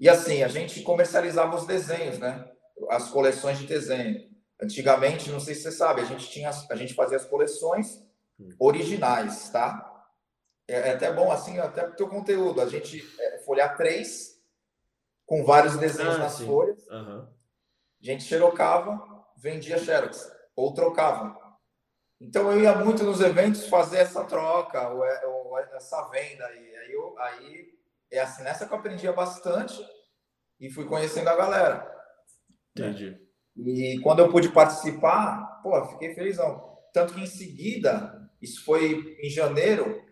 E 0.00 0.08
assim, 0.08 0.42
a 0.42 0.48
gente 0.48 0.82
comercializava 0.82 1.54
os 1.54 1.64
desenhos, 1.64 2.18
né? 2.18 2.44
As 2.88 3.08
coleções 3.08 3.60
de 3.60 3.66
desenho. 3.68 4.28
Antigamente, 4.60 5.30
não 5.30 5.38
sei 5.38 5.54
se 5.54 5.62
você 5.62 5.70
sabe, 5.70 6.00
a 6.00 6.06
gente 6.06 6.28
tinha, 6.28 6.50
a 6.50 6.74
gente 6.74 6.92
fazia 6.92 7.18
as 7.18 7.24
coleções 7.24 8.04
uhum. 8.36 8.48
originais, 8.58 9.48
tá? 9.50 10.04
É, 10.66 10.88
é, 10.88 10.92
até 10.94 11.12
bom 11.12 11.30
assim, 11.30 11.60
até 11.60 11.84
pro 11.84 11.94
teu 11.94 12.08
conteúdo. 12.08 12.60
A 12.60 12.66
gente 12.66 13.00
é, 13.20 13.38
folhar 13.44 13.76
três 13.76 14.39
com 15.30 15.44
vários 15.44 15.76
desenhos 15.76 16.16
ah, 16.16 16.18
nas 16.18 16.32
sim. 16.32 16.44
folhas. 16.44 16.84
Uhum. 16.88 17.20
A 17.22 18.04
gente 18.04 18.24
xerocava, 18.24 19.00
vendia 19.36 19.78
xerox, 19.78 20.28
ou 20.56 20.74
trocava. 20.74 21.38
Então 22.20 22.50
eu 22.50 22.60
ia 22.60 22.74
muito 22.74 23.04
nos 23.04 23.20
eventos 23.20 23.68
fazer 23.68 23.98
essa 23.98 24.24
troca, 24.24 24.88
ou, 24.88 25.04
é, 25.04 25.26
ou 25.26 25.56
essa 25.56 26.02
venda. 26.08 26.52
E 26.52 26.76
aí, 26.76 26.92
eu, 26.92 27.16
aí 27.16 27.68
é 28.10 28.18
assim, 28.18 28.42
nessa 28.42 28.66
que 28.66 28.74
eu 28.74 28.78
aprendia 28.78 29.12
bastante 29.12 29.80
e 30.58 30.68
fui 30.68 30.84
conhecendo 30.86 31.28
a 31.28 31.36
galera. 31.36 31.88
Entendi. 32.76 33.16
E 33.56 34.00
quando 34.02 34.18
eu 34.18 34.32
pude 34.32 34.48
participar, 34.48 35.60
pô, 35.62 35.80
fiquei 35.90 36.12
felizão. 36.12 36.76
Tanto 36.92 37.14
que 37.14 37.20
em 37.20 37.26
seguida, 37.26 38.28
isso 38.42 38.64
foi 38.64 39.16
em 39.22 39.30
janeiro, 39.30 40.04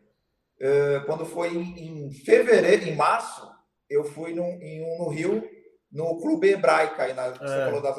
eh, 0.61 1.03
quando 1.07 1.27
foi 1.27 1.57
em 1.57 2.13
fevereiro, 2.13 2.85
em 2.85 2.95
março, 2.95 3.58
eu 3.89 4.05
fui 4.05 4.35
num, 4.35 4.61
em 4.61 4.83
um 4.83 4.99
no 4.99 5.09
Rio, 5.09 5.49
no 5.91 6.19
Clube 6.19 6.49
Hebraica, 6.49 7.05
aí 7.05 7.15
na, 7.15 7.27
é. 7.27 7.33
você 7.33 7.39
falou 7.39 7.83
das 7.83 7.97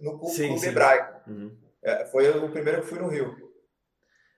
no 0.00 0.18
Clube, 0.18 0.34
sim, 0.34 0.48
Clube 0.48 0.66
Hebraica. 0.66 1.22
Uhum. 1.26 1.56
É, 1.82 2.04
foi 2.06 2.28
o 2.30 2.50
primeiro 2.50 2.82
que 2.82 2.88
fui 2.88 2.98
no 2.98 3.08
Rio. 3.08 3.34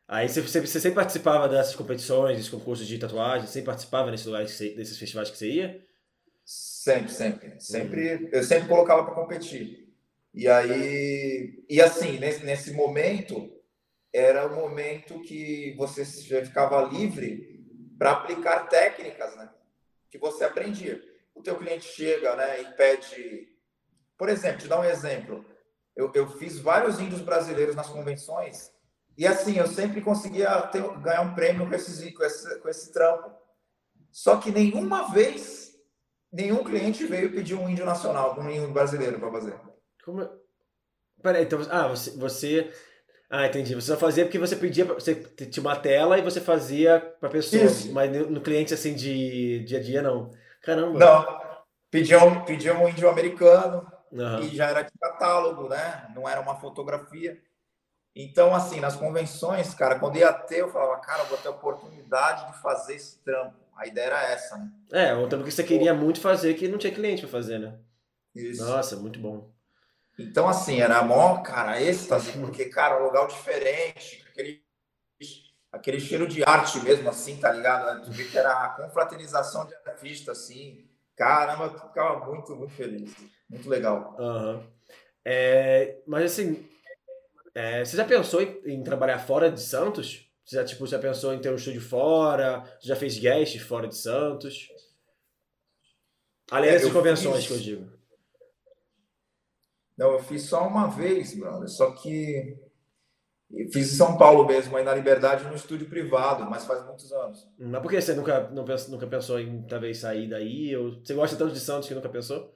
Aí 0.09 0.29
você, 0.29 0.41
você, 0.41 0.61
você, 0.61 0.81
sempre 0.81 0.97
participava 0.97 1.49
dessas 1.49 1.75
competições, 1.75 2.37
desses 2.37 2.51
concursos 2.51 2.87
de 2.87 2.99
tatuagem, 2.99 3.49
sempre 3.49 3.67
participava 3.67 4.11
nesses 4.11 4.27
lugares, 4.27 4.53
você, 4.53 4.71
desses 4.71 4.99
festivais 4.99 5.31
que 5.31 5.37
você 5.37 5.51
ia? 5.51 5.85
Sempre, 6.45 7.13
sempre. 7.13 7.61
sempre 7.61 8.15
uhum. 8.15 8.29
Eu 8.33 8.43
sempre 8.45 8.69
colocava 8.69 9.05
para 9.05 9.15
competir. 9.15 9.93
E 10.33 10.47
aí, 10.47 11.65
e 11.69 11.81
assim, 11.81 12.19
nesse, 12.19 12.45
nesse 12.45 12.73
momento, 12.73 13.51
era 14.13 14.47
o 14.47 14.55
momento 14.55 15.21
que 15.23 15.75
você 15.77 16.05
ficava 16.05 16.83
livre 16.83 17.65
para 17.99 18.13
aplicar 18.13 18.69
técnicas, 18.69 19.35
né? 19.37 19.51
Que 20.11 20.19
você 20.19 20.45
aprendia. 20.45 21.03
O 21.35 21.43
teu 21.43 21.57
cliente 21.57 21.87
chega 21.87 22.35
né, 22.37 22.63
e 22.63 22.65
pede... 22.73 23.49
Por 24.17 24.29
exemplo, 24.29 24.61
te 24.61 24.69
dar 24.69 24.81
um 24.81 24.85
exemplo. 24.85 25.45
Eu, 25.95 26.11
eu 26.15 26.29
fiz 26.39 26.59
vários 26.59 26.99
índios 26.99 27.21
brasileiros 27.21 27.77
nas 27.77 27.89
convenções 27.89 28.75
e 29.17 29.27
assim, 29.27 29.57
eu 29.57 29.67
sempre 29.67 30.03
conseguia 30.03 30.61
ter, 30.69 30.83
ganhar 30.99 31.23
um 31.23 31.35
prêmio 31.35 31.67
com, 31.67 31.75
esses, 31.75 32.15
com, 32.15 32.23
esse, 32.23 32.59
com 32.61 32.69
esse 32.69 32.93
trampo. 32.93 33.35
Só 34.13 34.37
que 34.37 34.51
nenhuma 34.51 35.11
vez, 35.11 35.75
nenhum 36.31 36.63
cliente 36.63 37.07
veio 37.07 37.33
pedir 37.33 37.55
um 37.55 37.69
índio 37.69 37.87
nacional, 37.87 38.39
um 38.39 38.51
índio 38.51 38.73
brasileiro 38.73 39.19
para 39.19 39.33
fazer. 39.33 39.59
Como... 40.05 40.23
É? 40.23 40.31
Peraí, 41.23 41.45
então, 41.45 41.61
ah, 41.71 41.89
você, 41.89 42.11
você 42.11 42.75
ah, 43.29 43.47
entendi. 43.47 43.75
Você 43.75 43.89
só 43.89 43.97
fazia 43.97 44.25
porque 44.25 44.39
você 44.39 44.55
pedia, 44.55 44.85
você 44.85 45.15
tinha 45.15 45.63
uma 45.63 45.77
tela 45.77 46.19
e 46.19 46.23
você 46.23 46.41
fazia 46.41 47.01
para 47.21 47.29
pessoa, 47.29 47.65
Isso. 47.65 47.93
mas 47.93 48.11
no 48.29 48.41
cliente 48.41 48.73
assim 48.73 48.95
de 48.95 49.65
dia 49.65 49.79
a 49.79 49.83
dia 49.83 50.03
não. 50.03 50.31
Caramba. 50.63 50.99
Não. 50.99 51.47
Pediam, 51.91 52.45
pediam 52.45 52.85
um 52.85 52.89
índio 52.89 53.09
americano 53.09 53.87
uhum. 54.13 54.41
e 54.41 54.55
já 54.55 54.67
era 54.67 54.83
de 54.83 54.91
catálogo, 55.01 55.69
né? 55.69 56.07
Não 56.15 56.29
era 56.29 56.41
uma 56.41 56.57
fotografia. 56.57 57.41
Então, 58.15 58.55
assim, 58.55 58.81
nas 58.81 58.97
convenções, 58.97 59.75
cara, 59.75 59.99
quando 59.99 60.17
ia 60.17 60.33
ter, 60.33 60.61
eu 60.61 60.71
falava, 60.71 61.01
cara, 61.01 61.23
eu 61.23 61.27
vou 61.27 61.39
ter 61.39 61.49
a 61.49 61.53
oportunidade 61.53 62.51
de 62.51 62.59
fazer 62.63 62.95
esse 62.95 63.23
trampo. 63.23 63.55
A 63.77 63.87
ideia 63.87 64.07
era 64.07 64.23
essa, 64.23 64.57
né? 64.57 64.71
É, 64.91 65.15
ou 65.15 65.29
também 65.29 65.47
que 65.47 65.53
você 65.53 65.63
queria 65.63 65.93
muito 65.93 66.21
fazer 66.21 66.55
que 66.55 66.67
não 66.67 66.79
tinha 66.79 66.95
cliente 66.95 67.23
para 67.23 67.31
fazer, 67.31 67.59
né? 67.59 67.79
Isso. 68.35 68.65
Nossa, 68.65 68.97
muito 68.97 69.19
bom. 69.19 69.51
Então, 70.19 70.49
assim, 70.49 70.81
era 70.81 71.03
mó, 71.03 71.43
cara, 71.43 71.81
êxtase, 71.81 72.33
porque, 72.39 72.67
cara, 72.67 73.03
um 73.03 73.07
lugar 73.07 73.27
diferente, 73.27 74.25
aquele, 74.31 74.63
aquele 75.71 76.01
cheiro 76.01 76.27
de 76.27 76.43
arte 76.43 76.81
mesmo, 76.81 77.09
assim, 77.09 77.37
tá 77.37 77.53
ligado? 77.53 78.05
Tu 78.05 78.13
vê 78.13 78.25
que 78.25 78.39
era 78.39 78.65
a 78.65 78.69
confraternização 78.71 79.67
de 79.67 79.75
artista, 79.75 80.33
assim. 80.33 80.89
Caramba, 81.15 81.69
tu 81.69 81.81
ficava 81.81 82.25
muito, 82.27 82.57
muito 82.57 82.73
feliz. 82.73 83.15
Muito 83.49 83.69
legal. 83.69 84.17
Uhum. 84.19 84.67
É, 85.25 85.99
mas, 86.07 86.33
assim, 86.33 86.67
é, 87.55 87.85
você 87.85 87.97
já 87.97 88.05
pensou 88.05 88.41
em, 88.41 88.61
em, 88.65 88.83
trabalhar 88.83 89.19
fora 89.19 89.51
de 89.51 89.61
Santos? 89.61 90.31
Você 90.45 90.57
já, 90.57 90.65
tipo, 90.65 90.87
já 90.87 90.99
pensou 90.99 91.35
em 91.35 91.41
ter 91.41 91.51
um 91.51 91.57
estúdio 91.57 91.81
fora? 91.81 92.65
Você 92.81 92.89
já 92.89 92.97
fez 92.97 93.19
guests 93.19 93.61
fora 93.61 93.87
de 93.87 93.97
Santos? 93.97 94.69
Além 96.51 96.71
é, 96.71 96.91
convenções 96.91 97.45
fiz... 97.45 97.47
que 97.49 97.53
eu 97.53 97.59
digo. 97.59 97.96
Não, 99.97 100.13
eu 100.13 100.19
fiz 100.19 100.43
só 100.43 100.67
uma 100.67 100.89
vez, 100.89 101.35
brother. 101.35 101.69
Só 101.69 101.93
que 101.93 102.57
fiz 103.73 103.93
em 103.93 103.97
São 103.97 104.19
Paulo 104.19 104.47
mesmo, 104.47 104.77
aí 104.77 104.85
na 104.85 104.95
Liberdade, 104.95 105.45
no 105.45 105.55
estúdio 105.55 105.89
privado, 105.89 106.45
mas 106.51 106.65
faz 106.65 106.85
muitos 106.85 107.11
anos. 107.13 107.49
Mas 107.59 107.81
por 107.81 107.91
que 107.91 108.01
você 108.01 108.15
nunca, 108.15 108.51
não 108.51 108.65
pensou, 108.65 108.91
nunca 108.91 109.07
pensou 109.07 109.41
em 109.41 109.63
talvez 109.63 109.99
sair 109.99 110.29
daí? 110.29 110.77
Ou 110.77 111.01
você 111.03 111.15
gosta 111.15 111.37
tanto 111.37 111.55
de 111.55 111.61
Santos 111.61 111.89
que 111.89 111.95
nunca 111.95 112.09
pensou? 112.09 112.55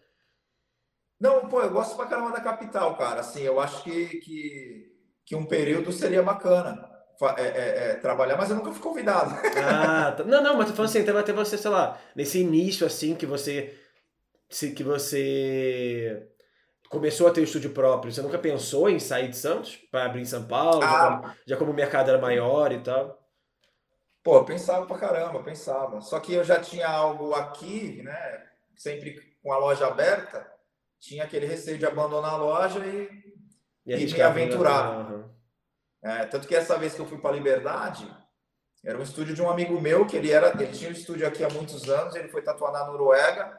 Não, 1.18 1.48
pô, 1.48 1.60
eu 1.60 1.70
gosto 1.70 1.96
pra 1.96 2.06
caramba 2.06 2.32
da 2.32 2.40
capital, 2.40 2.96
cara. 2.96 3.20
Assim, 3.20 3.42
eu 3.42 3.60
acho 3.60 3.82
que, 3.84 4.06
que, 4.20 4.92
que 5.24 5.36
um 5.36 5.46
período 5.46 5.92
seria 5.92 6.22
bacana. 6.22 6.88
É, 7.36 7.42
é, 7.42 7.90
é, 7.90 7.94
trabalhar, 7.96 8.38
mas 8.38 8.48
eu 8.48 8.56
nunca 8.56 8.72
fui 8.72 8.80
convidado. 8.80 9.34
Ah, 9.62 10.12
tá. 10.16 10.24
não, 10.24 10.42
não, 10.42 10.56
mas 10.56 10.68
tô 10.68 10.74
falando 10.74 10.88
assim, 10.88 11.06
até 11.06 11.32
você, 11.34 11.58
sei 11.58 11.70
lá, 11.70 12.00
nesse 12.16 12.40
início 12.40 12.86
assim 12.86 13.14
que 13.14 13.26
você 13.26 13.78
que 14.74 14.82
você 14.82 16.29
começou 16.90 17.28
a 17.28 17.30
ter 17.30 17.40
o 17.40 17.44
estúdio 17.44 17.70
próprio, 17.70 18.12
você 18.12 18.20
nunca 18.20 18.36
pensou 18.36 18.90
em 18.90 18.98
sair 18.98 19.28
de 19.28 19.36
Santos 19.36 19.76
para 19.92 20.04
abrir 20.04 20.22
em 20.22 20.26
São 20.26 20.44
Paulo, 20.46 20.82
ah, 20.82 20.88
já, 20.90 21.06
como, 21.06 21.34
já, 21.46 21.56
como, 21.56 21.70
o 21.70 21.74
mercado 21.74 22.10
era 22.10 22.20
maior 22.20 22.72
e 22.72 22.80
tal? 22.80 23.16
Pô, 24.24 24.38
eu 24.38 24.44
pensava 24.44 24.84
pra 24.84 24.98
caramba, 24.98 25.42
pensava. 25.42 26.00
Só 26.02 26.18
que 26.20 26.34
eu 26.34 26.44
já 26.44 26.60
tinha 26.60 26.88
algo 26.88 27.32
aqui, 27.32 28.02
né? 28.02 28.44
Sempre 28.76 29.18
com 29.42 29.52
a 29.52 29.56
loja 29.56 29.86
aberta, 29.86 30.46
tinha 30.98 31.24
aquele 31.24 31.46
receio 31.46 31.78
de 31.78 31.86
abandonar 31.86 32.34
a 32.34 32.36
loja 32.36 32.80
e, 32.80 33.08
e, 33.86 33.94
e 33.94 34.12
me 34.12 34.20
aventurar. 34.20 35.10
Uhum. 35.10 35.30
É, 36.02 36.26
tanto 36.26 36.48
que 36.48 36.56
essa 36.56 36.76
vez 36.76 36.92
que 36.92 37.00
eu 37.00 37.06
fui 37.06 37.18
para 37.18 37.36
Liberdade, 37.36 38.06
era 38.84 38.98
um 38.98 39.02
estúdio 39.02 39.34
de 39.34 39.40
um 39.40 39.48
amigo 39.48 39.80
meu, 39.80 40.04
que 40.06 40.16
ele 40.16 40.32
era, 40.32 40.48
ele 40.48 40.72
tinha 40.72 40.90
um 40.90 40.92
estúdio 40.92 41.26
aqui 41.26 41.44
há 41.44 41.48
muitos 41.48 41.88
anos, 41.88 42.16
ele 42.16 42.28
foi 42.28 42.42
tatuar 42.42 42.72
na 42.72 42.84
Noruega, 42.84 43.58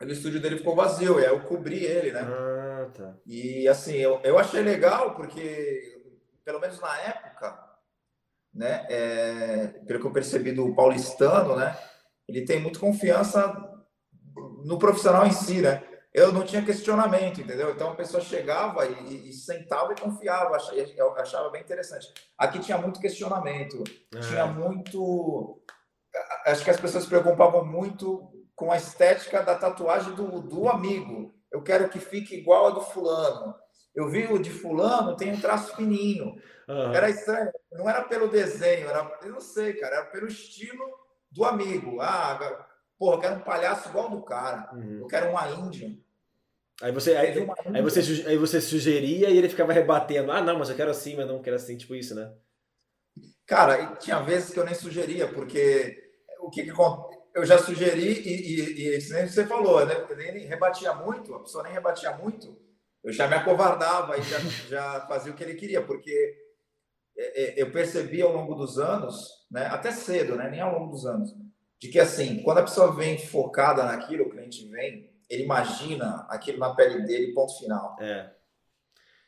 o 0.00 0.12
estúdio 0.12 0.40
dele 0.40 0.58
ficou 0.58 0.76
vazio, 0.76 1.18
e 1.18 1.24
aí 1.24 1.30
eu 1.30 1.40
cobri 1.40 1.84
ele, 1.84 2.12
né? 2.12 2.20
Ah, 2.20 2.88
tá. 2.94 3.14
E 3.26 3.66
assim, 3.66 3.96
eu, 3.96 4.20
eu 4.22 4.38
achei 4.38 4.62
legal, 4.62 5.14
porque, 5.14 6.02
pelo 6.44 6.60
menos 6.60 6.80
na 6.80 6.96
época, 7.00 7.58
né, 8.54 8.86
é, 8.88 9.66
pelo 9.86 10.00
que 10.00 10.06
eu 10.06 10.12
percebi 10.12 10.52
do 10.52 10.74
paulistano, 10.74 11.56
né, 11.56 11.76
ele 12.28 12.44
tem 12.44 12.60
muita 12.60 12.78
confiança 12.78 13.52
no 14.64 14.78
profissional 14.78 15.26
em 15.26 15.32
si, 15.32 15.60
né? 15.60 15.82
eu 16.12 16.32
não 16.32 16.44
tinha 16.44 16.64
questionamento, 16.64 17.40
entendeu? 17.40 17.70
Então 17.70 17.90
a 17.90 17.94
pessoa 17.94 18.22
chegava 18.22 18.86
e, 18.86 19.28
e 19.28 19.32
sentava 19.32 19.92
e 19.92 20.00
confiava, 20.00 20.56
eu 20.96 21.12
achava 21.14 21.50
bem 21.50 21.62
interessante. 21.62 22.12
Aqui 22.36 22.58
tinha 22.58 22.78
muito 22.78 23.00
questionamento, 23.00 23.84
é. 24.14 24.20
tinha 24.20 24.46
muito. 24.46 25.62
Acho 26.46 26.64
que 26.64 26.70
as 26.70 26.80
pessoas 26.80 27.04
se 27.04 27.08
preocupavam 27.08 27.64
muito 27.64 28.30
com 28.58 28.72
a 28.72 28.76
estética 28.76 29.40
da 29.40 29.54
tatuagem 29.54 30.12
do, 30.16 30.40
do 30.40 30.68
amigo. 30.68 31.32
Eu 31.50 31.62
quero 31.62 31.88
que 31.88 32.00
fique 32.00 32.34
igual 32.34 32.66
a 32.66 32.70
do 32.70 32.80
fulano. 32.80 33.54
Eu 33.94 34.08
vi 34.08 34.26
o 34.26 34.36
de 34.36 34.50
fulano, 34.50 35.16
tem 35.16 35.32
um 35.32 35.40
traço 35.40 35.76
fininho. 35.76 36.34
Uhum. 36.68 36.92
Era 36.92 37.08
estranho. 37.08 37.52
Não 37.70 37.88
era 37.88 38.02
pelo 38.02 38.26
desenho, 38.26 38.88
era, 38.88 39.16
eu 39.22 39.30
não 39.30 39.40
sei, 39.40 39.74
cara, 39.74 39.96
era 39.98 40.06
pelo 40.06 40.26
estilo 40.26 40.84
do 41.30 41.44
amigo. 41.44 42.00
Ah, 42.00 42.66
porra, 42.98 43.14
eu 43.14 43.20
quero 43.20 43.34
um 43.36 43.40
palhaço 43.42 43.90
igual 43.90 44.10
do 44.10 44.22
cara. 44.22 44.68
Uhum. 44.74 44.98
Eu 45.02 45.06
quero 45.06 45.30
uma 45.30 45.48
índia. 45.50 45.96
Aí 46.82 46.90
você, 46.90 47.16
aí, 47.16 47.48
aí, 47.74 47.82
você, 47.82 48.00
aí 48.26 48.36
você 48.36 48.60
sugeria 48.60 49.30
e 49.30 49.38
ele 49.38 49.48
ficava 49.48 49.72
rebatendo. 49.72 50.32
Ah, 50.32 50.42
não, 50.42 50.58
mas 50.58 50.68
eu 50.68 50.74
quero 50.74 50.90
assim, 50.90 51.14
mas 51.16 51.28
não 51.28 51.40
quero 51.40 51.54
assim, 51.54 51.76
tipo 51.76 51.94
isso, 51.94 52.12
né? 52.12 52.32
Cara, 53.46 53.94
tinha 53.96 54.20
vezes 54.20 54.52
que 54.52 54.58
eu 54.58 54.64
nem 54.64 54.74
sugeria, 54.74 55.28
porque 55.32 55.96
o 56.40 56.50
que, 56.50 56.64
que 56.64 56.70
eu 57.38 57.46
já 57.46 57.58
sugeri 57.58 58.12
e, 58.12 58.82
e, 58.82 58.96
e 58.96 59.12
nem 59.12 59.26
você 59.26 59.46
falou, 59.46 59.84
né? 59.84 59.94
Eu 60.08 60.16
nem 60.16 60.46
rebatia 60.46 60.94
muito, 60.94 61.34
a 61.34 61.40
pessoa 61.40 61.64
nem 61.64 61.72
rebatia 61.72 62.12
muito, 62.16 62.56
eu 63.02 63.12
já 63.12 63.26
me 63.26 63.34
acovardava 63.34 64.16
e 64.18 64.22
já, 64.22 64.38
já 64.68 65.06
fazia 65.06 65.32
o 65.32 65.34
que 65.34 65.42
ele 65.42 65.54
queria, 65.54 65.82
porque 65.82 66.36
é, 67.16 67.42
é, 67.42 67.62
eu 67.62 67.70
percebi 67.70 68.20
ao 68.22 68.32
longo 68.32 68.54
dos 68.54 68.78
anos, 68.78 69.46
né? 69.50 69.66
Até 69.66 69.90
cedo, 69.90 70.36
né? 70.36 70.50
Nem 70.50 70.60
ao 70.60 70.78
longo 70.78 70.92
dos 70.92 71.06
anos, 71.06 71.34
de 71.80 71.88
que 71.88 71.98
assim, 71.98 72.42
quando 72.42 72.58
a 72.58 72.64
pessoa 72.64 72.94
vem 72.94 73.18
focada 73.18 73.84
naquilo, 73.84 74.24
o 74.24 74.30
cliente 74.30 74.68
vem 74.68 75.08
ele 75.28 75.42
imagina 75.42 76.26
aquilo 76.28 76.58
na 76.58 76.74
pele 76.74 77.02
dele, 77.02 77.34
ponto 77.34 77.58
final. 77.58 77.96
É. 78.00 78.30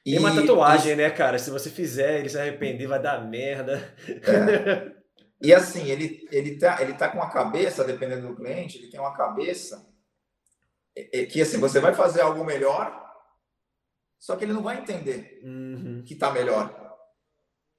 E, 0.04 0.12
Tem 0.12 0.18
uma 0.18 0.34
tatuagem, 0.34 0.92
e, 0.92 0.96
né, 0.96 1.10
cara? 1.10 1.38
Se 1.38 1.50
você 1.50 1.68
fizer, 1.68 2.20
ele 2.20 2.28
se 2.28 2.38
arrepender, 2.38 2.86
vai 2.86 3.00
dar 3.00 3.22
merda. 3.28 3.94
É. 4.08 4.99
E 5.40 5.54
assim, 5.54 5.88
ele, 5.88 6.28
ele, 6.30 6.58
tá, 6.58 6.82
ele 6.82 6.92
tá 6.94 7.08
com 7.08 7.22
a 7.22 7.30
cabeça, 7.30 7.84
dependendo 7.84 8.28
do 8.28 8.36
cliente, 8.36 8.78
ele 8.78 8.90
tem 8.90 9.00
uma 9.00 9.16
cabeça 9.16 9.88
é, 10.96 11.20
é, 11.20 11.26
que 11.26 11.40
assim, 11.40 11.58
você 11.58 11.80
vai 11.80 11.94
fazer 11.94 12.20
algo 12.20 12.44
melhor, 12.44 12.98
só 14.18 14.36
que 14.36 14.44
ele 14.44 14.52
não 14.52 14.62
vai 14.62 14.78
entender 14.78 15.40
uhum. 15.42 16.02
que 16.04 16.14
tá 16.14 16.30
melhor. 16.30 16.78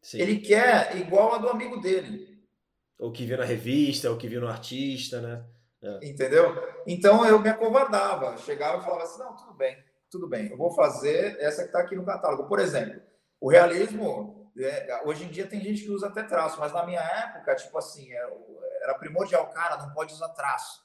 Sim. 0.02 0.20
Ele 0.20 0.40
quer 0.40 0.98
igual 0.98 1.36
a 1.36 1.38
do 1.38 1.50
amigo 1.50 1.80
dele. 1.80 2.42
Ou 2.98 3.12
que 3.12 3.26
viu 3.26 3.38
na 3.38 3.46
revista, 3.46 4.10
ou 4.10 4.18
que 4.18 4.28
viu 4.28 4.42
no 4.42 4.48
artista, 4.48 5.22
né? 5.22 5.46
É. 5.84 6.10
Entendeu? 6.10 6.56
Então 6.88 7.26
eu 7.26 7.40
me 7.40 7.50
acovardava, 7.50 8.38
chegava 8.38 8.80
e 8.80 8.84
falava 8.84 9.04
assim: 9.04 9.20
não, 9.20 9.36
tudo 9.36 9.54
bem, 9.54 9.78
tudo 10.10 10.28
bem, 10.28 10.50
eu 10.50 10.58
vou 10.58 10.72
fazer 10.72 11.38
essa 11.40 11.64
que 11.64 11.70
está 11.70 11.80
aqui 11.80 11.96
no 11.96 12.06
catálogo. 12.06 12.48
Por 12.48 12.60
exemplo, 12.60 13.02
o 13.40 13.50
realismo, 13.50 14.41
é, 14.58 15.02
hoje 15.06 15.26
em 15.26 15.30
dia 15.30 15.48
tem 15.48 15.62
gente 15.62 15.84
que 15.84 15.90
usa 15.90 16.08
até 16.08 16.24
traço, 16.24 16.60
mas 16.60 16.74
na 16.74 16.86
minha 16.86 17.02
época, 17.02 17.56
tipo 17.56 17.78
assim, 17.78 18.12
era, 18.12 18.28
é, 18.28 18.84
era 18.84 18.94
primordial, 18.96 19.48
cara, 19.48 19.78
não 19.78 19.94
pode 19.94 20.14
usar 20.14 20.30
traço, 20.30 20.82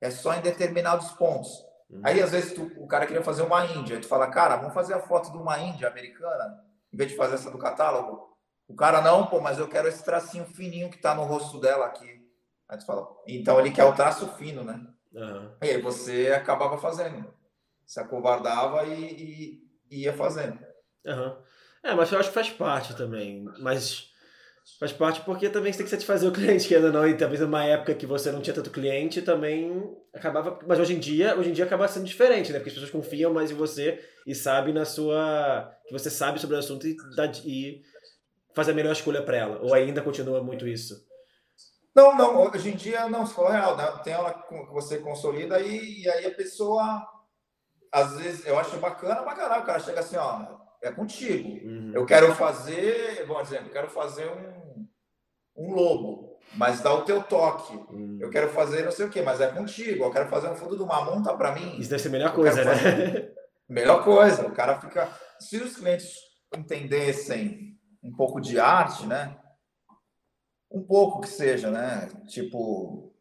é 0.00 0.10
só 0.10 0.34
em 0.34 0.40
determinados 0.40 1.10
pontos. 1.12 1.64
Uhum. 1.90 2.02
Aí 2.04 2.20
às 2.20 2.32
vezes 2.32 2.52
tu, 2.52 2.70
o 2.76 2.86
cara 2.86 3.06
queria 3.06 3.22
fazer 3.22 3.42
uma 3.42 3.64
Índia, 3.64 4.00
tu 4.00 4.06
fala, 4.06 4.30
cara, 4.30 4.56
vamos 4.56 4.74
fazer 4.74 4.94
a 4.94 5.00
foto 5.00 5.30
de 5.32 5.38
uma 5.38 5.58
Índia 5.58 5.88
americana, 5.88 6.64
em 6.92 6.96
vez 6.96 7.10
de 7.10 7.16
fazer 7.16 7.34
essa 7.34 7.50
do 7.50 7.58
catálogo. 7.58 8.28
O 8.66 8.74
cara, 8.74 9.00
não, 9.00 9.26
pô, 9.26 9.40
mas 9.40 9.58
eu 9.58 9.68
quero 9.68 9.88
esse 9.88 10.04
tracinho 10.04 10.44
fininho 10.44 10.90
que 10.90 10.96
está 10.96 11.14
no 11.14 11.24
rosto 11.24 11.58
dela 11.58 11.86
aqui. 11.86 12.18
Aí 12.68 12.76
tu 12.76 12.84
fala, 12.84 13.08
então 13.26 13.58
ele 13.58 13.70
quer 13.70 13.84
o 13.84 13.94
traço 13.94 14.28
fino, 14.34 14.62
né? 14.62 14.78
Uhum. 15.12 15.50
E 15.62 15.70
aí 15.70 15.80
você 15.80 16.32
acabava 16.32 16.76
fazendo. 16.76 17.32
Se 17.86 17.98
acovardava 17.98 18.84
e, 18.84 19.62
e 19.90 20.02
ia 20.02 20.12
fazendo. 20.12 20.58
Uhum. 21.06 21.36
É, 21.82 21.94
mas 21.94 22.10
eu 22.10 22.18
acho 22.18 22.28
que 22.28 22.34
faz 22.34 22.50
parte 22.50 22.96
também. 22.96 23.44
Mas 23.60 24.08
faz 24.78 24.92
parte 24.92 25.20
porque 25.22 25.48
também 25.48 25.72
você 25.72 25.78
tem 25.78 25.84
que 25.84 25.90
satisfazer 25.90 26.28
o 26.28 26.32
cliente, 26.34 26.68
que 26.68 26.74
ainda 26.74 26.92
não. 26.92 27.06
E 27.06 27.16
talvez 27.16 27.40
numa 27.40 27.64
época 27.64 27.94
que 27.94 28.06
você 28.06 28.30
não 28.30 28.40
tinha 28.40 28.54
tanto 28.54 28.70
cliente, 28.70 29.22
também 29.22 29.96
acabava. 30.14 30.58
Mas 30.66 30.78
hoje 30.78 30.94
em 30.94 30.98
dia, 30.98 31.36
hoje 31.36 31.50
em 31.50 31.52
dia 31.52 31.64
acaba 31.64 31.88
sendo 31.88 32.06
diferente, 32.06 32.52
né? 32.52 32.58
Porque 32.58 32.70
as 32.70 32.74
pessoas 32.74 32.90
confiam 32.92 33.32
mais 33.32 33.50
em 33.50 33.54
você 33.54 34.04
e 34.26 34.34
sabem 34.34 34.74
na 34.74 34.84
sua. 34.84 35.72
que 35.86 35.92
você 35.92 36.10
sabe 36.10 36.40
sobre 36.40 36.56
o 36.56 36.58
assunto 36.58 36.86
e, 36.86 36.96
e 37.44 37.82
faz 38.54 38.68
a 38.68 38.74
melhor 38.74 38.92
escolha 38.92 39.22
para 39.22 39.36
ela. 39.36 39.60
Ou 39.62 39.74
ainda 39.74 40.02
continua 40.02 40.42
muito 40.42 40.66
isso? 40.66 41.06
Não, 41.94 42.14
não, 42.14 42.48
hoje 42.48 42.70
em 42.70 42.76
dia 42.76 43.08
não, 43.08 43.26
for 43.26 43.50
real, 43.50 43.76
né? 43.76 43.84
tem 44.04 44.12
ela 44.12 44.32
que 44.32 44.54
você 44.72 44.98
consolida 44.98 45.60
e, 45.60 46.02
e 46.02 46.08
aí 46.08 46.26
a 46.26 46.30
pessoa, 46.30 47.04
às 47.90 48.16
vezes, 48.16 48.46
eu 48.46 48.56
acho 48.56 48.76
bacana 48.76 49.22
pra 49.22 49.34
caralho, 49.34 49.62
o 49.62 49.66
cara 49.66 49.80
chega 49.80 49.98
assim, 49.98 50.16
ó, 50.16 50.46
é 50.82 50.92
contigo. 50.92 51.66
Uhum. 51.66 51.92
Eu 51.94 52.06
quero 52.06 52.34
fazer, 52.34 53.26
bom 53.26 53.40
exemplo, 53.40 53.66
eu 53.66 53.72
quero 53.72 53.88
fazer 53.90 54.28
um, 54.28 54.86
um 55.56 55.74
lobo, 55.74 56.38
mas 56.54 56.80
dá 56.80 56.92
o 56.94 57.04
teu 57.04 57.22
toque. 57.22 57.74
Uhum. 57.92 58.18
Eu 58.20 58.30
quero 58.30 58.48
fazer 58.50 58.84
não 58.84 58.92
sei 58.92 59.06
o 59.06 59.10
que, 59.10 59.22
mas 59.22 59.40
é 59.40 59.48
contigo. 59.48 60.04
Eu 60.04 60.12
quero 60.12 60.28
fazer 60.28 60.48
um 60.48 60.56
fundo 60.56 60.76
do 60.76 60.86
mamão, 60.86 61.22
tá 61.22 61.34
pra 61.36 61.52
mim. 61.52 61.78
Isso 61.78 61.90
deve 61.90 62.02
ser 62.02 62.08
a 62.08 62.12
melhor 62.12 62.34
coisa, 62.34 62.64
né? 62.64 62.74
Fazer... 62.74 63.34
melhor 63.68 64.04
coisa. 64.04 64.46
O 64.46 64.52
cara 64.52 64.80
fica. 64.80 65.08
Se 65.38 65.56
os 65.56 65.76
clientes 65.76 66.14
entendessem 66.56 67.76
um 68.02 68.14
pouco 68.14 68.40
de 68.40 68.58
arte, 68.58 69.06
né? 69.06 69.36
um 70.70 70.82
pouco 70.82 71.20
que 71.20 71.28
seja, 71.28 71.70
né? 71.70 72.08
Tipo, 72.26 73.14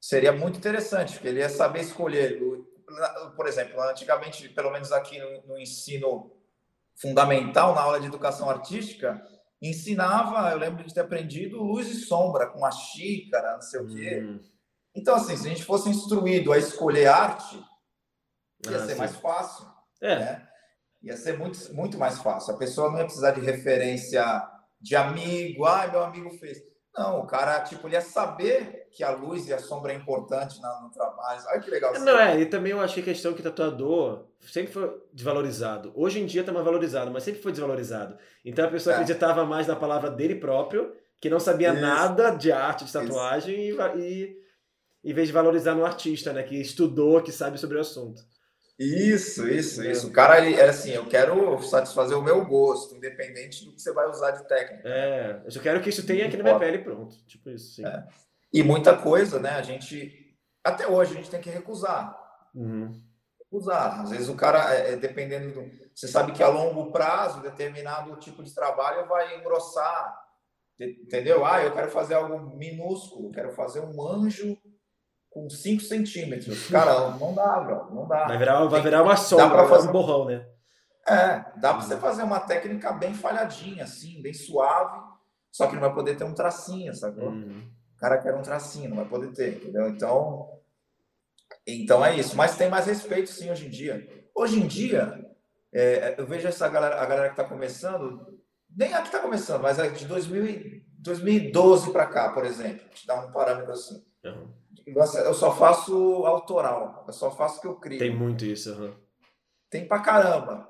seria 0.00 0.32
muito 0.32 0.58
interessante, 0.58 1.14
porque 1.14 1.28
ele 1.28 1.40
ia 1.40 1.48
saber 1.48 1.80
escolher. 1.80 2.38
Por 3.36 3.46
exemplo, 3.46 3.80
antigamente, 3.82 4.48
pelo 4.48 4.70
menos 4.70 4.92
aqui 4.92 5.18
no, 5.18 5.46
no 5.46 5.58
ensino 5.58 6.30
fundamental, 7.00 7.74
na 7.74 7.82
aula 7.82 8.00
de 8.00 8.06
educação 8.06 8.48
artística, 8.48 9.22
ensinava, 9.62 10.50
eu 10.50 10.58
lembro 10.58 10.84
de 10.84 10.92
ter 10.92 11.00
aprendido 11.00 11.62
luz 11.62 11.88
e 11.88 11.94
sombra 11.94 12.46
com 12.46 12.64
a 12.64 12.70
xícara, 12.70 13.54
não 13.54 13.62
sei 13.62 13.80
o 13.80 13.86
quê. 13.86 14.20
Hum. 14.22 14.40
Então, 14.94 15.14
assim, 15.14 15.36
se 15.36 15.46
a 15.46 15.50
gente 15.50 15.64
fosse 15.64 15.88
instruído 15.88 16.52
a 16.52 16.58
escolher 16.58 17.06
arte, 17.06 17.56
ia 18.66 18.76
ah, 18.76 18.86
ser 18.86 18.92
sim. 18.92 18.98
mais 18.98 19.16
fácil. 19.16 19.66
É. 20.02 20.18
Né? 20.18 20.48
Ia 21.02 21.16
ser 21.16 21.38
muito, 21.38 21.74
muito 21.74 21.98
mais 21.98 22.18
fácil. 22.18 22.54
A 22.54 22.58
pessoa 22.58 22.90
não 22.90 22.98
ia 22.98 23.04
precisar 23.04 23.30
de 23.32 23.40
referência 23.40 24.24
de 24.80 24.96
amigo, 24.96 25.64
ah, 25.66 25.86
meu 25.86 26.02
amigo 26.02 26.30
fez. 26.38 26.58
Não, 26.94 27.20
o 27.20 27.26
cara, 27.26 27.60
tipo, 27.60 27.86
ele 27.86 27.94
ia 27.94 28.00
saber 28.00 28.79
que 28.90 29.04
a 29.04 29.10
luz 29.10 29.46
e 29.46 29.52
a 29.52 29.58
sombra 29.58 29.92
é 29.92 29.96
importante 29.96 30.60
no 30.60 30.90
trabalho. 30.90 31.42
Olha 31.48 31.60
que 31.60 31.70
legal. 31.70 31.94
Não, 32.00 32.18
é, 32.18 32.40
e 32.40 32.46
também 32.46 32.72
eu 32.72 32.80
achei 32.80 33.02
questão 33.02 33.32
que 33.32 33.42
tatuador 33.42 34.24
sempre 34.40 34.72
foi 34.72 35.00
desvalorizado. 35.12 35.92
Hoje 35.94 36.20
em 36.20 36.26
dia 36.26 36.42
tá 36.42 36.52
mais 36.52 36.64
valorizado, 36.64 37.10
mas 37.10 37.22
sempre 37.22 37.40
foi 37.40 37.52
desvalorizado. 37.52 38.16
Então 38.44 38.64
a 38.64 38.70
pessoa 38.70 38.94
é. 38.94 38.96
acreditava 38.96 39.44
mais 39.44 39.66
na 39.66 39.76
palavra 39.76 40.10
dele 40.10 40.34
próprio, 40.34 40.92
que 41.20 41.30
não 41.30 41.38
sabia 41.38 41.72
Isso. 41.72 41.80
nada 41.80 42.30
de 42.30 42.50
arte, 42.50 42.84
de 42.84 42.92
tatuagem, 42.92 43.70
e, 43.70 43.76
e 43.98 44.40
em 45.04 45.14
vez 45.14 45.28
de 45.28 45.34
valorizar 45.34 45.74
no 45.74 45.84
artista, 45.84 46.32
né, 46.32 46.42
que 46.42 46.56
estudou, 46.56 47.22
que 47.22 47.32
sabe 47.32 47.58
sobre 47.58 47.76
o 47.76 47.80
assunto. 47.80 48.22
Isso, 48.78 49.46
isso, 49.46 49.84
isso. 49.84 50.08
O 50.08 50.10
cara, 50.10 50.38
ele, 50.38 50.58
é 50.58 50.70
assim, 50.70 50.92
eu 50.92 51.04
quero 51.04 51.60
satisfazer 51.62 52.16
o 52.16 52.22
meu 52.22 52.46
gosto, 52.46 52.96
independente 52.96 53.62
do 53.66 53.72
que 53.72 53.82
você 53.82 53.92
vai 53.92 54.08
usar 54.08 54.30
de 54.30 54.48
técnica. 54.48 54.88
É, 54.88 55.42
eu 55.44 55.50
só 55.50 55.60
quero 55.60 55.82
que 55.82 55.90
isso 55.90 56.06
tenha 56.06 56.26
aqui 56.26 56.38
na 56.38 56.44
minha 56.44 56.58
pele 56.58 56.78
pronto. 56.78 57.14
Tipo 57.26 57.50
isso, 57.50 57.74
sim. 57.74 57.84
É. 57.84 58.06
E 58.52 58.62
muita 58.62 58.96
coisa, 58.96 59.38
né? 59.38 59.50
A 59.50 59.62
gente, 59.62 60.36
até 60.64 60.86
hoje, 60.86 61.12
a 61.12 61.16
gente 61.16 61.30
tem 61.30 61.40
que 61.40 61.50
recusar. 61.50 62.16
Uhum. 62.54 62.92
Recusar. 63.38 64.00
Às 64.00 64.10
vezes 64.10 64.28
o 64.28 64.34
cara, 64.34 64.74
é, 64.74 64.92
é, 64.92 64.96
dependendo 64.96 65.54
do... 65.54 65.70
Você 65.94 66.08
sabe 66.08 66.32
que 66.32 66.42
a 66.42 66.48
longo 66.48 66.90
prazo, 66.90 67.42
determinado 67.42 68.16
tipo 68.16 68.42
de 68.42 68.54
trabalho 68.54 69.06
vai 69.08 69.38
engrossar. 69.38 70.18
Entendeu? 70.78 71.44
Ah, 71.44 71.62
eu 71.62 71.72
quero 71.72 71.90
fazer 71.90 72.14
algo 72.14 72.56
minúsculo, 72.56 73.30
quero 73.30 73.52
fazer 73.52 73.80
um 73.80 74.02
anjo 74.02 74.56
com 75.28 75.48
5 75.48 75.82
centímetros. 75.82 76.68
Cara, 76.70 77.10
não 77.10 77.34
dá, 77.34 77.60
bro, 77.60 77.94
não 77.94 78.08
dá. 78.08 78.26
Vai 78.26 78.38
virar, 78.38 78.64
vai 78.64 78.80
virar 78.80 79.02
uma 79.02 79.16
sombra, 79.16 79.62
dá 79.62 79.68
fazer 79.68 79.88
um 79.88 79.92
borrão, 79.92 80.24
né? 80.24 80.46
É, 81.06 81.44
dá 81.58 81.74
para 81.74 81.80
você 81.80 81.96
fazer 81.96 82.22
uma 82.22 82.40
técnica 82.40 82.92
bem 82.92 83.14
falhadinha, 83.14 83.84
assim, 83.84 84.20
bem 84.22 84.34
suave, 84.34 85.00
só 85.50 85.66
que 85.66 85.74
não 85.74 85.80
vai 85.80 85.92
poder 85.92 86.16
ter 86.16 86.24
um 86.24 86.34
tracinho, 86.34 86.94
sacou? 86.94 87.28
Uhum. 87.28 87.68
O 88.00 88.06
cara 88.08 88.16
quer 88.16 88.34
um 88.34 88.40
tracinho, 88.40 88.88
não 88.88 88.96
vai 88.96 89.04
poder 89.04 89.30
ter, 89.34 89.56
entendeu? 89.56 89.86
Então, 89.90 90.58
então 91.66 92.02
é 92.02 92.16
isso. 92.16 92.34
Mas 92.34 92.56
tem 92.56 92.70
mais 92.70 92.86
respeito, 92.86 93.28
sim, 93.28 93.50
hoje 93.50 93.66
em 93.66 93.68
dia. 93.68 94.08
Hoje 94.34 94.58
em 94.58 94.66
dia, 94.66 95.22
é, 95.70 96.14
eu 96.16 96.26
vejo 96.26 96.48
essa 96.48 96.66
galera, 96.66 96.98
a 96.98 97.04
galera 97.04 97.28
que 97.28 97.38
está 97.38 97.44
começando, 97.44 98.40
nem 98.74 98.94
a 98.94 99.02
que 99.02 99.08
está 99.08 99.18
começando, 99.18 99.60
mas 99.60 99.78
é 99.78 99.90
de 99.90 100.06
2000, 100.06 100.80
2012 100.96 101.92
para 101.92 102.06
cá, 102.06 102.32
por 102.32 102.46
exemplo, 102.46 102.88
te 102.88 103.06
dá 103.06 103.20
um 103.20 103.30
parâmetro 103.32 103.72
assim. 103.72 104.02
Uhum. 104.24 104.50
Eu 104.86 105.34
só 105.34 105.54
faço 105.54 105.94
autoral, 106.24 107.04
eu 107.06 107.12
só 107.12 107.30
faço 107.30 107.58
o 107.58 107.60
que 107.60 107.66
eu 107.66 107.76
crio. 107.76 107.98
Tem 107.98 108.16
muito 108.16 108.46
isso, 108.46 108.72
uhum. 108.72 108.94
Tem 109.68 109.86
pra 109.86 109.98
caramba. 109.98 110.66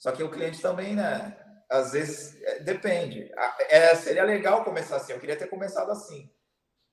Só 0.00 0.10
que 0.10 0.24
o 0.24 0.32
cliente 0.32 0.60
também, 0.60 0.96
né? 0.96 1.38
Às 1.70 1.92
vezes 1.92 2.36
é, 2.42 2.58
depende. 2.58 3.30
É, 3.70 3.94
seria 3.94 4.24
legal 4.24 4.64
começar 4.64 4.96
assim. 4.96 5.12
Eu 5.12 5.20
queria 5.20 5.36
ter 5.36 5.46
começado 5.46 5.92
assim. 5.92 6.28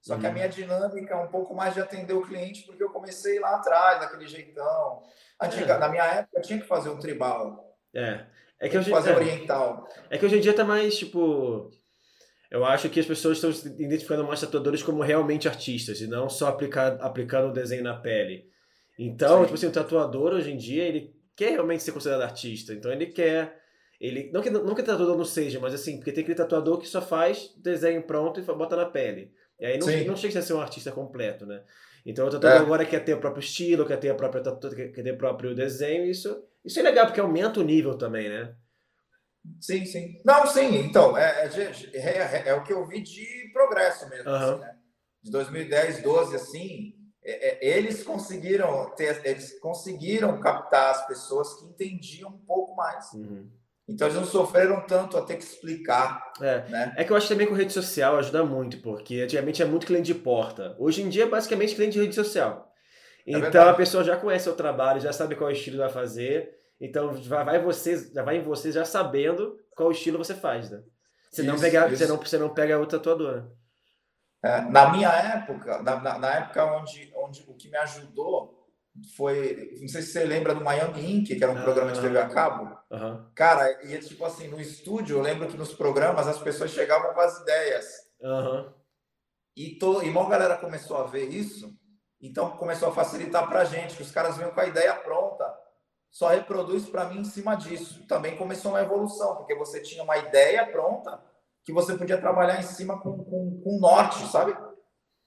Só 0.04 0.18
que 0.18 0.26
a 0.26 0.30
uhum. 0.30 0.36
minha 0.36 0.50
dinâmica 0.50 1.16
é 1.16 1.18
um 1.18 1.30
pouco 1.30 1.56
mais 1.56 1.74
de 1.74 1.80
atender 1.80 2.14
o 2.14 2.22
cliente, 2.22 2.64
porque 2.64 2.84
eu 2.84 2.90
comecei 2.90 3.40
lá 3.40 3.56
atrás, 3.56 4.00
daquele 4.00 4.28
jeitão. 4.28 5.02
Antiga, 5.42 5.74
é. 5.74 5.78
Na 5.80 5.90
minha 5.90 6.04
época, 6.04 6.38
eu 6.38 6.42
tinha 6.44 6.60
que 6.60 6.68
fazer 6.68 6.90
um 6.90 7.00
tribal. 7.00 7.74
É. 7.96 8.26
É 8.60 8.70
que 8.70 8.78
hoje, 8.78 8.92
fazer 8.92 9.12
é. 9.12 9.16
oriental. 9.16 9.88
É 10.10 10.18
que 10.18 10.26
hoje 10.26 10.38
em 10.38 10.42
dia 10.42 10.54
tá 10.54 10.64
mais, 10.64 10.98
tipo 10.98 11.72
eu 12.54 12.64
acho 12.64 12.88
que 12.88 13.00
as 13.00 13.06
pessoas 13.08 13.44
estão 13.44 13.72
identificando 13.80 14.24
mais 14.24 14.40
tatuadores 14.40 14.84
como 14.84 15.02
realmente 15.02 15.48
artistas 15.48 16.00
e 16.02 16.06
não 16.06 16.30
só 16.30 16.50
aplicar, 16.50 17.02
aplicando 17.02 17.50
o 17.50 17.52
desenho 17.52 17.84
na 17.84 17.96
pele. 17.96 18.46
Então, 18.98 19.40
Sim. 19.40 19.44
tipo 19.46 19.56
assim, 19.56 19.66
o 19.66 19.72
tatuador 19.72 20.34
hoje 20.34 20.52
em 20.52 20.58
dia, 20.58 20.84
ele 20.84 21.16
quer 21.36 21.54
realmente 21.54 21.82
ser 21.82 21.94
considerado 21.94 22.22
artista. 22.22 22.72
Então 22.72 22.92
ele 22.92 23.08
quer. 23.08 23.60
Ele, 24.00 24.30
não, 24.32 24.40
que, 24.40 24.52
não 24.52 24.76
que 24.76 24.82
o 24.82 24.86
tatuador 24.86 25.18
não 25.18 25.26
seja, 25.26 25.60
mas 25.60 25.74
assim, 25.74 25.98
porque 25.98 26.12
tem 26.12 26.22
aquele 26.22 26.38
tatuador 26.38 26.78
que 26.78 26.88
só 26.88 27.02
faz 27.02 27.52
desenho 27.58 28.04
pronto 28.04 28.40
e 28.40 28.44
bota 28.44 28.76
na 28.76 28.86
pele. 28.86 29.32
E 29.60 29.66
aí 29.66 29.78
não, 29.78 29.88
não 30.08 30.16
chega 30.16 30.40
a 30.40 30.42
ser 30.42 30.54
um 30.54 30.62
artista 30.62 30.92
completo, 30.92 31.46
né? 31.46 31.64
Então 32.06 32.28
o 32.28 32.30
tatuador 32.30 32.60
é. 32.60 32.64
agora 32.64 32.86
quer 32.86 33.00
ter 33.04 33.14
o 33.14 33.20
próprio 33.20 33.42
estilo, 33.42 33.86
quer 33.86 33.98
ter 33.98 34.10
a 34.10 34.16
própria 34.16 34.42
quer 34.44 35.04
ter 35.04 35.14
o 35.14 35.18
próprio 35.18 35.56
desenho. 35.56 36.06
Isso, 36.06 36.44
isso 36.64 36.80
é 36.80 36.84
legal, 36.84 37.06
porque 37.06 37.22
aumenta 37.22 37.60
o 37.60 37.64
nível 37.64 37.98
também, 37.98 38.30
né? 38.30 38.56
Sim, 39.60 39.86
sim. 39.86 40.22
Não, 40.26 40.46
sim, 40.48 40.76
então, 40.78 41.18
é, 41.18 41.50
é, 41.94 42.00
é, 42.00 42.44
é 42.50 42.54
o 42.54 42.64
que 42.64 42.72
eu 42.72 42.86
vi 42.88 43.02
de 43.02 43.50
progresso 43.54 44.08
mesmo. 44.10 44.30
Uhum. 44.30 44.36
Assim, 44.36 44.62
né? 44.62 44.78
De 45.22 45.32
2010, 45.32 46.02
12, 46.02 46.36
assim, 46.36 46.94
eles 47.24 48.04
conseguiram 48.04 48.90
ter, 48.96 49.26
eles 49.26 49.58
conseguiram 49.60 50.40
captar 50.42 50.92
as 50.92 51.08
pessoas 51.08 51.54
que 51.56 51.66
entendiam 51.66 52.30
um 52.30 52.46
pouco 52.46 52.76
mais. 52.76 53.14
Uhum. 53.14 53.50
Então 53.88 54.08
eles 54.08 54.18
não 54.18 54.26
sofreram 54.26 54.82
tanto 54.88 55.18
a 55.18 55.22
ter 55.22 55.36
que 55.36 55.44
explicar. 55.44 56.32
É. 56.42 56.62
Né? 56.70 56.94
é 56.98 57.04
que 57.04 57.12
eu 57.12 57.18
acho 57.18 57.28
também 57.28 57.46
que 57.46 57.54
a 57.54 57.58
rede 57.58 57.74
social 57.74 58.18
ajuda 58.18 58.44
muito, 58.44 58.82
porque 58.82 59.22
antigamente 59.22 59.62
é 59.62 59.66
muito 59.66 59.86
cliente 59.86 60.14
de 60.14 60.16
porta. 60.16 60.76
Hoje 60.80 61.02
em 61.02 61.10
dia 61.10 61.24
é 61.24 61.28
basicamente 61.28 61.76
cliente 61.76 61.94
de 61.94 62.02
rede 62.02 62.16
social. 62.16 62.72
então 63.28 63.68
a 63.68 63.74
pessoa 63.74 64.04
já 64.04 64.16
conhece 64.16 64.50
o 64.50 64.56
trabalho, 64.56 65.02
já 65.02 65.12
sabe 65.12 65.36
qual 65.36 65.52
estilo 65.52 65.80
vai 65.80 65.90
fazer. 65.90 66.50
Então 66.80 67.14
vai 67.14 67.62
você, 67.62 68.12
já 68.14 68.24
vai 68.24 68.38
em 68.38 68.44
você 68.44 68.72
já 68.72 68.86
sabendo 68.86 69.58
qual 69.76 69.92
estilo 69.92 70.18
você 70.18 70.34
faz, 70.34 70.70
né? 70.70 70.82
Você 71.30 71.42
isso, 71.42 71.52
não 71.52 71.60
pega, 71.60 71.88
isso. 71.88 71.98
você 71.98 72.08
não, 72.08 72.18
você 72.18 72.38
não 72.38 72.54
pega 72.54 72.80
outra 72.80 73.00
tatuadora. 73.00 73.52
É, 74.44 74.62
na 74.62 74.92
minha 74.92 75.10
época, 75.10 75.82
na, 75.82 76.00
na, 76.02 76.20
na, 76.20 76.36
época 76.36 76.66
onde, 76.66 77.12
onde 77.16 77.44
o 77.48 77.56
que 77.56 77.70
me 77.70 77.78
ajudou 77.78 78.63
foi, 79.16 79.78
não 79.82 79.88
sei 79.88 80.02
se 80.02 80.12
você 80.12 80.24
lembra 80.24 80.54
do 80.54 80.64
Miami 80.64 81.18
Inc, 81.18 81.28
que 81.28 81.44
era 81.44 81.52
um 81.52 81.62
programa 81.62 81.92
de 81.92 82.02
TV 82.02 82.18
a 82.18 82.30
cabo. 82.30 82.78
Uhum. 82.92 83.26
Cara, 83.34 83.84
e 83.86 83.98
tipo 84.00 84.24
assim, 84.26 84.48
no 84.48 84.60
estúdio, 84.60 85.18
eu 85.18 85.22
lembro 85.22 85.48
que 85.48 85.58
nos 85.58 85.74
programas 85.74 86.28
as 86.28 86.40
pessoas 86.40 86.72
chegavam 86.72 87.14
com 87.14 87.22
as 87.22 87.40
ideias. 87.42 87.86
Uhum. 88.22 88.74
E, 89.56 89.78
to, 89.78 90.04
e 90.04 90.10
uma 90.10 90.30
galera 90.30 90.58
começou 90.58 90.98
a 90.98 91.04
ver 91.04 91.30
isso, 91.30 91.74
então 92.22 92.58
começou 92.58 92.90
a 92.90 92.94
facilitar 92.94 93.48
pra 93.48 93.66
gente, 93.66 93.96
que 93.96 94.04
os 94.04 94.12
caras 94.12 94.38
vinham 94.38 94.52
com 94.52 94.60
a 94.60 94.68
ideia 94.68 94.94
pronta 94.96 95.64
só 96.14 96.28
reproduz 96.28 96.88
para 96.88 97.06
mim 97.06 97.22
em 97.22 97.26
cima 97.26 97.56
disso. 97.56 98.06
Também 98.08 98.38
começou 98.38 98.72
uma 98.72 98.82
evolução, 98.82 99.36
porque 99.36 99.56
você 99.56 99.82
tinha 99.82 100.04
uma 100.04 100.16
ideia 100.16 100.64
pronta 100.68 101.20
que 101.66 101.74
você 101.74 101.98
podia 101.98 102.22
trabalhar 102.22 102.60
em 102.60 102.64
cima 102.64 103.02
com, 103.02 103.24
com, 103.24 103.62
com 103.64 103.80
norte, 103.80 104.28
sabe? 104.28 104.56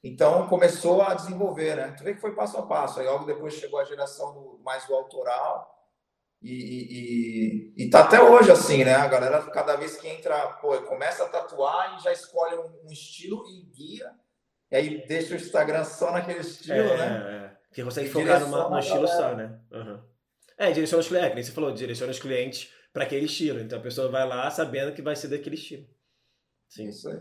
Então 0.06 0.46
começou 0.48 1.02
a 1.02 1.14
desenvolver, 1.14 1.76
né? 1.76 1.94
Tu 1.96 2.04
vê 2.04 2.14
que 2.14 2.20
foi 2.20 2.34
passo 2.34 2.56
a 2.58 2.62
passo. 2.66 3.00
Aí 3.00 3.06
logo 3.06 3.24
depois 3.24 3.54
chegou 3.54 3.80
a 3.80 3.84
geração 3.84 4.32
do, 4.32 4.60
mais 4.62 4.86
do 4.86 4.94
autoral. 4.94 5.74
E, 6.42 6.52
e, 6.52 7.84
e, 7.84 7.90
tá 7.90 8.00
até 8.00 8.22
hoje 8.22 8.50
assim, 8.50 8.84
né? 8.84 8.94
A 8.94 9.08
galera, 9.08 9.42
cada 9.50 9.74
vez 9.76 9.96
que 9.96 10.06
entra, 10.06 10.46
pô, 10.60 10.76
começa 10.82 11.24
a 11.24 11.28
tatuar 11.28 11.96
e 11.96 12.02
já 12.02 12.12
escolhe 12.12 12.56
um, 12.56 12.86
um 12.86 12.92
estilo 12.92 13.44
e 13.48 13.62
guia. 13.74 14.12
E 14.70 14.76
aí 14.76 15.06
deixa 15.06 15.34
o 15.34 15.36
Instagram 15.36 15.84
só 15.84 16.12
naquele 16.12 16.40
estilo, 16.40 16.78
é, 16.78 16.96
né? 16.96 17.46
É, 17.46 17.74
que 17.74 17.82
consegue 17.82 18.08
focar 18.08 18.40
numa, 18.40 18.68
no 18.68 18.78
estilo 18.78 19.08
só, 19.08 19.34
né? 19.34 19.58
Uhum. 19.72 20.02
É, 20.58 20.70
direciona 20.72 21.00
os 21.00 21.08
clientes, 21.08 21.30
é, 21.30 21.42
você 21.42 21.52
falou, 21.52 21.72
direciona 21.72 22.12
os 22.12 22.18
clientes 22.18 22.70
para 22.92 23.04
aquele 23.04 23.26
estilo. 23.26 23.60
Então 23.60 23.78
a 23.78 23.82
pessoa 23.82 24.08
vai 24.08 24.26
lá 24.26 24.50
sabendo 24.50 24.94
que 24.94 25.02
vai 25.02 25.16
ser 25.16 25.28
daquele 25.28 25.56
estilo. 25.56 25.86
Sim. 26.68 26.88
Isso 26.88 27.08
aí. 27.08 27.18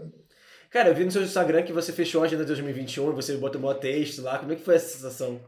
Cara, 0.76 0.90
eu 0.90 0.94
vi 0.94 1.06
no 1.06 1.12
seu 1.12 1.24
Instagram 1.24 1.64
que 1.64 1.72
você 1.72 1.94
fechou 1.94 2.22
a 2.22 2.26
agenda 2.26 2.44
de 2.44 2.48
2021 2.48 3.10
e 3.10 3.16
você 3.16 3.38
botou 3.38 3.62
um 3.62 3.74
texto 3.76 4.22
lá. 4.22 4.38
Como 4.38 4.52
é 4.52 4.58
que 4.58 4.66
foi 4.66 4.76
essa 4.76 4.90
sensação? 4.90 5.40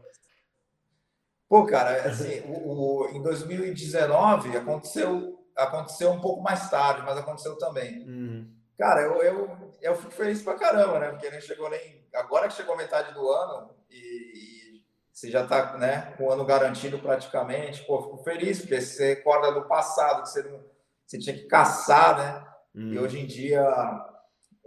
Pô, 1.46 1.66
cara, 1.66 2.08
assim, 2.08 2.40
o, 2.46 3.02
o, 3.02 3.08
em 3.10 3.22
2019 3.22 4.56
aconteceu, 4.56 5.38
aconteceu 5.54 6.12
um 6.12 6.20
pouco 6.22 6.40
mais 6.40 6.70
tarde, 6.70 7.02
mas 7.02 7.18
aconteceu 7.18 7.58
também. 7.58 8.08
Uhum. 8.08 8.50
Cara, 8.78 9.02
eu, 9.02 9.22
eu, 9.22 9.74
eu 9.82 9.96
fico 9.96 10.12
feliz 10.12 10.40
pra 10.40 10.54
caramba, 10.54 10.98
né? 10.98 11.10
Porque 11.10 11.28
nem 11.28 11.42
chegou 11.42 11.68
nem. 11.68 12.08
Agora 12.14 12.48
que 12.48 12.54
chegou 12.54 12.74
metade 12.74 13.12
do 13.12 13.28
ano 13.30 13.68
e, 13.90 14.80
você 15.12 15.30
já 15.30 15.42
está 15.42 15.76
né, 15.76 16.14
com 16.16 16.24
o 16.24 16.32
ano 16.32 16.46
garantido 16.46 16.98
praticamente. 17.00 17.84
Pô, 17.84 18.00
fico 18.02 18.24
feliz, 18.24 18.60
porque 18.60 18.80
você 18.80 19.16
recorda 19.16 19.52
do 19.52 19.68
passado, 19.68 20.22
que 20.22 20.30
você, 20.30 20.42
não, 20.44 20.64
você 21.06 21.18
tinha 21.18 21.36
que 21.36 21.44
caçar, 21.44 22.16
né? 22.16 22.46
Hum. 22.74 22.94
E 22.94 22.98
hoje 22.98 23.20
em 23.20 23.26
dia 23.26 23.62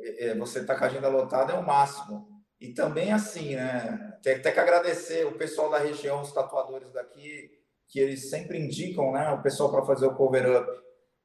é, 0.04 0.28
é 0.30 0.36
você 0.36 0.60
está 0.60 0.76
com 0.76 0.84
a 0.84 0.88
agenda 0.88 1.08
lotada 1.08 1.54
é 1.54 1.56
o 1.56 1.66
máximo. 1.66 2.28
E 2.60 2.74
também 2.74 3.12
assim, 3.12 3.56
né? 3.56 4.18
Tem 4.22 4.36
até 4.36 4.52
que 4.52 4.60
agradecer 4.60 5.26
o 5.26 5.38
pessoal 5.38 5.70
da 5.70 5.80
região, 5.80 6.22
os 6.22 6.32
tatuadores 6.32 6.92
daqui, 6.94 7.50
que 7.88 8.00
eles 8.00 8.30
sempre 8.30 8.60
indicam, 8.60 9.12
né? 9.12 9.32
O 9.32 9.42
pessoal 9.42 9.72
para 9.72 9.86
fazer 9.86 10.06
o 10.06 10.16
cover 10.16 10.62
up, 10.62 10.72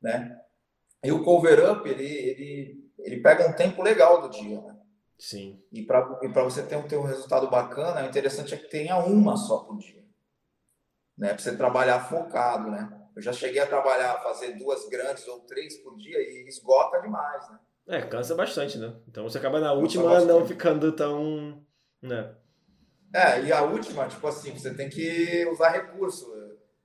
né? 0.01 0.41
E 1.05 1.13
o 1.13 1.23
cover 1.23 1.71
up, 1.71 1.89
ele, 1.89 2.05
ele, 2.05 2.91
ele 2.99 3.21
pega 3.21 3.47
um 3.47 3.53
tempo 3.53 3.83
legal 3.83 4.23
do 4.23 4.31
dia, 4.31 4.61
né? 4.63 4.77
Sim. 5.19 5.63
E 5.73 5.83
para 5.83 6.19
e 6.23 6.29
você 6.29 6.63
ter 6.63 6.77
um, 6.77 6.87
ter 6.87 6.97
um 6.97 7.05
resultado 7.05 7.49
bacana, 7.49 8.03
o 8.03 8.09
interessante 8.09 8.55
é 8.55 8.57
que 8.57 8.69
tenha 8.69 8.97
uma 8.99 9.37
só 9.37 9.59
por 9.59 9.77
dia. 9.79 10.05
Né? 11.17 11.29
Para 11.29 11.39
você 11.39 11.57
trabalhar 11.57 12.09
focado, 12.09 12.71
né? 12.71 12.89
Eu 13.15 13.23
já 13.23 13.33
cheguei 13.33 13.61
a 13.61 13.67
trabalhar, 13.67 14.23
fazer 14.23 14.53
duas 14.53 14.87
grandes 14.89 15.27
ou 15.27 15.41
três 15.41 15.77
por 15.79 15.97
dia 15.97 16.19
e 16.19 16.47
esgota 16.47 17.01
demais, 17.01 17.49
né? 17.51 17.59
É, 17.89 18.03
cansa 18.03 18.35
bastante, 18.35 18.79
né? 18.79 18.95
Então 19.09 19.25
você 19.25 19.39
acaba 19.39 19.61
na 19.61 19.73
última 19.73 20.21
não 20.21 20.47
ficando 20.47 20.91
tão. 20.93 21.63
Né? 22.03 22.35
É, 23.15 23.41
e 23.43 23.53
a 23.53 23.63
última, 23.63 24.09
tipo 24.09 24.27
assim, 24.27 24.53
você 24.53 24.75
tem 24.75 24.89
que 24.89 25.47
usar 25.53 25.71
recurso. 25.71 26.27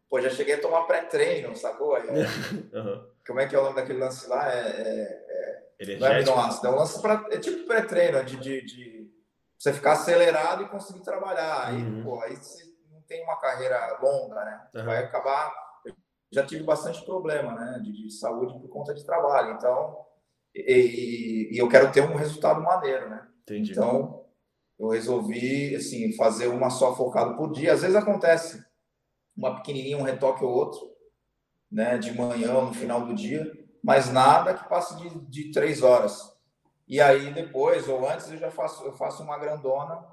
Pô, 0.09 0.19
já 0.21 0.29
cheguei 0.29 0.55
a 0.55 0.61
tomar 0.61 0.83
pré-treino, 0.83 1.55
sacou? 1.55 1.95
Aí, 1.95 2.07
uhum. 2.09 3.11
Como 3.25 3.39
é 3.39 3.47
que 3.47 3.55
é 3.55 3.59
o 3.59 3.63
nome 3.63 3.75
daquele 3.75 3.99
lance 3.99 4.27
lá? 4.27 4.51
É, 4.51 4.59
é, 4.59 5.93
é 5.93 5.97
não 5.97 6.07
é 6.07 6.17
aminoácido, 6.17 6.67
é 6.67 6.69
um 6.69 6.75
lance 6.75 7.01
pra, 7.01 7.25
é 7.31 7.37
tipo 7.37 7.65
pré-treino, 7.65 8.17
é 8.17 8.23
de, 8.23 8.37
de, 8.37 8.65
de, 8.65 9.11
você 9.57 9.71
ficar 9.71 9.93
acelerado 9.93 10.63
e 10.63 10.69
conseguir 10.69 11.01
trabalhar. 11.01 11.67
Aí, 11.67 11.81
uhum. 11.81 12.03
pô, 12.03 12.21
aí 12.21 12.35
você 12.35 12.63
não 12.91 13.01
tem 13.03 13.23
uma 13.23 13.39
carreira 13.39 13.99
longa, 14.01 14.43
né? 14.43 14.67
Uhum. 14.75 14.85
Vai 14.85 14.97
acabar. 15.03 15.53
Eu 15.85 15.93
já 16.31 16.45
tive 16.45 16.63
bastante 16.63 17.03
problema, 17.05 17.53
né? 17.53 17.79
De, 17.81 17.91
de 17.91 18.11
saúde 18.11 18.53
por 18.59 18.69
conta 18.69 18.93
de 18.93 19.05
trabalho. 19.05 19.53
Então, 19.53 20.00
e, 20.55 21.49
e, 21.51 21.57
eu 21.57 21.69
quero 21.69 21.91
ter 21.91 22.01
um 22.01 22.15
resultado 22.15 22.61
maneiro, 22.61 23.09
né? 23.09 23.27
Entendi. 23.43 23.71
Então, 23.71 24.25
eu 24.79 24.89
resolvi, 24.89 25.75
assim, 25.75 26.11
fazer 26.13 26.47
uma 26.47 26.69
só 26.69 26.95
focado 26.95 27.35
por 27.35 27.51
dia. 27.51 27.73
Às 27.73 27.81
vezes 27.81 27.95
acontece 27.95 28.63
uma 29.35 29.55
pequenininha, 29.55 29.97
um 29.97 30.03
retoque 30.03 30.43
ou 30.43 30.51
outro, 30.51 30.91
né, 31.71 31.97
de 31.97 32.11
manhã 32.13 32.53
ou 32.53 32.65
no 32.65 32.73
final 32.73 33.05
do 33.05 33.13
dia, 33.13 33.49
mas 33.83 34.11
nada 34.11 34.53
que 34.53 34.67
passe 34.67 34.97
de, 34.97 35.09
de 35.29 35.51
três 35.51 35.81
horas. 35.81 36.31
E 36.87 36.99
aí 36.99 37.33
depois 37.33 37.87
ou 37.87 38.07
antes 38.07 38.29
eu 38.29 38.37
já 38.37 38.51
faço, 38.51 38.83
eu 38.83 38.91
faço 38.91 39.23
uma 39.23 39.39
grandona 39.39 40.05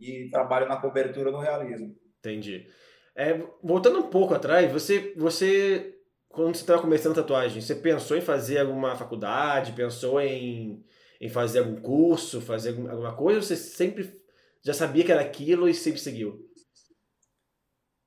e 0.00 0.28
trabalho 0.30 0.68
na 0.68 0.76
cobertura 0.76 1.30
no 1.30 1.38
realismo. 1.38 1.96
Entendi. 2.18 2.66
É, 3.14 3.40
voltando 3.62 4.00
um 4.00 4.10
pouco 4.10 4.34
atrás, 4.34 4.70
você, 4.72 5.14
você 5.16 5.93
quando 6.34 6.54
você 6.54 6.62
estava 6.62 6.82
começando 6.82 7.14
tatuagem, 7.14 7.62
você 7.62 7.74
pensou 7.74 8.16
em 8.16 8.20
fazer 8.20 8.58
alguma 8.58 8.96
faculdade, 8.96 9.72
pensou 9.72 10.20
em, 10.20 10.84
em 11.20 11.28
fazer 11.28 11.60
algum 11.60 11.80
curso, 11.80 12.40
fazer 12.40 12.70
alguma 12.70 13.14
coisa, 13.14 13.38
ou 13.38 13.42
você 13.42 13.56
sempre 13.56 14.20
já 14.62 14.74
sabia 14.74 15.04
que 15.04 15.12
era 15.12 15.20
aquilo 15.20 15.68
e 15.68 15.74
sempre 15.74 16.00
seguiu? 16.00 16.50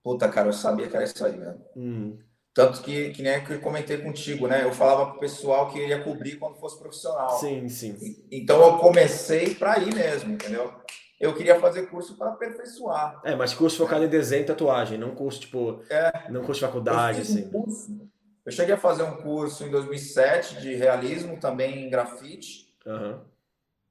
Puta, 0.03 0.27
cara, 0.29 0.49
eu 0.49 0.53
sabia 0.53 0.87
que 0.87 0.95
era 0.95 1.05
isso 1.05 1.25
aí, 1.25 1.37
né? 1.37 1.57
Hum. 1.75 2.17
Tanto 2.53 2.81
que, 2.81 3.11
que 3.11 3.21
nem 3.21 3.43
que 3.43 3.53
eu 3.53 3.61
comentei 3.61 3.97
contigo, 3.99 4.47
né? 4.47 4.63
Eu 4.63 4.73
falava 4.73 5.11
pro 5.11 5.19
pessoal 5.19 5.71
que 5.71 5.79
ia 5.79 6.03
cobrir 6.03 6.37
quando 6.37 6.55
fosse 6.55 6.79
profissional. 6.79 7.37
Sim, 7.37 7.69
sim. 7.69 7.95
Então 8.31 8.59
eu 8.65 8.77
comecei 8.79 9.53
para 9.53 9.77
ir 9.77 9.93
mesmo, 9.93 10.33
entendeu? 10.33 10.73
Eu 11.19 11.35
queria 11.35 11.59
fazer 11.59 11.87
curso 11.87 12.17
para 12.17 12.29
aperfeiçoar. 12.29 13.21
É, 13.23 13.35
mas 13.35 13.53
curso 13.53 13.77
focado 13.77 14.05
em 14.05 14.07
desenho 14.07 14.41
e 14.41 14.45
tatuagem, 14.45 14.97
não 14.97 15.13
curso 15.13 15.41
tipo. 15.41 15.83
É, 15.89 16.31
não 16.31 16.43
curso 16.43 16.61
de 16.61 16.65
faculdade, 16.65 17.19
eu 17.19 17.23
assim. 17.23 17.45
Um 17.45 17.49
curso, 17.49 18.09
eu 18.47 18.51
cheguei 18.51 18.73
a 18.73 18.79
fazer 18.79 19.03
um 19.03 19.17
curso 19.17 19.63
em 19.63 19.69
2007 19.69 20.59
de 20.59 20.73
realismo, 20.73 21.39
também 21.39 21.85
em 21.85 21.89
grafite. 21.89 22.73
Uhum. 22.83 23.19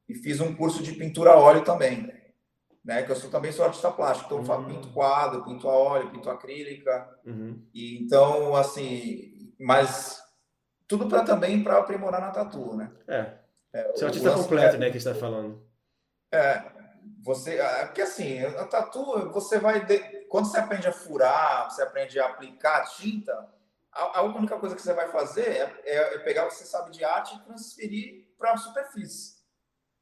E 0.09 0.15
fiz 0.15 0.41
um 0.41 0.53
curso 0.55 0.83
de 0.83 0.93
pintura 0.93 1.31
a 1.31 1.37
óleo 1.37 1.63
também 1.63 2.13
né? 2.87 3.03
Que 3.03 3.11
eu 3.11 3.17
sou, 3.17 3.29
também 3.29 3.51
sou 3.51 3.65
artista 3.65 3.91
plástico, 3.91 4.33
então 4.33 4.57
uhum. 4.57 4.65
pinto 4.67 4.89
quadro, 4.93 5.45
pinto 5.45 5.69
a 5.69 5.73
óleo, 5.73 6.11
pinto 6.11 6.31
acrílica. 6.31 7.19
Uhum. 7.27 7.61
E, 7.75 8.01
então, 8.01 8.55
assim, 8.55 9.53
mas 9.59 10.23
tudo 10.87 11.09
para 11.09 11.25
também 11.25 11.65
para 11.65 11.79
aprimorar 11.79 12.21
na 12.21 12.31
tatu, 12.31 12.77
né? 12.77 12.93
É. 13.09 13.33
é 13.73 13.93
você 13.93 14.05
é 14.05 14.07
um 14.07 14.09
artista 14.09 14.31
completo, 14.31 14.77
é, 14.77 14.79
né, 14.79 14.91
que 14.91 14.99
está 14.99 15.13
falando. 15.17 15.61
É, 16.31 16.63
você, 17.25 17.57
é, 17.57 17.87
porque 17.87 18.03
assim, 18.03 18.39
a 18.45 18.65
tatu, 18.65 19.33
você 19.33 19.59
vai 19.59 19.85
de, 19.85 19.99
quando 20.29 20.47
você 20.47 20.59
aprende 20.59 20.87
a 20.87 20.93
furar, 20.93 21.69
você 21.69 21.83
aprende 21.83 22.21
a 22.21 22.27
aplicar 22.27 22.85
tinta, 22.91 23.49
a, 23.97 24.19
a 24.19 24.23
única 24.23 24.59
coisa 24.59 24.75
que 24.75 24.83
você 24.83 24.93
vai 24.93 25.09
fazer 25.09 25.49
é, 25.49 25.81
é, 25.85 26.15
é 26.15 26.19
pegar 26.19 26.45
o 26.45 26.49
que 26.49 26.55
você 26.55 26.65
sabe 26.65 26.91
de 26.91 27.05
arte 27.05 27.35
e 27.35 27.45
transferir 27.45 28.27
para 28.39 28.53
a 28.53 28.57
superfície 28.57 29.37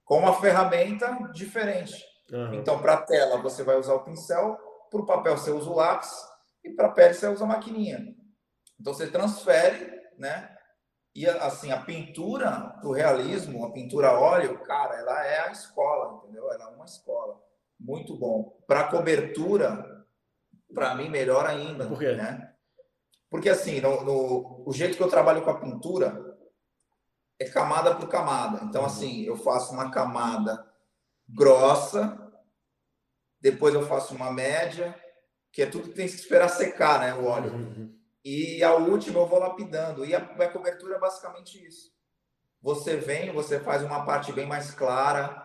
com 0.05 0.19
uma 0.19 0.35
ferramenta 0.41 1.11
diferente. 1.33 2.05
Uhum. 2.31 2.55
Então, 2.55 2.81
para 2.81 2.95
a 2.95 3.03
tela, 3.03 3.41
você 3.41 3.63
vai 3.63 3.77
usar 3.77 3.95
o 3.95 4.05
pincel, 4.05 4.59
para 4.91 5.01
o 5.01 5.07
papel, 5.07 5.37
você 5.37 5.51
usa 5.51 5.69
o 5.69 5.75
lápis, 5.75 6.13
e 6.63 6.71
para 6.71 6.89
a 6.89 6.93
pele, 6.93 7.15
você 7.15 7.27
usa 7.27 7.45
a 7.45 7.49
maquininha. 7.49 8.15
Então, 8.81 8.93
você 8.93 9.11
transfere, 9.11 9.91
né? 10.19 10.51
E, 11.15 11.29
assim, 11.29 11.71
a 11.71 11.81
pintura 11.81 12.77
para 12.81 12.89
o 12.89 12.93
realismo, 12.93 13.65
a 13.65 13.73
pintura 13.73 14.09
a 14.09 14.21
óleo, 14.21 14.59
cara, 14.63 14.97
ela 14.97 15.25
é 15.25 15.41
a 15.41 15.53
escola, 15.53 16.19
entendeu? 16.19 16.51
Ela 16.53 16.65
é 16.65 16.75
uma 16.75 16.85
escola. 16.85 17.41
Muito 17.79 18.17
bom. 18.17 18.59
Para 18.67 18.89
cobertura, 18.89 20.05
para 20.75 20.95
mim, 20.95 21.09
melhor 21.09 21.47
ainda. 21.47 21.87
Por 21.87 21.99
quê? 21.99 22.15
Né? 22.15 22.54
Porque, 23.35 23.49
assim, 23.49 23.81
no, 23.81 24.05
no, 24.05 24.63
o 24.65 24.73
jeito 24.73 24.97
que 24.97 25.03
eu 25.03 25.11
trabalho 25.11 25.43
com 25.43 25.51
a 25.51 25.59
pintura 25.59 26.39
é 27.37 27.45
camada 27.47 27.93
por 27.93 28.09
camada. 28.09 28.65
Então, 28.65 28.83
uhum. 28.83 28.87
assim, 28.87 29.25
eu 29.25 29.37
faço 29.37 29.73
uma 29.73 29.91
camada 29.91 30.65
grossa, 31.29 32.33
depois 33.41 33.75
eu 33.75 33.85
faço 33.85 34.15
uma 34.15 34.31
média, 34.31 34.95
que 35.51 35.63
é 35.63 35.67
tudo 35.67 35.89
que 35.89 35.97
tem 35.97 36.07
que 36.07 36.15
esperar 36.15 36.49
secar, 36.49 37.01
né, 37.01 37.13
o 37.13 37.25
óleo. 37.25 37.53
Uhum. 37.53 37.99
E 38.25 38.63
a 38.63 38.73
última 38.75 39.19
eu 39.19 39.27
vou 39.27 39.41
lapidando. 39.41 40.05
E 40.05 40.15
a, 40.15 40.19
a 40.19 40.49
cobertura 40.49 40.95
é 40.95 41.01
basicamente 41.01 41.61
isso. 41.67 41.91
Você 42.63 42.97
vem, 42.97 43.33
você 43.33 43.59
faz 43.59 43.83
uma 43.83 44.05
parte 44.07 44.33
bem 44.33 44.47
mais 44.47 44.71
clara, 44.71 45.45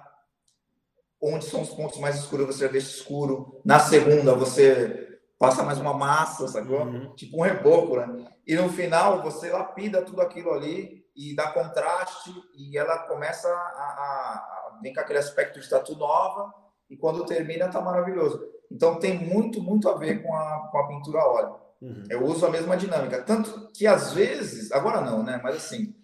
onde 1.19 1.45
são 1.45 1.63
os 1.63 1.71
pontos 1.71 1.97
mais 1.97 2.17
escuros, 2.17 2.45
você 2.45 2.69
deixa 2.69 2.97
escuro. 2.97 3.59
Na 3.65 3.79
segunda, 3.79 4.35
você 4.35 5.09
passa 5.39 5.63
mais 5.63 5.79
uma 5.79 5.93
massa, 5.93 6.47
sacou? 6.47 6.81
Uhum. 6.81 7.15
Tipo 7.15 7.37
um 7.37 7.41
reboco, 7.41 7.95
né? 7.95 8.27
E 8.45 8.55
no 8.55 8.69
final, 8.69 9.23
você 9.23 9.49
lapida 9.49 10.01
tudo 10.01 10.21
aquilo 10.21 10.51
ali 10.51 11.05
e 11.15 11.33
dá 11.33 11.51
contraste 11.51 12.31
e 12.53 12.77
ela 12.77 12.99
começa 13.07 13.47
a, 13.47 13.51
a 13.51 14.79
vem 14.81 14.93
com 14.93 14.99
aquele 14.99 15.19
aspecto 15.19 15.59
de 15.59 15.69
tatu 15.69 15.95
nova 15.95 16.53
e 16.89 16.97
quando 16.97 17.25
termina 17.25 17.69
tá 17.69 17.81
maravilhoso. 17.81 18.41
Então 18.71 18.99
tem 18.99 19.17
muito, 19.17 19.61
muito 19.61 19.89
a 19.89 19.97
ver 19.97 20.21
com 20.21 20.35
a, 20.35 20.67
com 20.71 20.77
a 20.77 20.87
pintura 20.87 21.19
a 21.21 21.27
óleo. 21.27 21.55
Uhum. 21.81 22.03
Eu 22.09 22.25
uso 22.25 22.45
a 22.45 22.49
mesma 22.49 22.75
dinâmica. 22.75 23.21
Tanto 23.21 23.71
que 23.73 23.87
às 23.87 24.13
vezes, 24.13 24.71
agora 24.71 25.01
não, 25.01 25.23
né? 25.23 25.39
Mas 25.41 25.55
assim, 25.55 25.95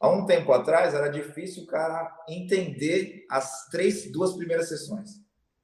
há 0.00 0.08
um 0.08 0.24
tempo 0.24 0.52
atrás 0.52 0.94
era 0.94 1.08
difícil 1.08 1.64
o 1.64 1.66
cara 1.66 2.16
entender 2.28 3.26
as 3.30 3.68
três, 3.68 4.10
duas 4.10 4.32
primeiras 4.34 4.68
sessões. 4.68 5.10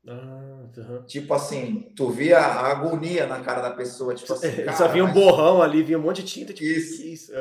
Ah, 0.06 0.66
uhum. 0.76 1.02
Tipo 1.06 1.32
assim, 1.32 1.92
tu 1.96 2.10
via 2.10 2.38
a 2.38 2.70
agonia 2.70 3.26
na 3.26 3.40
cara 3.40 3.62
da 3.62 3.70
pessoa, 3.70 4.14
tipo 4.14 4.32
assim. 4.32 4.64
Cara, 4.64 4.76
só 4.76 4.88
via 4.88 5.04
um 5.04 5.12
borrão 5.12 5.62
ali, 5.62 5.82
via 5.82 5.98
um 5.98 6.02
monte 6.02 6.22
de 6.22 6.30
tinta, 6.30 6.52
tipo, 6.52 6.66
isso. 6.66 7.02
isso? 7.02 7.32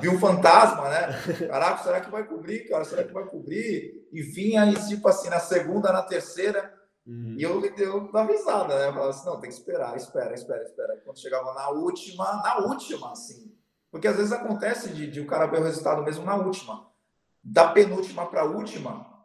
Vi 0.00 0.08
um 0.08 0.18
fantasma, 0.18 0.88
né? 0.88 1.08
Caraca, 1.48 1.82
será 1.82 2.00
que 2.00 2.10
vai 2.10 2.24
cobrir, 2.24 2.68
cara? 2.68 2.84
Será 2.84 3.04
que 3.04 3.12
vai 3.12 3.24
cobrir? 3.24 4.06
E 4.12 4.22
vinha 4.22 4.62
aí, 4.62 4.74
tipo 4.88 5.06
assim, 5.08 5.28
na 5.28 5.38
segunda, 5.38 5.92
na 5.92 6.02
terceira, 6.02 6.72
uhum. 7.06 7.36
e 7.38 7.42
eu, 7.42 7.64
eu 7.76 8.10
dava 8.10 8.32
risada, 8.32 8.76
né? 8.76 8.88
Eu 8.88 8.92
falava 8.92 9.10
assim, 9.10 9.26
não, 9.26 9.40
tem 9.40 9.50
que 9.50 9.56
esperar, 9.56 9.96
espera, 9.96 10.34
espera, 10.34 10.62
espera. 10.62 10.94
E 10.94 11.00
quando 11.00 11.20
chegava 11.20 11.54
na 11.54 11.70
última, 11.70 12.24
na 12.42 12.58
última, 12.66 13.12
assim. 13.12 13.52
Porque 13.90 14.08
às 14.08 14.16
vezes 14.16 14.32
acontece 14.32 14.90
de, 14.90 15.10
de 15.10 15.20
o 15.20 15.26
cara 15.26 15.46
ver 15.46 15.60
o 15.60 15.64
resultado 15.64 16.02
mesmo 16.02 16.24
na 16.24 16.36
última. 16.36 16.88
Da 17.42 17.68
penúltima 17.68 18.26
para 18.26 18.42
a 18.42 18.44
última, 18.44 19.17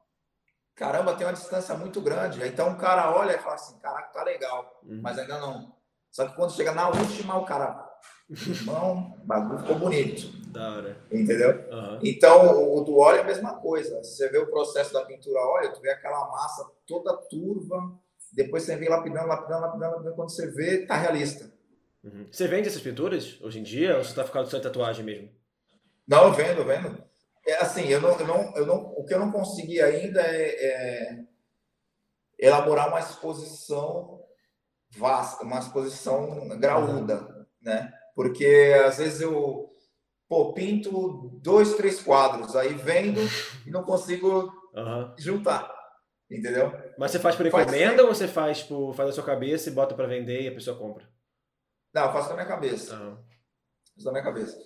caramba, 0.75 1.15
tem 1.15 1.25
uma 1.25 1.33
distância 1.33 1.75
muito 1.75 2.01
grande. 2.01 2.45
Então 2.45 2.71
o 2.71 2.77
cara 2.77 3.15
olha 3.15 3.35
e 3.35 3.39
fala 3.39 3.55
assim, 3.55 3.79
caraca, 3.79 4.13
tá 4.13 4.23
legal, 4.23 4.79
uhum. 4.83 4.99
mas 5.01 5.17
ainda 5.17 5.39
não. 5.39 5.75
Só 6.11 6.27
que 6.27 6.35
quando 6.35 6.53
chega 6.53 6.71
na 6.71 6.89
última, 6.89 7.37
o 7.37 7.45
cara 7.45 7.93
Irmão, 8.29 9.17
o 9.21 9.25
bagulho 9.25 9.59
ficou 9.59 9.77
bonito. 9.77 10.27
Da 10.51 10.75
hora. 10.75 10.97
Entendeu? 11.11 11.51
Uhum. 11.69 11.99
Então, 12.03 12.73
o 12.73 12.81
do 12.81 12.97
óleo 12.97 13.19
é 13.19 13.21
a 13.21 13.25
mesma 13.25 13.59
coisa. 13.59 13.97
Você 14.03 14.29
vê 14.29 14.37
o 14.37 14.49
processo 14.49 14.93
da 14.93 15.03
pintura 15.03 15.39
óleo, 15.39 15.73
tu 15.73 15.81
vê 15.81 15.91
aquela 15.91 16.29
massa 16.29 16.65
toda 16.87 17.15
turva, 17.29 17.77
depois 18.31 18.63
você 18.63 18.75
vem 18.75 18.89
lapidando, 18.89 19.27
lapidando, 19.27 19.61
lapidando, 19.61 19.91
lapidando 19.91 20.15
quando 20.15 20.29
você 20.29 20.49
vê, 20.51 20.85
tá 20.85 20.95
realista. 20.95 21.51
Uhum. 22.03 22.27
Você 22.31 22.47
vende 22.47 22.67
essas 22.67 22.81
pinturas 22.81 23.39
hoje 23.41 23.59
em 23.59 23.63
dia 23.63 23.97
ou 23.97 24.03
você 24.03 24.13
tá 24.13 24.23
ficando 24.23 24.47
só 24.47 24.57
em 24.57 24.61
tatuagem 24.61 25.05
mesmo? 25.05 25.29
Não, 26.07 26.25
eu 26.27 26.33
vendo, 26.33 26.63
vendo. 26.63 27.03
É 27.45 27.55
assim, 27.55 27.87
eu 27.87 27.99
não, 27.99 28.17
eu 28.19 28.27
não, 28.27 28.55
eu 28.55 28.65
não, 28.65 28.75
o 28.97 29.05
que 29.05 29.13
eu 29.13 29.19
não 29.19 29.31
consegui 29.31 29.81
ainda 29.81 30.21
é, 30.21 30.65
é 30.65 31.23
elaborar 32.39 32.87
uma 32.89 32.99
exposição 32.99 34.21
vasta, 34.95 35.43
uma 35.43 35.59
exposição 35.59 36.47
graúda, 36.59 37.47
né? 37.61 37.91
Porque 38.15 38.73
às 38.85 38.97
vezes 38.97 39.21
eu 39.21 39.73
pô, 40.27 40.53
pinto 40.53 41.39
dois, 41.41 41.73
três 41.75 42.01
quadros, 42.01 42.55
aí 42.55 42.73
vendo 42.73 43.19
e 43.65 43.71
não 43.71 43.83
consigo 43.83 44.51
uhum. 44.73 45.13
juntar. 45.17 45.71
Entendeu? 46.31 46.71
Mas 46.97 47.11
você 47.11 47.19
faz 47.19 47.35
por 47.35 47.45
encomenda 47.45 47.97
faz... 47.97 47.99
ou 47.99 48.07
você 48.07 48.27
faz 48.27 48.63
por 48.63 48.93
faz 48.95 49.09
a 49.09 49.13
sua 49.13 49.23
cabeça 49.23 49.69
e 49.69 49.73
bota 49.73 49.93
para 49.93 50.07
vender 50.07 50.41
e 50.41 50.47
a 50.47 50.53
pessoa 50.53 50.77
compra? 50.77 51.07
Não, 51.93 52.05
eu 52.05 52.13
faço 52.13 52.29
da 52.29 52.35
minha 52.35 52.47
cabeça. 52.47 52.95
Uhum. 52.95 53.17
Faço 53.95 54.05
da 54.05 54.11
minha 54.11 54.23
cabeça. 54.23 54.57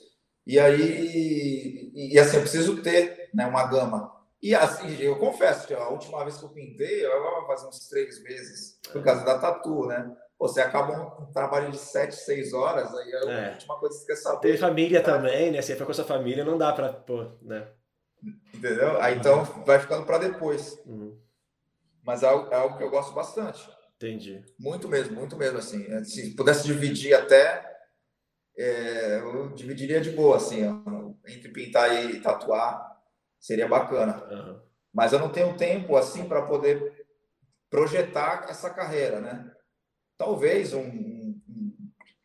E 0.47 0.59
aí, 0.59 1.91
e, 1.93 2.17
assim, 2.17 2.37
eu 2.37 2.41
preciso 2.41 2.81
ter 2.81 3.29
né, 3.33 3.45
uma 3.45 3.67
gama. 3.67 4.15
E 4.41 4.55
assim, 4.55 4.99
eu 5.01 5.17
confesso 5.17 5.67
que 5.67 5.73
a 5.73 5.89
última 5.89 6.23
vez 6.23 6.37
que 6.37 6.45
eu 6.45 6.49
pintei, 6.49 7.05
eu 7.05 7.21
vou 7.21 7.47
fazer 7.47 7.67
uns 7.67 7.89
três 7.89 8.23
meses, 8.23 8.79
por 8.91 9.03
causa 9.03 9.25
da 9.25 9.37
tatu, 9.37 9.87
né? 9.87 10.15
você 10.39 10.61
acaba 10.61 11.17
um 11.19 11.31
trabalho 11.31 11.71
de 11.71 11.77
7, 11.77 12.13
6 12.13 12.53
horas, 12.53 12.93
aí 12.93 13.11
é 13.11 13.17
a 13.17 13.31
é. 13.31 13.51
última 13.53 13.79
coisa 13.79 13.95
que 13.95 14.01
você 14.01 14.07
quer 14.07 14.15
saber. 14.15 14.49
Tem 14.49 14.57
família 14.57 15.01
também, 15.01 15.51
né? 15.51 15.61
Se 15.61 15.75
for 15.75 15.85
com 15.85 15.91
a 15.91 15.95
sua 15.95 16.05
família, 16.05 16.45
não 16.45 16.57
dá 16.57 16.71
pra, 16.71 16.93
pô, 16.93 17.31
né? 17.41 17.67
Entendeu? 18.53 19.01
Aí 19.01 19.15
então 19.17 19.43
vai 19.65 19.79
ficando 19.79 20.05
para 20.05 20.19
depois. 20.19 20.79
Uhum. 20.85 21.17
Mas 22.03 22.23
é 22.23 22.27
algo, 22.27 22.53
é 22.53 22.55
algo, 22.55 22.77
que 22.77 22.83
eu 22.83 22.89
gosto 22.89 23.13
bastante. 23.13 23.67
Entendi. 23.95 24.43
Muito 24.59 24.87
mesmo, 24.87 25.15
muito 25.15 25.35
mesmo, 25.35 25.57
assim. 25.57 25.85
É, 25.91 26.03
se 26.03 26.35
pudesse 26.35 26.65
dividir 26.65 27.13
até, 27.13 27.63
é, 28.57 29.19
eu 29.19 29.49
dividiria 29.49 30.01
de 30.01 30.11
boa, 30.11 30.37
assim, 30.37 30.67
ó, 30.67 31.11
entre 31.27 31.49
pintar 31.49 31.93
e 32.05 32.19
tatuar, 32.21 32.97
seria 33.39 33.67
bacana. 33.67 34.23
Uhum. 34.29 34.61
Mas 34.93 35.13
eu 35.13 35.19
não 35.19 35.29
tenho 35.29 35.55
tempo, 35.57 35.95
assim, 35.95 36.27
para 36.27 36.41
poder 36.41 37.05
projetar 37.69 38.45
essa 38.49 38.69
carreira, 38.69 39.19
né? 39.19 39.51
talvez 40.17 40.73
um, 40.73 40.81
um, 40.81 41.41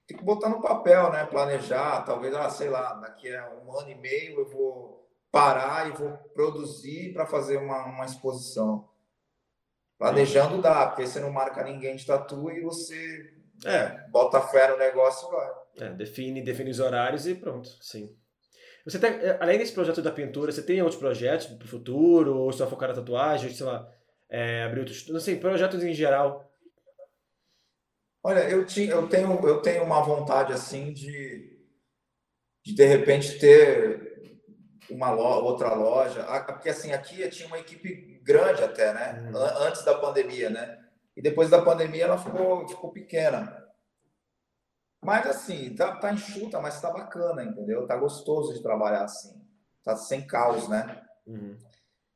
tem 0.06 0.16
que 0.16 0.24
botar 0.24 0.48
no 0.48 0.60
papel, 0.60 1.12
né? 1.12 1.26
Planejar, 1.26 2.02
talvez, 2.02 2.34
ah, 2.34 2.48
sei 2.48 2.70
lá, 2.70 2.94
daqui 2.94 3.32
a 3.34 3.50
um 3.50 3.78
ano 3.78 3.90
e 3.90 3.94
meio 3.94 4.40
eu 4.40 4.48
vou 4.48 5.08
parar 5.30 5.88
e 5.88 5.92
vou 5.92 6.16
produzir 6.34 7.12
para 7.12 7.26
fazer 7.26 7.58
uma, 7.58 7.84
uma 7.84 8.04
exposição. 8.04 8.88
Planejando 9.98 10.60
dá, 10.60 10.86
porque 10.86 11.06
você 11.06 11.20
não 11.20 11.30
marca 11.30 11.62
ninguém 11.62 11.94
de 11.94 12.06
tatu 12.06 12.50
e 12.50 12.60
você 12.60 13.32
É. 13.64 14.08
Bota 14.08 14.40
fé 14.40 14.68
no 14.68 14.76
negócio 14.76 15.28
e 15.28 15.32
vai. 15.32 15.61
É, 15.78 15.88
define, 15.90 16.42
define 16.42 16.70
os 16.70 16.80
horários 16.80 17.26
e 17.26 17.34
pronto, 17.34 17.68
sim. 17.80 18.14
Você 18.84 18.98
tem, 18.98 19.10
é, 19.10 19.38
além 19.40 19.58
desse 19.58 19.72
projeto 19.72 20.02
da 20.02 20.10
pintura, 20.10 20.50
você 20.50 20.62
tem 20.62 20.82
outros 20.82 20.98
projetos 20.98 21.46
para 21.46 21.64
o 21.64 21.68
futuro? 21.68 22.36
Ou 22.36 22.52
só 22.52 22.66
focar 22.66 22.88
na 22.88 22.96
tatuagem? 22.96 23.48
Ou, 23.48 23.54
sei 23.54 23.66
lá, 23.66 23.88
é, 24.28 24.64
abrir 24.64 24.80
outros... 24.80 25.08
Não 25.08 25.20
sei, 25.20 25.36
projetos 25.36 25.82
em 25.84 25.94
geral. 25.94 26.50
Olha, 28.24 28.40
eu, 28.48 28.64
tinha, 28.64 28.92
eu, 28.92 29.08
tenho, 29.08 29.46
eu 29.46 29.62
tenho 29.62 29.84
uma 29.84 30.00
vontade, 30.02 30.52
assim, 30.52 30.92
de, 30.92 31.58
de, 32.64 32.74
de 32.74 32.84
repente, 32.84 33.38
ter 33.38 34.40
uma 34.90 35.10
loja, 35.10 35.44
outra 35.44 35.74
loja. 35.74 36.24
Porque, 36.46 36.68
assim, 36.68 36.92
aqui 36.92 37.28
tinha 37.30 37.48
uma 37.48 37.58
equipe 37.58 38.20
grande 38.22 38.62
até, 38.62 38.92
né? 38.92 39.30
Hum. 39.32 39.36
Antes 39.36 39.84
da 39.84 39.94
pandemia, 39.94 40.50
né? 40.50 40.78
E 41.16 41.22
depois 41.22 41.50
da 41.50 41.60
pandemia 41.62 42.04
ela 42.04 42.18
ficou, 42.18 42.66
ficou 42.68 42.90
pequena. 42.90 43.61
Mas 45.02 45.26
assim, 45.26 45.74
tá, 45.74 45.96
tá 45.96 46.12
enxuta, 46.12 46.60
mas 46.60 46.80
tá 46.80 46.90
bacana, 46.90 47.42
entendeu? 47.42 47.86
Tá 47.86 47.96
gostoso 47.96 48.54
de 48.54 48.62
trabalhar 48.62 49.04
assim. 49.04 49.34
Tá 49.82 49.96
sem 49.96 50.26
caos, 50.26 50.68
né? 50.68 51.02
Uhum. 51.26 51.56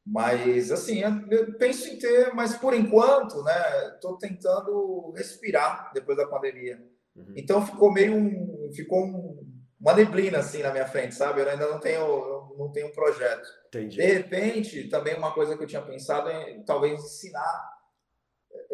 Mas 0.07 0.70
assim, 0.70 1.01
eu 1.01 1.59
penso 1.59 1.89
em 1.89 1.99
ter, 1.99 2.32
mas 2.32 2.57
por 2.57 2.72
enquanto, 2.72 3.43
né? 3.43 3.53
Tô 4.01 4.16
tentando 4.16 5.11
respirar 5.16 5.91
depois 5.93 6.16
da 6.16 6.28
pandemia. 6.28 6.80
Uhum. 7.16 7.32
Então 7.34 7.66
ficou 7.66 7.93
meio 7.93 8.14
um, 8.14 8.70
ficou 8.72 9.05
um, 9.05 9.53
uma 9.80 9.95
neblina 9.95 10.39
assim 10.39 10.62
na 10.62 10.70
minha 10.70 10.87
frente, 10.87 11.16
sabe? 11.16 11.41
Eu 11.41 11.49
ainda 11.49 11.68
não 11.68 11.80
tenho, 11.80 12.55
não 12.57 12.70
tenho 12.70 12.87
um 12.87 12.93
projeto. 12.93 13.49
Entendi. 13.66 13.97
De 13.97 14.07
repente, 14.07 14.89
também 14.89 15.16
uma 15.16 15.32
coisa 15.32 15.57
que 15.57 15.64
eu 15.64 15.66
tinha 15.66 15.82
pensado 15.82 16.28
é 16.28 16.62
talvez 16.64 17.03
ensinar 17.03 17.76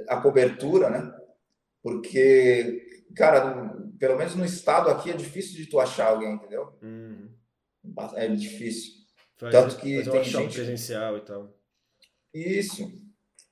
a 0.08 0.20
cobertura, 0.20 0.90
né? 0.90 1.14
Porque, 1.82 2.91
cara, 3.14 3.74
pelo 3.98 4.16
menos 4.16 4.34
no 4.34 4.44
estado 4.44 4.90
aqui 4.90 5.10
é 5.10 5.16
difícil 5.16 5.56
de 5.56 5.66
tu 5.66 5.78
achar 5.78 6.08
alguém, 6.08 6.34
entendeu? 6.34 6.76
Uhum. 6.82 7.30
É 8.14 8.28
difícil. 8.28 9.02
Faz, 9.36 9.52
Tanto 9.52 9.76
que 9.76 10.02
tem 10.04 10.24
gente 10.24 10.54
presencial 10.54 11.16
e 11.16 11.20
tal. 11.20 11.52
Isso. 12.32 12.90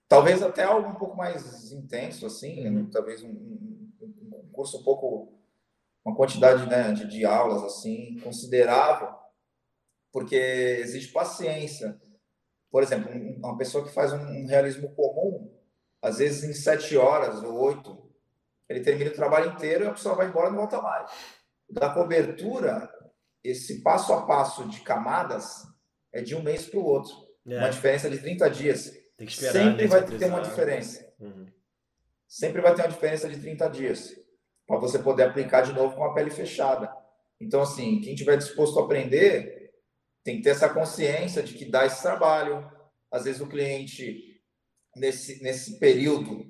Talvez 0.09 0.43
até 0.43 0.65
algo 0.65 0.89
um 0.89 0.95
pouco 0.95 1.17
mais 1.17 1.71
intenso, 1.71 2.27
assim, 2.27 2.67
uhum. 2.67 2.91
talvez 2.91 3.23
um, 3.23 3.29
um, 3.29 3.93
um, 4.01 4.49
curso 4.53 4.79
um 4.79 4.83
pouco, 4.83 5.39
uma 6.05 6.17
quantidade 6.17 6.69
né, 6.69 6.93
de, 6.93 7.07
de 7.07 7.25
aulas 7.25 7.63
assim 7.63 8.19
considerável, 8.19 9.09
porque 10.13 10.35
exige 10.35 11.13
paciência. 11.13 12.01
Por 12.71 12.83
exemplo, 12.83 13.11
uma 13.39 13.57
pessoa 13.57 13.85
que 13.85 13.93
faz 13.93 14.13
um 14.13 14.47
realismo 14.47 14.93
comum, 14.95 15.57
às 16.03 16.19
vezes 16.19 16.45
em 16.45 16.53
sete 16.53 16.97
horas 16.97 17.43
ou 17.43 17.55
oito, 17.67 18.10
ele 18.71 18.81
termina 18.81 19.11
o 19.11 19.15
trabalho 19.15 19.51
inteiro 19.51 19.85
e 19.85 19.89
a 19.89 19.93
pessoa 19.93 20.15
vai 20.15 20.29
embora 20.29 20.47
e 20.47 20.51
não 20.51 20.59
volta 20.59 20.81
mais. 20.81 21.11
Da 21.69 21.91
cobertura, 21.91 22.89
esse 23.43 23.83
passo 23.83 24.13
a 24.13 24.25
passo 24.25 24.69
de 24.69 24.81
camadas 24.81 25.65
é 26.13 26.23
de 26.23 26.37
um 26.37 26.43
mês 26.43 26.67
para 26.67 26.79
o 26.79 26.85
outro. 26.85 27.13
É. 27.49 27.59
Uma 27.59 27.71
diferença 27.71 28.09
de 28.09 28.19
30 28.19 28.49
dias. 28.49 28.93
Tem 29.17 29.27
que 29.27 29.33
esperar, 29.33 29.53
Sempre 29.53 29.87
vai 29.89 30.05
ter 30.07 30.25
uma 30.27 30.41
diferença. 30.41 31.13
Uhum. 31.19 31.47
Sempre 32.29 32.63
vai 32.63 32.73
ter 32.75 32.83
uma 32.83 32.89
diferença 32.89 33.29
de 33.29 33.41
30 33.41 33.69
dias. 33.71 34.15
Para 34.69 34.79
você 34.79 35.01
poder 35.01 35.25
aplicar 35.25 35.63
de 35.63 35.73
novo 35.73 35.97
com 35.97 36.05
a 36.05 36.15
pele 36.15 36.31
fechada. 36.31 36.95
Então, 37.41 37.63
assim, 37.63 38.01
quem 38.01 38.15
tiver 38.15 38.37
disposto 38.37 38.79
a 38.79 38.85
aprender, 38.85 39.73
tem 40.23 40.37
que 40.37 40.43
ter 40.43 40.51
essa 40.51 40.69
consciência 40.69 41.43
de 41.43 41.55
que 41.55 41.65
dá 41.65 41.85
esse 41.85 42.01
trabalho. 42.01 42.71
Às 43.11 43.25
vezes 43.25 43.41
o 43.41 43.49
cliente, 43.49 44.41
nesse, 44.95 45.43
nesse 45.43 45.81
período, 45.81 46.47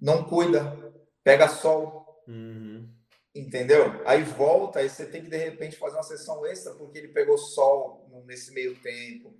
não 0.00 0.24
cuida, 0.24 0.83
pega 1.24 1.48
sol. 1.48 2.22
Uhum. 2.28 2.88
Entendeu? 3.34 4.00
Aí 4.06 4.22
volta, 4.22 4.78
aí 4.78 4.88
você 4.88 5.06
tem 5.06 5.22
que 5.22 5.30
de 5.30 5.36
repente 5.36 5.76
fazer 5.76 5.96
uma 5.96 6.04
sessão 6.04 6.46
extra 6.46 6.72
porque 6.74 6.98
ele 6.98 7.08
pegou 7.08 7.36
sol 7.36 8.08
nesse 8.26 8.52
meio 8.52 8.76
tempo. 8.76 9.34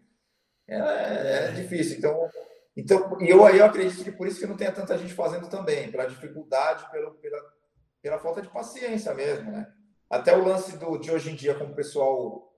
É, 0.66 0.78
é, 0.78 1.52
difícil. 1.52 1.98
Então, 1.98 2.28
então, 2.76 3.20
e 3.20 3.30
eu 3.30 3.44
aí 3.44 3.58
eu 3.58 3.66
acredito 3.66 4.02
que 4.02 4.10
por 4.10 4.26
isso 4.26 4.40
que 4.40 4.46
não 4.46 4.56
tenha 4.56 4.72
tanta 4.72 4.98
gente 4.98 5.14
fazendo 5.14 5.48
também, 5.48 5.92
pela 5.92 6.06
dificuldade, 6.06 6.90
pela, 6.90 7.12
pela, 7.12 7.38
pela 8.02 8.18
falta 8.18 8.42
de 8.42 8.48
paciência 8.48 9.14
mesmo, 9.14 9.52
né? 9.52 9.72
Até 10.10 10.36
o 10.36 10.44
lance 10.44 10.76
do, 10.76 10.98
de 10.98 11.12
hoje 11.12 11.30
em 11.30 11.36
dia, 11.36 11.54
como 11.54 11.72
o 11.72 11.76
pessoal 11.76 12.52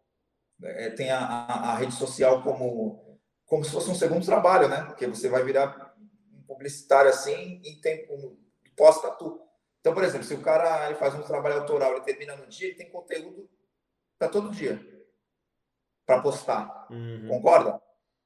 é, 0.62 0.90
tem 0.90 1.10
a, 1.10 1.18
a, 1.18 1.72
a, 1.72 1.76
rede 1.76 1.94
social 1.94 2.42
como, 2.42 3.18
como 3.44 3.64
se 3.64 3.70
fosse 3.70 3.90
um 3.90 3.94
segundo 3.94 4.24
trabalho, 4.24 4.68
né? 4.68 4.84
Porque 4.84 5.06
você 5.06 5.28
vai 5.28 5.44
virar 5.44 5.94
um 6.32 6.42
publicitário 6.44 7.10
assim 7.10 7.60
em 7.62 7.80
tempo 7.80 8.38
pós-tatu. 8.76 9.40
Então, 9.80 9.94
por 9.94 10.04
exemplo, 10.04 10.26
se 10.26 10.34
o 10.34 10.42
cara 10.42 10.86
ele 10.86 10.96
faz 10.96 11.14
um 11.14 11.22
trabalho 11.22 11.60
autoral, 11.60 11.92
ele 11.92 12.00
termina 12.00 12.36
no 12.36 12.46
dia, 12.46 12.68
ele 12.68 12.76
tem 12.76 12.90
conteúdo 12.90 13.48
para 14.18 14.28
todo 14.28 14.50
dia 14.50 14.96
para 16.04 16.20
postar. 16.20 16.86
Uhum. 16.90 17.28
Concorda? 17.28 17.80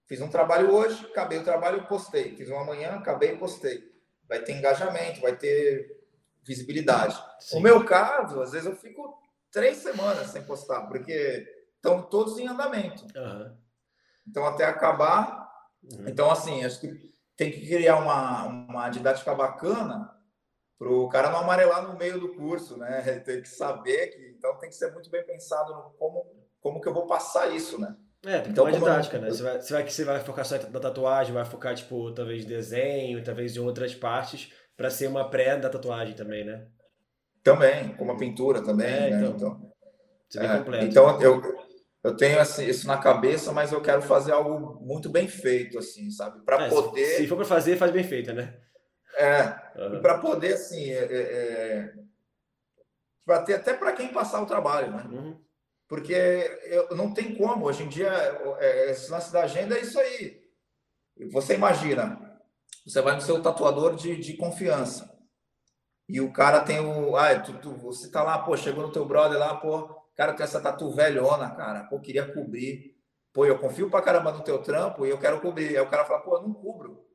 Fiz 0.07 0.21
um 0.21 0.29
trabalho 0.29 0.73
hoje, 0.73 1.07
acabei 1.07 1.39
o 1.39 1.45
trabalho, 1.45 1.87
postei. 1.87 2.37
Fiz 2.37 2.51
um 2.51 2.59
amanhã, 2.59 2.97
acabei, 2.97 3.37
postei. 3.37 3.91
Vai 4.29 4.41
ter 4.41 4.53
engajamento, 4.53 5.21
vai 5.21 5.37
ter 5.37 5.99
visibilidade. 6.43 7.17
Sim. 7.39 7.57
No 7.57 7.63
meu 7.63 7.85
caso, 7.85 8.41
às 8.43 8.53
vezes 8.53 8.67
eu 8.67 8.77
fico 8.77 9.19
três 9.51 9.79
semanas 9.79 10.29
sem 10.29 10.43
postar, 10.43 10.87
porque 10.87 11.47
estão 11.77 12.03
todos 12.03 12.39
em 12.39 12.47
andamento. 12.47 13.07
Uhum. 13.17 13.57
Então, 14.29 14.47
até 14.47 14.65
acabar. 14.65 15.49
Uhum. 15.83 16.09
Então, 16.09 16.31
assim, 16.31 16.65
acho 16.65 16.81
que 16.81 17.11
tem 17.37 17.51
que 17.51 17.67
criar 17.67 17.97
uma, 17.97 18.45
uma 18.47 18.89
didática 18.91 19.35
bacana 19.35 20.15
para 20.81 20.91
o 20.91 21.09
cara 21.11 21.29
não 21.29 21.41
amarelar 21.41 21.87
no 21.87 21.99
meio 21.99 22.19
do 22.19 22.31
curso, 22.31 22.79
né? 22.79 23.03
Tem 23.23 23.43
que 23.43 23.49
saber 23.49 24.07
que 24.07 24.35
então 24.39 24.57
tem 24.57 24.71
que 24.71 24.75
ser 24.75 24.91
muito 24.93 25.11
bem 25.11 25.23
pensado 25.23 25.75
no 25.75 25.91
como 25.99 26.27
como 26.59 26.81
que 26.81 26.89
eu 26.89 26.95
vou 26.95 27.07
passar 27.07 27.55
isso, 27.55 27.79
né? 27.79 27.95
É, 28.25 28.35
tem 28.35 28.43
que 28.45 28.49
então, 28.51 28.65
ter 28.65 28.73
uma 28.73 28.79
didática, 28.79 29.17
eu... 29.17 29.23
né? 29.23 29.31
Você 29.31 29.43
vai, 29.43 29.61
você 29.61 29.73
vai, 29.73 29.89
você 29.89 30.05
vai 30.05 30.21
focar 30.21 30.45
só 30.45 30.57
na 30.57 30.81
tatuagem, 30.81 31.33
vai 31.33 31.45
focar, 31.45 31.75
tipo, 31.75 32.13
talvez 32.13 32.45
desenho, 32.45 33.23
talvez 33.25 33.57
em 33.57 33.61
outras 33.61 33.95
partes, 33.95 34.53
para 34.77 34.91
ser 34.91 35.07
uma 35.07 35.29
pré 35.31 35.57
da 35.57 35.71
tatuagem 35.71 36.15
também, 36.15 36.45
né? 36.45 36.67
Também, 37.43 37.95
como 37.97 38.13
a 38.13 38.19
pintura 38.19 38.63
também, 38.63 38.87
é, 38.87 39.11
né? 39.11 39.17
Então, 39.21 39.33
então, 39.37 39.73
você 40.29 40.39
é, 40.39 40.59
completo. 40.59 40.85
Então, 40.85 41.23
eu, 41.23 41.43
eu 42.05 42.15
tenho 42.15 42.39
assim, 42.39 42.67
isso 42.67 42.87
na 42.87 42.99
cabeça, 42.99 43.53
mas 43.53 43.73
eu 43.73 43.81
quero 43.81 44.03
fazer 44.03 44.33
algo 44.33 44.79
muito 44.83 45.09
bem 45.09 45.27
feito, 45.27 45.79
assim, 45.79 46.11
sabe? 46.11 46.45
Para 46.45 46.67
é, 46.67 46.69
poder... 46.69 47.17
Se 47.17 47.27
for 47.27 47.37
para 47.37 47.47
fazer, 47.47 47.79
faz 47.79 47.91
bem 47.91 48.05
feito, 48.05 48.35
né? 48.35 48.55
É, 49.17 49.43
uhum. 49.77 50.01
para 50.01 50.19
poder, 50.19 50.55
assim, 50.55 50.91
é, 50.91 51.05
é, 51.05 51.21
é 51.21 51.95
para 53.25 53.43
ter 53.43 53.55
até 53.55 53.75
para 53.75 53.93
quem 53.93 54.13
passar 54.13 54.41
o 54.43 54.47
trabalho, 54.47 54.91
né? 54.93 55.05
Uhum. 55.11 55.41
Porque 55.89 56.13
eu, 56.65 56.97
não 56.97 57.13
tem 57.13 57.35
como, 57.37 57.67
hoje 57.67 57.83
em 57.83 57.89
dia, 57.89 58.11
é, 58.59 58.91
esse 58.91 59.11
lance 59.11 59.33
da 59.33 59.43
agenda 59.43 59.77
é 59.77 59.81
isso 59.81 59.99
aí. 59.99 60.41
Você 61.33 61.55
imagina, 61.55 62.41
você 62.85 63.03
vai 63.03 63.15
no 63.15 63.21
seu 63.21 63.43
tatuador 63.43 63.95
de, 63.95 64.17
de 64.17 64.37
confiança, 64.37 65.11
e 66.09 66.21
o 66.21 66.33
cara 66.33 66.61
tem 66.61 66.81
o. 66.81 67.17
Ah, 67.17 67.39
tu, 67.39 67.53
tu, 67.59 67.77
você 67.77 68.11
tá 68.11 68.23
lá, 68.23 68.39
pô, 68.39 68.57
chegou 68.57 68.85
no 68.85 68.93
teu 68.93 69.05
brother 69.05 69.39
lá, 69.39 69.55
pô, 69.57 70.01
cara 70.21 70.35
tem 70.35 70.45
essa 70.45 70.61
tatu 70.61 70.91
velhona, 70.91 71.51
cara, 71.55 71.85
pô, 71.85 71.99
queria 71.99 72.31
cobrir. 72.31 72.95
Pô, 73.33 73.47
eu 73.47 73.59
confio 73.59 73.89
pra 73.89 74.03
caramba 74.03 74.33
no 74.33 74.45
teu 74.45 74.61
trampo 74.61 75.07
e 75.07 75.09
eu 75.09 75.19
quero 75.19 75.41
cobrir. 75.41 75.69
Aí 75.69 75.81
o 75.81 75.89
cara 75.89 76.05
fala, 76.05 76.21
pô, 76.21 76.37
eu 76.37 76.43
não 76.43 76.53
cubro. 76.53 77.07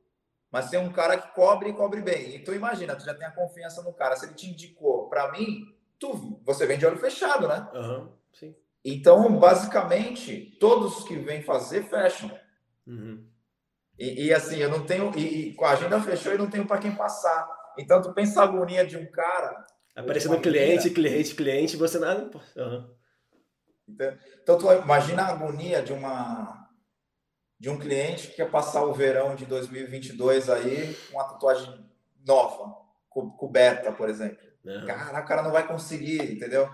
Mas 0.56 0.70
tem 0.70 0.80
um 0.80 0.90
cara 0.90 1.18
que 1.18 1.34
cobre 1.34 1.68
e 1.68 1.74
cobre 1.74 2.00
bem. 2.00 2.34
Então 2.34 2.54
imagina, 2.54 2.96
tu 2.96 3.04
já 3.04 3.12
tem 3.12 3.26
a 3.26 3.30
confiança 3.30 3.82
no 3.82 3.92
cara. 3.92 4.16
Se 4.16 4.24
ele 4.24 4.32
te 4.32 4.46
indicou 4.46 5.06
para 5.06 5.30
mim, 5.30 5.66
tu, 5.98 6.40
você 6.46 6.64
vem 6.66 6.78
de 6.78 6.86
olho 6.86 6.96
fechado, 6.96 7.46
né? 7.46 7.68
Uhum, 7.74 8.08
sim. 8.32 8.56
Então, 8.82 9.38
basicamente, 9.38 10.56
todos 10.58 11.06
que 11.06 11.14
vêm 11.14 11.42
fazer 11.42 11.84
fecham. 11.90 12.30
Uhum. 12.86 13.22
E, 13.98 14.28
e, 14.28 14.32
assim, 14.32 14.56
eu 14.56 14.70
não 14.70 14.86
tenho. 14.86 15.12
E, 15.14 15.50
e, 15.50 15.54
com 15.54 15.66
a 15.66 15.72
agenda 15.72 16.00
fechou 16.00 16.32
e 16.32 16.38
não 16.38 16.48
tenho 16.48 16.66
para 16.66 16.78
quem 16.78 16.96
passar. 16.96 17.46
Então, 17.78 18.00
tu 18.00 18.14
pensa 18.14 18.40
a 18.40 18.44
agonia 18.44 18.86
de 18.86 18.96
um 18.96 19.04
cara. 19.10 19.62
Aparecendo 19.94 20.40
cliente, 20.40 20.88
cliente, 20.88 21.34
cliente, 21.34 21.76
você 21.76 21.98
nada. 21.98 22.30
Uhum. 22.56 22.90
Então, 23.86 24.18
então, 24.42 24.58
tu 24.58 24.72
imagina 24.72 25.24
a 25.24 25.32
agonia 25.32 25.82
de 25.82 25.92
uma 25.92 26.65
de 27.58 27.70
um 27.70 27.78
cliente 27.78 28.28
que 28.28 28.36
quer 28.36 28.50
passar 28.50 28.84
o 28.84 28.92
verão 28.92 29.34
de 29.34 29.46
2022 29.46 30.50
aí 30.50 30.94
com 30.94 31.18
uma 31.18 31.24
tatuagem 31.24 31.90
nova, 32.26 32.76
co 33.08 33.30
coberta, 33.32 33.92
por 33.92 34.08
exemplo. 34.08 34.44
Uhum. 34.64 34.86
Cara, 34.86 35.20
o 35.20 35.26
cara 35.26 35.42
não 35.42 35.52
vai 35.52 35.66
conseguir, 35.66 36.32
entendeu? 36.32 36.68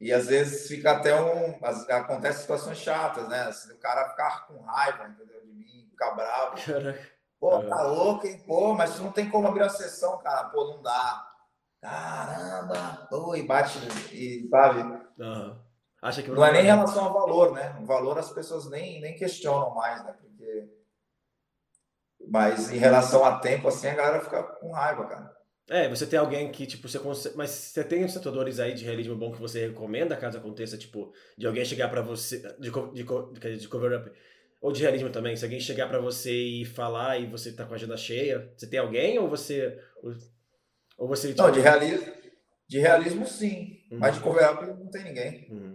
E 0.00 0.12
às 0.12 0.26
vezes 0.26 0.66
fica 0.66 0.92
até 0.92 1.14
um. 1.20 1.58
Acontece 1.90 2.40
situações 2.40 2.78
chatas, 2.78 3.28
né? 3.28 3.42
Assim, 3.42 3.72
o 3.72 3.78
cara 3.78 4.08
ficar 4.08 4.46
com 4.46 4.60
raiva, 4.62 5.08
entendeu? 5.08 5.40
De 5.42 5.52
mim, 5.52 5.86
ficar 5.90 6.12
bravo. 6.12 6.56
Pô, 7.38 7.62
tá 7.62 7.82
louco, 7.82 8.26
hein? 8.26 8.42
Pô, 8.46 8.74
mas 8.74 8.98
não 8.98 9.12
tem 9.12 9.30
como 9.30 9.46
abrir 9.46 9.62
a 9.62 9.68
sessão, 9.68 10.18
cara. 10.18 10.48
Pô, 10.48 10.72
não 10.72 10.82
dá. 10.82 11.26
Caramba! 11.80 13.06
Pô, 13.08 13.34
e 13.34 13.42
bate, 13.42 13.78
e 14.12 14.46
sabe? 14.50 14.82
Uhum. 15.18 15.69
Acha 16.02 16.22
que 16.22 16.30
não 16.30 16.44
é 16.44 16.52
nem 16.52 16.62
em 16.62 16.66
relação 16.66 17.04
ao 17.04 17.12
valor, 17.12 17.52
né? 17.52 17.76
O 17.80 17.84
valor 17.84 18.18
as 18.18 18.32
pessoas 18.32 18.70
nem, 18.70 19.00
nem 19.00 19.14
questionam 19.14 19.74
mais, 19.74 20.02
né? 20.04 20.14
Porque... 20.18 20.68
Mas 22.28 22.70
em 22.72 22.78
relação 22.78 23.24
a 23.24 23.38
tempo, 23.38 23.68
assim, 23.68 23.88
a 23.88 23.94
galera 23.94 24.20
fica 24.22 24.42
com 24.42 24.72
raiva, 24.72 25.06
cara. 25.06 25.40
É, 25.68 25.88
você 25.88 26.04
tem 26.04 26.18
alguém 26.18 26.50
que, 26.50 26.66
tipo, 26.66 26.88
você 26.88 26.98
consegue. 26.98 27.36
Mas 27.36 27.50
você 27.50 27.84
tem 27.84 28.04
os 28.04 28.12
tatuadores 28.12 28.58
aí 28.58 28.74
de 28.74 28.84
realismo 28.84 29.14
bom 29.14 29.30
que 29.30 29.40
você 29.40 29.68
recomenda 29.68 30.16
caso 30.16 30.36
aconteça, 30.36 30.76
tipo, 30.76 31.12
de 31.38 31.46
alguém 31.46 31.64
chegar 31.64 31.88
para 31.88 32.02
você. 32.02 32.40
De, 32.58 32.70
de, 32.70 33.04
de, 33.04 33.56
de 33.58 33.68
cover-up. 33.68 34.10
Ou 34.60 34.72
de 34.72 34.82
realismo 34.82 35.10
também. 35.10 35.36
Se 35.36 35.44
alguém 35.44 35.60
chegar 35.60 35.88
para 35.88 36.00
você 36.00 36.32
e 36.32 36.64
falar 36.64 37.18
e 37.18 37.26
você 37.26 37.52
tá 37.52 37.64
com 37.64 37.72
a 37.72 37.76
agenda 37.76 37.96
cheia, 37.96 38.52
você 38.56 38.66
tem 38.66 38.80
alguém 38.80 39.18
ou 39.20 39.28
você. 39.28 39.78
Ou 40.98 41.06
você. 41.06 41.28
Tipo... 41.28 41.42
Não, 41.42 41.52
de 41.52 41.60
realismo. 41.60 42.12
De 42.68 42.78
realismo 42.80 43.26
sim. 43.26 43.78
Uhum. 43.92 43.98
Mas 43.98 44.16
de 44.16 44.20
cover-up 44.22 44.66
não 44.66 44.88
tem 44.88 45.04
ninguém. 45.04 45.46
Uhum. 45.50 45.69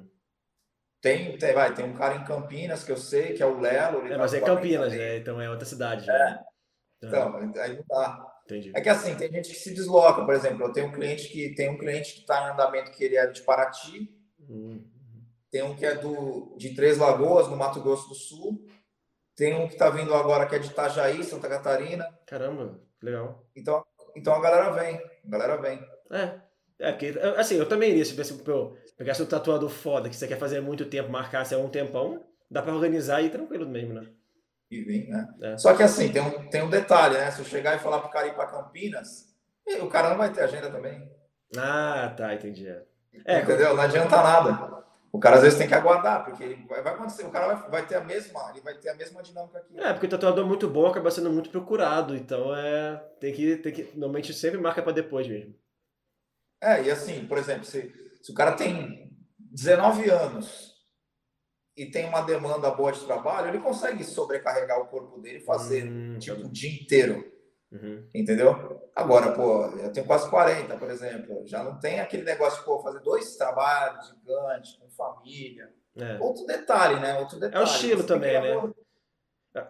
Tem, 1.05 1.37
tem, 1.37 1.53
vai, 1.53 1.71
tem 1.71 1.85
um 1.85 1.93
cara 1.93 2.15
em 2.15 2.23
Campinas 2.23 2.83
que 2.83 2.91
eu 2.91 2.97
sei, 2.97 3.33
que 3.33 3.43
é 3.43 3.45
o 3.45 3.59
Lelo. 3.59 4.07
É, 4.07 4.17
mas 4.17 4.33
é 4.33 4.41
Campinas, 4.41 4.91
né? 4.91 5.17
Então 5.17 5.39
é 5.39 5.47
outra 5.47 5.63
cidade. 5.63 6.09
É. 6.09 6.13
Né? 6.13 6.43
Então, 7.03 7.37
aí 7.61 7.75
não 7.75 7.83
dá. 7.87 8.25
Entendi. 8.43 8.71
É 8.73 8.81
que 8.81 8.89
assim, 8.89 9.13
tem 9.13 9.31
gente 9.31 9.49
que 9.49 9.55
se 9.55 9.71
desloca, 9.71 10.25
por 10.25 10.33
exemplo, 10.33 10.65
eu 10.65 10.73
tenho 10.73 10.87
um 10.87 10.91
cliente 10.91 11.27
que 11.29 11.53
tem 11.53 11.69
um 11.69 11.77
cliente 11.77 12.15
que 12.15 12.21
está 12.21 12.47
em 12.47 12.53
andamento 12.53 12.89
que 12.89 13.03
ele 13.03 13.17
é 13.17 13.27
de 13.27 13.43
Paraty, 13.43 14.09
uhum. 14.49 14.83
tem 15.51 15.61
um 15.61 15.75
que 15.75 15.85
é 15.85 15.93
do, 15.93 16.55
de 16.57 16.73
Três 16.73 16.97
Lagoas, 16.97 17.47
no 17.49 17.55
Mato 17.55 17.81
Grosso 17.81 18.09
do 18.09 18.15
Sul, 18.15 18.65
tem 19.35 19.53
um 19.53 19.67
que 19.67 19.73
está 19.73 19.91
vindo 19.91 20.11
agora 20.11 20.47
que 20.47 20.55
é 20.55 20.59
de 20.59 20.69
Itajaí, 20.69 21.23
Santa 21.23 21.47
Catarina. 21.47 22.03
Caramba, 22.25 22.79
legal. 22.99 23.47
Então, 23.55 23.85
então 24.15 24.33
a 24.33 24.41
galera 24.41 24.71
vem, 24.71 24.95
a 24.95 25.29
galera 25.29 25.57
vem. 25.57 25.79
É, 26.11 26.41
é 26.79 26.93
que, 26.93 27.09
assim, 27.37 27.57
eu 27.57 27.69
também 27.69 27.91
iria, 27.91 28.05
se 28.05 28.11
tivesse, 28.11 28.33
pô, 28.43 28.75
pegasse 28.97 29.21
um 29.21 29.25
tatuador 29.25 29.69
foda 29.69 30.09
que 30.09 30.15
você 30.15 30.27
quer 30.27 30.37
fazer 30.37 30.61
muito 30.61 30.85
tempo, 30.85 31.09
marcasse 31.09 31.53
há 31.53 31.57
um 31.57 31.69
tempão, 31.69 32.23
dá 32.49 32.61
para 32.61 32.73
organizar 32.73 33.21
e 33.21 33.27
ir 33.27 33.29
tranquilo 33.31 33.67
mesmo, 33.67 33.93
né? 33.93 34.07
e 34.69 34.83
vir, 34.83 35.07
né? 35.09 35.27
É. 35.41 35.57
Só 35.57 35.75
que 35.75 35.83
assim, 35.83 36.11
tem 36.11 36.21
um, 36.21 36.49
tem 36.49 36.63
um 36.63 36.69
detalhe, 36.69 37.17
né? 37.17 37.29
Se 37.31 37.39
eu 37.39 37.45
chegar 37.45 37.75
e 37.75 37.79
falar 37.79 37.99
pro 37.99 38.09
cara 38.09 38.27
ir 38.27 38.33
para 38.33 38.47
Campinas, 38.47 39.33
o 39.81 39.87
cara 39.87 40.09
não 40.09 40.17
vai 40.17 40.31
ter 40.31 40.41
agenda 40.41 40.69
também. 40.69 41.09
Ah, 41.57 42.13
tá, 42.15 42.33
entendi. 42.33 42.67
É, 42.67 42.83
é 43.25 43.41
Entendeu? 43.41 43.75
Não 43.75 43.83
adianta 43.83 44.15
nada. 44.17 44.83
O 45.11 45.19
cara 45.19 45.37
às 45.37 45.43
vezes 45.43 45.57
tem 45.57 45.67
que 45.67 45.73
aguardar, 45.73 46.25
porque 46.25 46.43
ele 46.43 46.65
vai, 46.67 46.81
vai 46.81 46.93
acontecer, 46.93 47.23
o 47.23 47.31
cara 47.31 47.53
vai, 47.53 47.69
vai 47.69 47.85
ter 47.85 47.95
a 47.95 48.03
mesma, 48.03 48.51
ele 48.51 48.59
vai 48.59 48.73
ter 48.73 48.89
a 48.89 48.95
mesma 48.95 49.23
dinâmica 49.23 49.59
aqui. 49.59 49.79
É, 49.79 49.93
porque 49.93 50.07
o 50.07 50.09
tatuador 50.09 50.45
muito 50.45 50.67
bom 50.67 50.87
acaba 50.87 51.09
sendo 51.09 51.31
muito 51.31 51.49
procurado, 51.49 52.13
então 52.17 52.53
é 52.53 53.01
tem 53.17 53.33
que 53.33 53.55
tem 53.57 53.71
que 53.71 53.83
normalmente 53.93 54.33
sempre 54.33 54.59
marca 54.59 54.81
para 54.81 54.91
depois 54.91 55.25
mesmo. 55.25 55.55
É, 56.61 56.83
e 56.83 56.91
assim, 56.91 57.25
por 57.27 57.37
exemplo, 57.37 57.63
se, 57.63 57.93
se 58.25 58.31
o 58.31 58.33
cara 58.33 58.53
tem 58.53 59.15
19 59.37 60.09
anos 60.09 60.73
e 61.77 61.85
tem 61.85 62.07
uma 62.07 62.21
demanda 62.21 62.71
boa 62.71 62.91
de 62.91 63.05
trabalho, 63.05 63.49
ele 63.49 63.59
consegue 63.59 64.03
sobrecarregar 64.03 64.81
o 64.81 64.87
corpo 64.87 65.21
dele 65.21 65.37
e 65.37 65.45
fazer 65.45 65.87
hum, 65.87 66.17
tipo 66.17 66.41
tá 66.41 66.47
o 66.47 66.51
dia 66.51 66.71
inteiro. 66.71 67.31
Uhum. 67.71 68.09
Entendeu? 68.15 68.89
Agora, 68.95 69.31
pô, 69.33 69.65
eu 69.77 69.91
tenho 69.93 70.07
quase 70.07 70.27
40, 70.27 70.75
por 70.75 70.89
exemplo. 70.89 71.45
Já 71.45 71.63
não 71.63 71.79
tem 71.79 71.99
aquele 71.99 72.23
negócio 72.23 72.61
de 72.61 72.65
pô, 72.65 72.81
fazer 72.81 72.99
dois 73.01 73.35
trabalhos 73.35 74.07
gigantes, 74.07 74.73
com 74.73 74.89
família. 74.89 75.71
É. 75.95 76.17
Outro 76.19 76.47
detalhe, 76.47 76.99
né? 76.99 77.19
Outro 77.19 77.39
detalhe. 77.39 77.63
É 77.63 77.67
o 77.67 77.71
estilo 77.71 78.03
também, 78.05 78.41
né? 78.41 78.73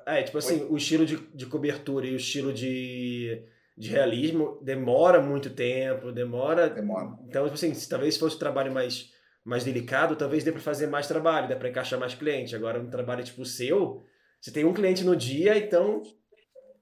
É, 0.06 0.24
tipo 0.24 0.38
assim, 0.38 0.62
Oi? 0.62 0.68
o 0.70 0.78
estilo 0.78 1.06
de, 1.06 1.18
de 1.18 1.46
cobertura 1.46 2.08
e 2.08 2.14
o 2.14 2.18
estilo 2.18 2.54
de, 2.54 3.46
de 3.78 3.90
realismo 3.90 4.60
demora 4.62 5.22
muito 5.22 5.50
tempo, 5.50 6.12
demora. 6.12 6.70
Demora. 6.70 7.18
Então, 7.28 7.44
tipo 7.44 7.56
assim, 7.56 7.74
se, 7.74 7.90
talvez 7.90 8.18
fosse 8.18 8.36
um 8.36 8.40
trabalho 8.40 8.74
mais 8.74 9.14
mais 9.44 9.64
delicado, 9.64 10.16
talvez 10.16 10.44
dê 10.44 10.52
para 10.52 10.60
fazer 10.60 10.88
mais 10.88 11.08
trabalho, 11.08 11.48
dê 11.48 11.56
para 11.56 11.70
encaixar 11.70 12.00
mais 12.00 12.16
cliente. 12.16 12.56
Agora, 12.56 12.82
um 12.82 12.90
trabalho 12.90 13.24
tipo 13.24 13.44
o 13.44 13.46
seu, 13.46 14.04
você 14.42 14.52
tem 14.52 14.66
um 14.66 14.74
cliente 14.74 15.04
no 15.04 15.16
dia, 15.16 15.56
então 15.56 16.02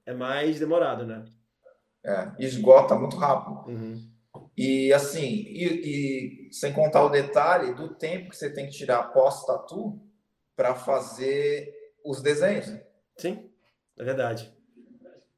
é 0.06 0.14
mais 0.14 0.62
demorado, 0.62 1.06
né? 1.06 1.26
É, 2.06 2.32
esgota 2.40 2.96
muito 2.96 3.18
rápido. 3.18 3.70
Uhum. 3.70 4.14
E 4.58 4.94
assim, 4.94 5.28
e, 5.28 6.48
e, 6.48 6.54
sem 6.54 6.72
contar 6.72 7.04
o 7.04 7.10
detalhe 7.10 7.74
do 7.74 7.96
tempo 7.96 8.30
que 8.30 8.38
você 8.38 8.54
tem 8.54 8.66
que 8.66 8.72
tirar 8.72 9.12
pós-tatu 9.12 10.00
para 10.56 10.74
fazer 10.74 11.70
os 12.06 12.22
desenhos. 12.22 12.68
Sim, 13.18 13.50
é 13.98 14.04
verdade. 14.04 14.54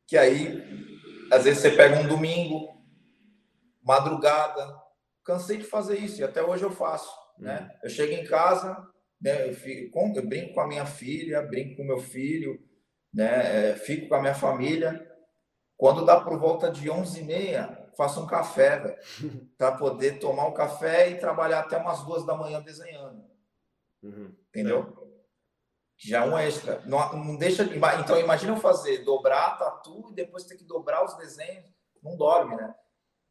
Que 0.08 0.18
aí, 0.18 0.62
às 1.32 1.44
vezes 1.44 1.62
você 1.62 1.72
pega 1.72 2.00
um 2.00 2.08
domingo, 2.08 2.76
madrugada, 3.84 4.76
cansei 5.24 5.58
de 5.58 5.64
fazer 5.64 5.98
isso 6.00 6.22
e 6.22 6.24
até 6.24 6.42
hoje 6.42 6.64
eu 6.64 6.72
faço. 6.72 7.10
Né? 7.38 7.60
Uhum. 7.60 7.80
Eu 7.84 7.90
chego 7.90 8.14
em 8.14 8.24
casa, 8.24 8.88
né, 9.22 9.50
eu, 9.50 9.54
fico, 9.54 9.98
eu 10.16 10.28
brinco 10.28 10.54
com 10.54 10.62
a 10.62 10.68
minha 10.68 10.86
filha, 10.86 11.42
brinco 11.42 11.78
com 11.78 11.84
meu 11.84 12.00
filho, 12.00 12.60
né, 13.14 13.72
é, 13.72 13.76
fico 13.76 14.08
com 14.08 14.16
a 14.16 14.22
minha 14.22 14.36
família. 14.36 15.12
Quando 15.78 16.06
dá 16.06 16.20
por 16.20 16.40
volta 16.40 16.72
de 16.72 16.90
11h30, 16.90 17.86
faço 17.98 18.22
um 18.22 18.28
café, 18.28 18.98
para 19.58 19.74
poder 19.74 20.20
tomar 20.20 20.48
um 20.48 20.54
café 20.54 21.10
e 21.10 21.18
trabalhar 21.18 21.62
até 21.62 21.78
umas 21.78 22.04
duas 22.04 22.26
da 22.26 22.36
manhã 22.36 22.62
desenhando. 22.62 23.24
Uhum. 24.04 24.36
Entendeu? 24.50 24.96
É. 25.02 25.05
Já 25.98 26.24
é 26.24 26.28
um 26.28 26.38
extra. 26.38 26.82
Não, 26.86 27.14
não 27.14 27.38
deixa. 27.38 27.64
Então, 27.64 28.20
imagina 28.20 28.54
eu 28.54 28.58
fazer 28.58 29.04
dobrar 29.04 29.58
tatu 29.58 30.10
e 30.12 30.16
depois 30.16 30.44
ter 30.44 30.56
que 30.56 30.66
dobrar 30.66 31.04
os 31.06 31.16
desenhos. 31.18 31.66
Não 32.04 32.18
dorme, 32.18 32.56
né? 32.56 32.74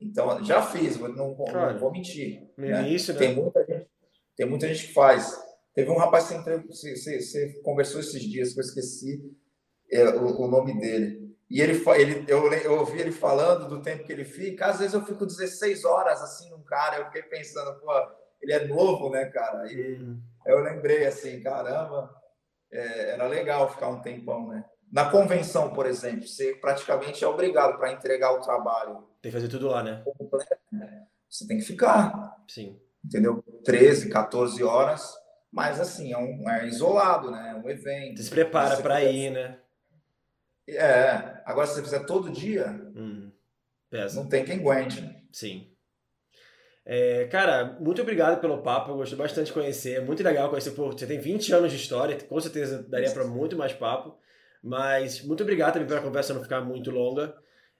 Então, 0.00 0.42
já 0.44 0.60
fiz, 0.62 0.98
não, 0.98 1.34
não 1.36 1.78
vou 1.78 1.92
mentir. 1.92 2.50
Né? 2.56 2.88
início, 2.88 3.14
né? 3.14 3.20
Tem 3.20 3.34
muita, 3.34 3.64
gente, 3.64 3.90
tem 4.36 4.46
muita 4.46 4.68
gente 4.68 4.88
que 4.88 4.92
faz. 4.92 5.40
Teve 5.74 5.90
um 5.90 5.96
rapaz 5.96 6.28
que 6.28 6.38
você, 6.66 6.96
você, 6.96 7.20
você 7.20 7.60
conversou 7.62 8.00
esses 8.00 8.22
dias, 8.22 8.52
que 8.52 8.60
eu 8.60 8.64
esqueci 8.64 9.20
é, 9.90 10.08
o, 10.10 10.42
o, 10.42 10.48
nome 10.48 10.78
dele. 10.78 11.34
E 11.50 11.60
ele, 11.60 11.82
ele 11.96 12.24
eu, 12.28 12.52
eu 12.52 12.78
ouvi 12.80 13.00
ele 13.00 13.12
falando 13.12 13.68
do 13.68 13.82
tempo 13.82 14.04
que 14.04 14.12
ele 14.12 14.24
fica. 14.24 14.66
Às 14.66 14.78
vezes 14.78 14.94
eu 14.94 15.04
fico 15.04 15.26
16 15.26 15.84
horas 15.84 16.20
assim 16.22 16.50
num 16.50 16.62
cara. 16.62 16.98
Eu 16.98 17.06
fiquei 17.06 17.22
pensando, 17.22 17.78
pô, 17.80 17.92
ele 18.40 18.52
é 18.52 18.66
novo, 18.66 19.10
né, 19.10 19.26
cara? 19.26 19.70
E 19.70 19.98
eu 20.46 20.60
lembrei 20.60 21.06
assim, 21.06 21.40
caramba, 21.40 22.14
é, 22.74 23.10
era 23.10 23.26
legal 23.26 23.70
ficar 23.70 23.88
um 23.88 24.00
tempão, 24.00 24.48
né? 24.48 24.64
Na 24.90 25.10
convenção, 25.10 25.72
por 25.72 25.86
exemplo, 25.86 26.26
você 26.26 26.54
praticamente 26.54 27.24
é 27.24 27.26
obrigado 27.26 27.78
para 27.78 27.92
entregar 27.92 28.32
o 28.32 28.40
trabalho. 28.40 29.04
Tem 29.20 29.30
que 29.30 29.36
fazer 29.36 29.48
tudo 29.48 29.68
lá, 29.68 29.82
né? 29.82 30.04
né? 30.70 31.06
Você 31.28 31.46
tem 31.46 31.58
que 31.58 31.64
ficar. 31.64 32.36
Sim. 32.46 32.78
Entendeu? 33.04 33.42
13, 33.64 34.08
14 34.08 34.62
horas. 34.62 35.14
Mas 35.50 35.80
assim, 35.80 36.12
é, 36.12 36.18
um, 36.18 36.48
é 36.48 36.66
isolado, 36.66 37.30
né? 37.30 37.50
É 37.50 37.54
um 37.54 37.68
evento. 37.68 38.18
Você 38.18 38.24
se 38.24 38.30
prepara 38.30 38.76
para 38.78 39.02
ir, 39.02 39.30
né? 39.30 39.58
É. 40.68 41.42
Agora, 41.44 41.66
se 41.66 41.74
você 41.74 41.82
fizer 41.82 42.06
todo 42.06 42.30
dia, 42.30 42.68
hum, 42.94 43.30
não 44.14 44.28
tem 44.28 44.44
quem 44.44 44.60
aguente. 44.60 45.26
Sim. 45.32 45.73
É, 46.86 47.24
cara, 47.26 47.76
muito 47.80 48.02
obrigado 48.02 48.40
pelo 48.40 48.62
papo, 48.62 48.90
eu 48.90 48.96
gostei 48.96 49.16
bastante 49.16 49.46
de 49.46 49.52
conhecer, 49.52 49.94
é 49.94 50.00
muito 50.00 50.22
legal 50.22 50.50
conhecer, 50.50 50.72
pô, 50.72 50.92
você 50.92 51.06
tem 51.06 51.18
20 51.18 51.54
anos 51.54 51.72
de 51.72 51.78
história, 51.78 52.18
com 52.28 52.40
certeza 52.40 52.82
daria 52.82 53.10
para 53.10 53.24
muito 53.24 53.56
mais 53.56 53.72
papo. 53.72 54.18
Mas 54.64 55.22
muito 55.22 55.42
obrigado 55.42 55.74
também 55.74 55.86
pela 55.86 56.00
conversa 56.00 56.32
não 56.32 56.42
ficar 56.42 56.62
muito 56.62 56.90
longa. 56.90 57.36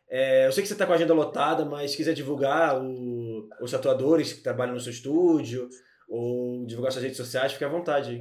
É, 0.07 0.47
eu 0.47 0.53
sei 0.53 0.63
que 0.63 0.69
você 0.69 0.75
está 0.75 0.85
com 0.85 0.93
a 0.93 0.97
agenda 0.97 1.15
lotada, 1.15 1.65
mas 1.65 1.93
se 1.93 1.97
quiser 1.97 2.13
divulgar 2.13 2.79
o, 2.79 3.49
os 3.59 3.73
atuadores 3.73 4.35
que 4.35 4.43
trabalham 4.43 4.75
no 4.75 4.81
seu 4.81 4.93
estúdio 4.93 5.67
ou 6.07 6.67
divulgar 6.67 6.93
suas 6.93 7.05
redes 7.05 7.17
sociais, 7.17 7.53
fique 7.53 7.65
à 7.65 7.69
vontade. 7.69 8.21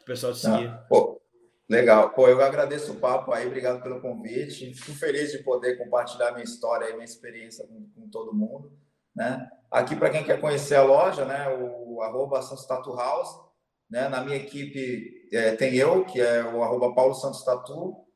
O 0.00 0.04
pessoal 0.06 0.32
te 0.32 0.38
seguir. 0.38 0.68
Ah, 0.68 0.86
pô, 0.88 1.20
legal. 1.68 2.08
Pô, 2.14 2.26
eu 2.26 2.40
agradeço 2.40 2.92
o 2.92 2.96
papo 2.96 3.32
aí, 3.32 3.46
obrigado 3.46 3.82
pelo 3.82 4.00
convite. 4.00 4.72
Fico 4.72 4.92
feliz 4.98 5.30
de 5.30 5.44
poder 5.44 5.76
compartilhar 5.76 6.32
minha 6.32 6.44
história 6.44 6.88
e 6.88 6.94
minha 6.94 7.04
experiência 7.04 7.66
com, 7.66 7.86
com 7.94 8.08
todo 8.08 8.34
mundo. 8.34 8.72
Né? 9.14 9.48
Aqui, 9.70 9.96
para 9.96 10.10
quem 10.10 10.24
quer 10.24 10.40
conhecer 10.40 10.76
a 10.76 10.82
loja, 10.82 11.24
né, 11.24 11.48
o 11.48 12.00
arroba 12.02 12.42
Santos 12.42 12.66
House, 12.96 13.50
né? 13.90 14.08
Na 14.08 14.22
minha 14.22 14.36
equipe 14.36 15.28
é, 15.32 15.56
tem 15.56 15.74
eu, 15.74 16.04
que 16.04 16.20
é 16.20 16.44
o 16.44 16.62
arroba 16.62 16.94
Paulo 16.94 17.12
Santos 17.12 17.44
Tatu, 17.44 18.06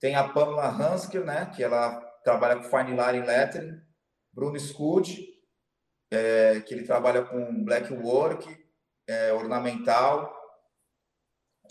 tem 0.00 0.16
a 0.16 0.28
Pamela 0.28 0.68
Hansker, 0.68 1.24
né? 1.24 1.46
que 1.54 1.62
ela 1.62 2.00
trabalha 2.24 2.56
com 2.56 2.64
Fine 2.64 2.90
Line 2.90 3.26
Lettering, 3.26 3.80
Bruno 4.32 4.58
Scud, 4.58 5.24
é, 6.12 6.60
que 6.60 6.74
ele 6.74 6.84
trabalha 6.84 7.22
com 7.22 7.64
black 7.64 7.92
work, 7.92 8.58
é, 9.08 9.32
ornamental 9.32 10.34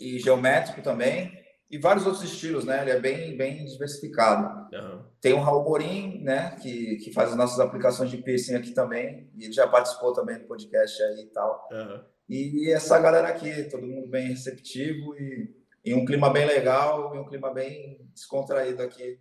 e 0.00 0.18
geométrico 0.18 0.80
também, 0.80 1.39
e 1.70 1.78
vários 1.78 2.04
outros 2.04 2.24
estilos, 2.24 2.64
né? 2.64 2.82
Ele 2.82 2.90
é 2.90 2.98
bem, 2.98 3.36
bem 3.36 3.64
diversificado. 3.64 4.74
Uhum. 4.74 5.02
Tem 5.20 5.32
o 5.32 5.40
Raul 5.40 5.62
Morim, 5.62 6.20
né? 6.22 6.56
Que, 6.60 6.96
que 6.96 7.12
faz 7.12 7.30
as 7.30 7.36
nossas 7.36 7.60
aplicações 7.60 8.10
de 8.10 8.16
piercing 8.16 8.56
aqui 8.56 8.72
também, 8.72 9.30
e 9.36 9.44
ele 9.44 9.52
já 9.52 9.68
participou 9.68 10.12
também 10.12 10.38
do 10.38 10.46
podcast 10.46 11.00
aí 11.00 11.20
e 11.20 11.26
tal. 11.26 11.68
Uhum. 11.70 12.00
E 12.28 12.72
essa 12.72 12.98
galera 12.98 13.28
aqui, 13.28 13.64
todo 13.64 13.86
mundo 13.86 14.08
bem 14.08 14.28
receptivo 14.28 15.16
e, 15.16 15.54
e 15.84 15.94
um 15.94 16.04
clima 16.04 16.30
bem 16.30 16.46
legal 16.46 17.14
e 17.14 17.18
um 17.18 17.24
clima 17.24 17.52
bem 17.52 18.00
descontraído 18.12 18.82
aqui 18.82 19.18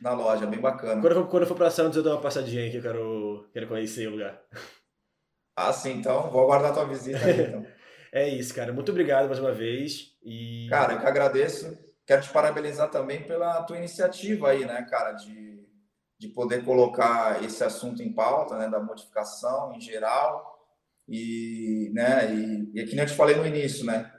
na 0.00 0.12
loja, 0.12 0.46
bem 0.46 0.60
bacana. 0.60 1.00
Quando 1.00 1.16
eu, 1.16 1.26
quando 1.26 1.42
eu 1.42 1.48
for 1.48 1.56
para 1.56 1.70
Santos, 1.70 1.96
eu 1.96 2.02
dou 2.02 2.14
uma 2.14 2.22
passadinha 2.22 2.66
aqui, 2.66 2.76
eu 2.76 2.82
quero, 2.82 3.48
quero 3.52 3.68
conhecer 3.68 4.08
o 4.08 4.12
lugar. 4.12 4.40
Ah, 5.54 5.72
sim, 5.72 5.98
então 5.98 6.30
vou 6.30 6.42
aguardar 6.42 6.70
a 6.70 6.74
tua 6.74 6.86
visita 6.86 7.24
aí, 7.24 7.42
então. 7.46 7.66
É 8.12 8.28
isso, 8.28 8.54
cara. 8.54 8.72
Muito 8.72 8.90
obrigado 8.90 9.26
mais 9.26 9.38
uma 9.38 9.52
vez. 9.52 10.16
E... 10.22 10.66
Cara, 10.68 10.94
eu 10.94 11.00
que 11.00 11.06
agradeço. 11.06 11.78
Quero 12.06 12.22
te 12.22 12.30
parabenizar 12.30 12.90
também 12.90 13.22
pela 13.22 13.62
tua 13.62 13.76
iniciativa 13.76 14.50
aí, 14.50 14.64
né, 14.64 14.84
cara, 14.90 15.12
de, 15.12 15.64
de 16.18 16.28
poder 16.28 16.64
colocar 16.64 17.42
esse 17.44 17.62
assunto 17.62 18.02
em 18.02 18.12
pauta, 18.12 18.58
né, 18.58 18.68
da 18.68 18.80
modificação 18.80 19.72
em 19.72 19.80
geral. 19.80 20.58
E, 21.08 21.90
né, 21.94 22.34
e, 22.34 22.70
e 22.74 22.80
é 22.80 22.82
eu 22.82 23.06
te 23.06 23.14
falei 23.14 23.36
no 23.36 23.46
início, 23.46 23.86
né, 23.86 24.12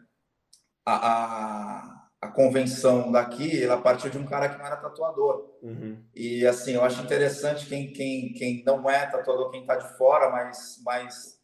a, 0.86 1.12
a, 1.12 2.08
a, 2.22 2.28
convenção 2.30 3.12
daqui, 3.12 3.62
ela 3.62 3.82
partiu 3.82 4.10
de 4.10 4.18
um 4.18 4.26
cara 4.26 4.48
que 4.48 4.58
não 4.58 4.66
era 4.66 4.78
tatuador. 4.78 5.58
Uhum. 5.62 6.02
E, 6.16 6.46
assim, 6.48 6.74
eu 6.74 6.84
acho 6.84 7.02
interessante 7.02 7.66
quem, 7.66 7.92
quem, 7.92 8.34
quem 8.34 8.64
não 8.64 8.90
é 8.90 9.06
tatuador, 9.06 9.52
quem 9.52 9.62
está 9.62 9.76
de 9.76 9.98
fora, 9.98 10.30
mas, 10.30 10.82
mas 10.86 11.41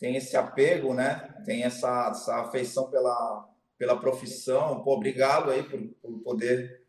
tem 0.00 0.16
esse 0.16 0.36
apego, 0.36 0.94
né, 0.94 1.34
tem 1.44 1.62
essa, 1.62 2.08
essa 2.10 2.40
afeição 2.40 2.90
pela, 2.90 3.46
pela 3.78 4.00
profissão. 4.00 4.82
Pô, 4.82 4.94
obrigado 4.94 5.50
aí 5.50 5.62
por, 5.62 5.78
por 6.00 6.18
poder 6.22 6.82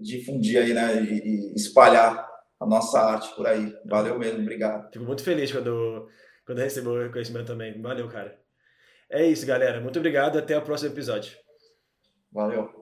difundir 0.00 0.62
aí, 0.62 0.74
né, 0.74 1.02
e, 1.02 1.52
e 1.52 1.54
espalhar 1.54 2.28
a 2.60 2.66
nossa 2.66 3.00
arte 3.00 3.34
por 3.34 3.46
aí. 3.46 3.74
Valeu 3.86 4.18
mesmo, 4.18 4.42
obrigado. 4.42 4.92
Fico 4.92 5.04
muito 5.04 5.24
feliz 5.24 5.50
quando, 5.50 6.08
quando 6.44 6.58
recebo 6.58 6.90
o 6.90 7.02
reconhecimento 7.02 7.46
também. 7.46 7.80
Valeu, 7.80 8.08
cara. 8.08 8.38
É 9.10 9.24
isso, 9.24 9.46
galera. 9.46 9.80
Muito 9.80 9.98
obrigado. 9.98 10.38
Até 10.38 10.58
o 10.58 10.62
próximo 10.62 10.92
episódio. 10.92 11.32
Valeu. 12.30 12.77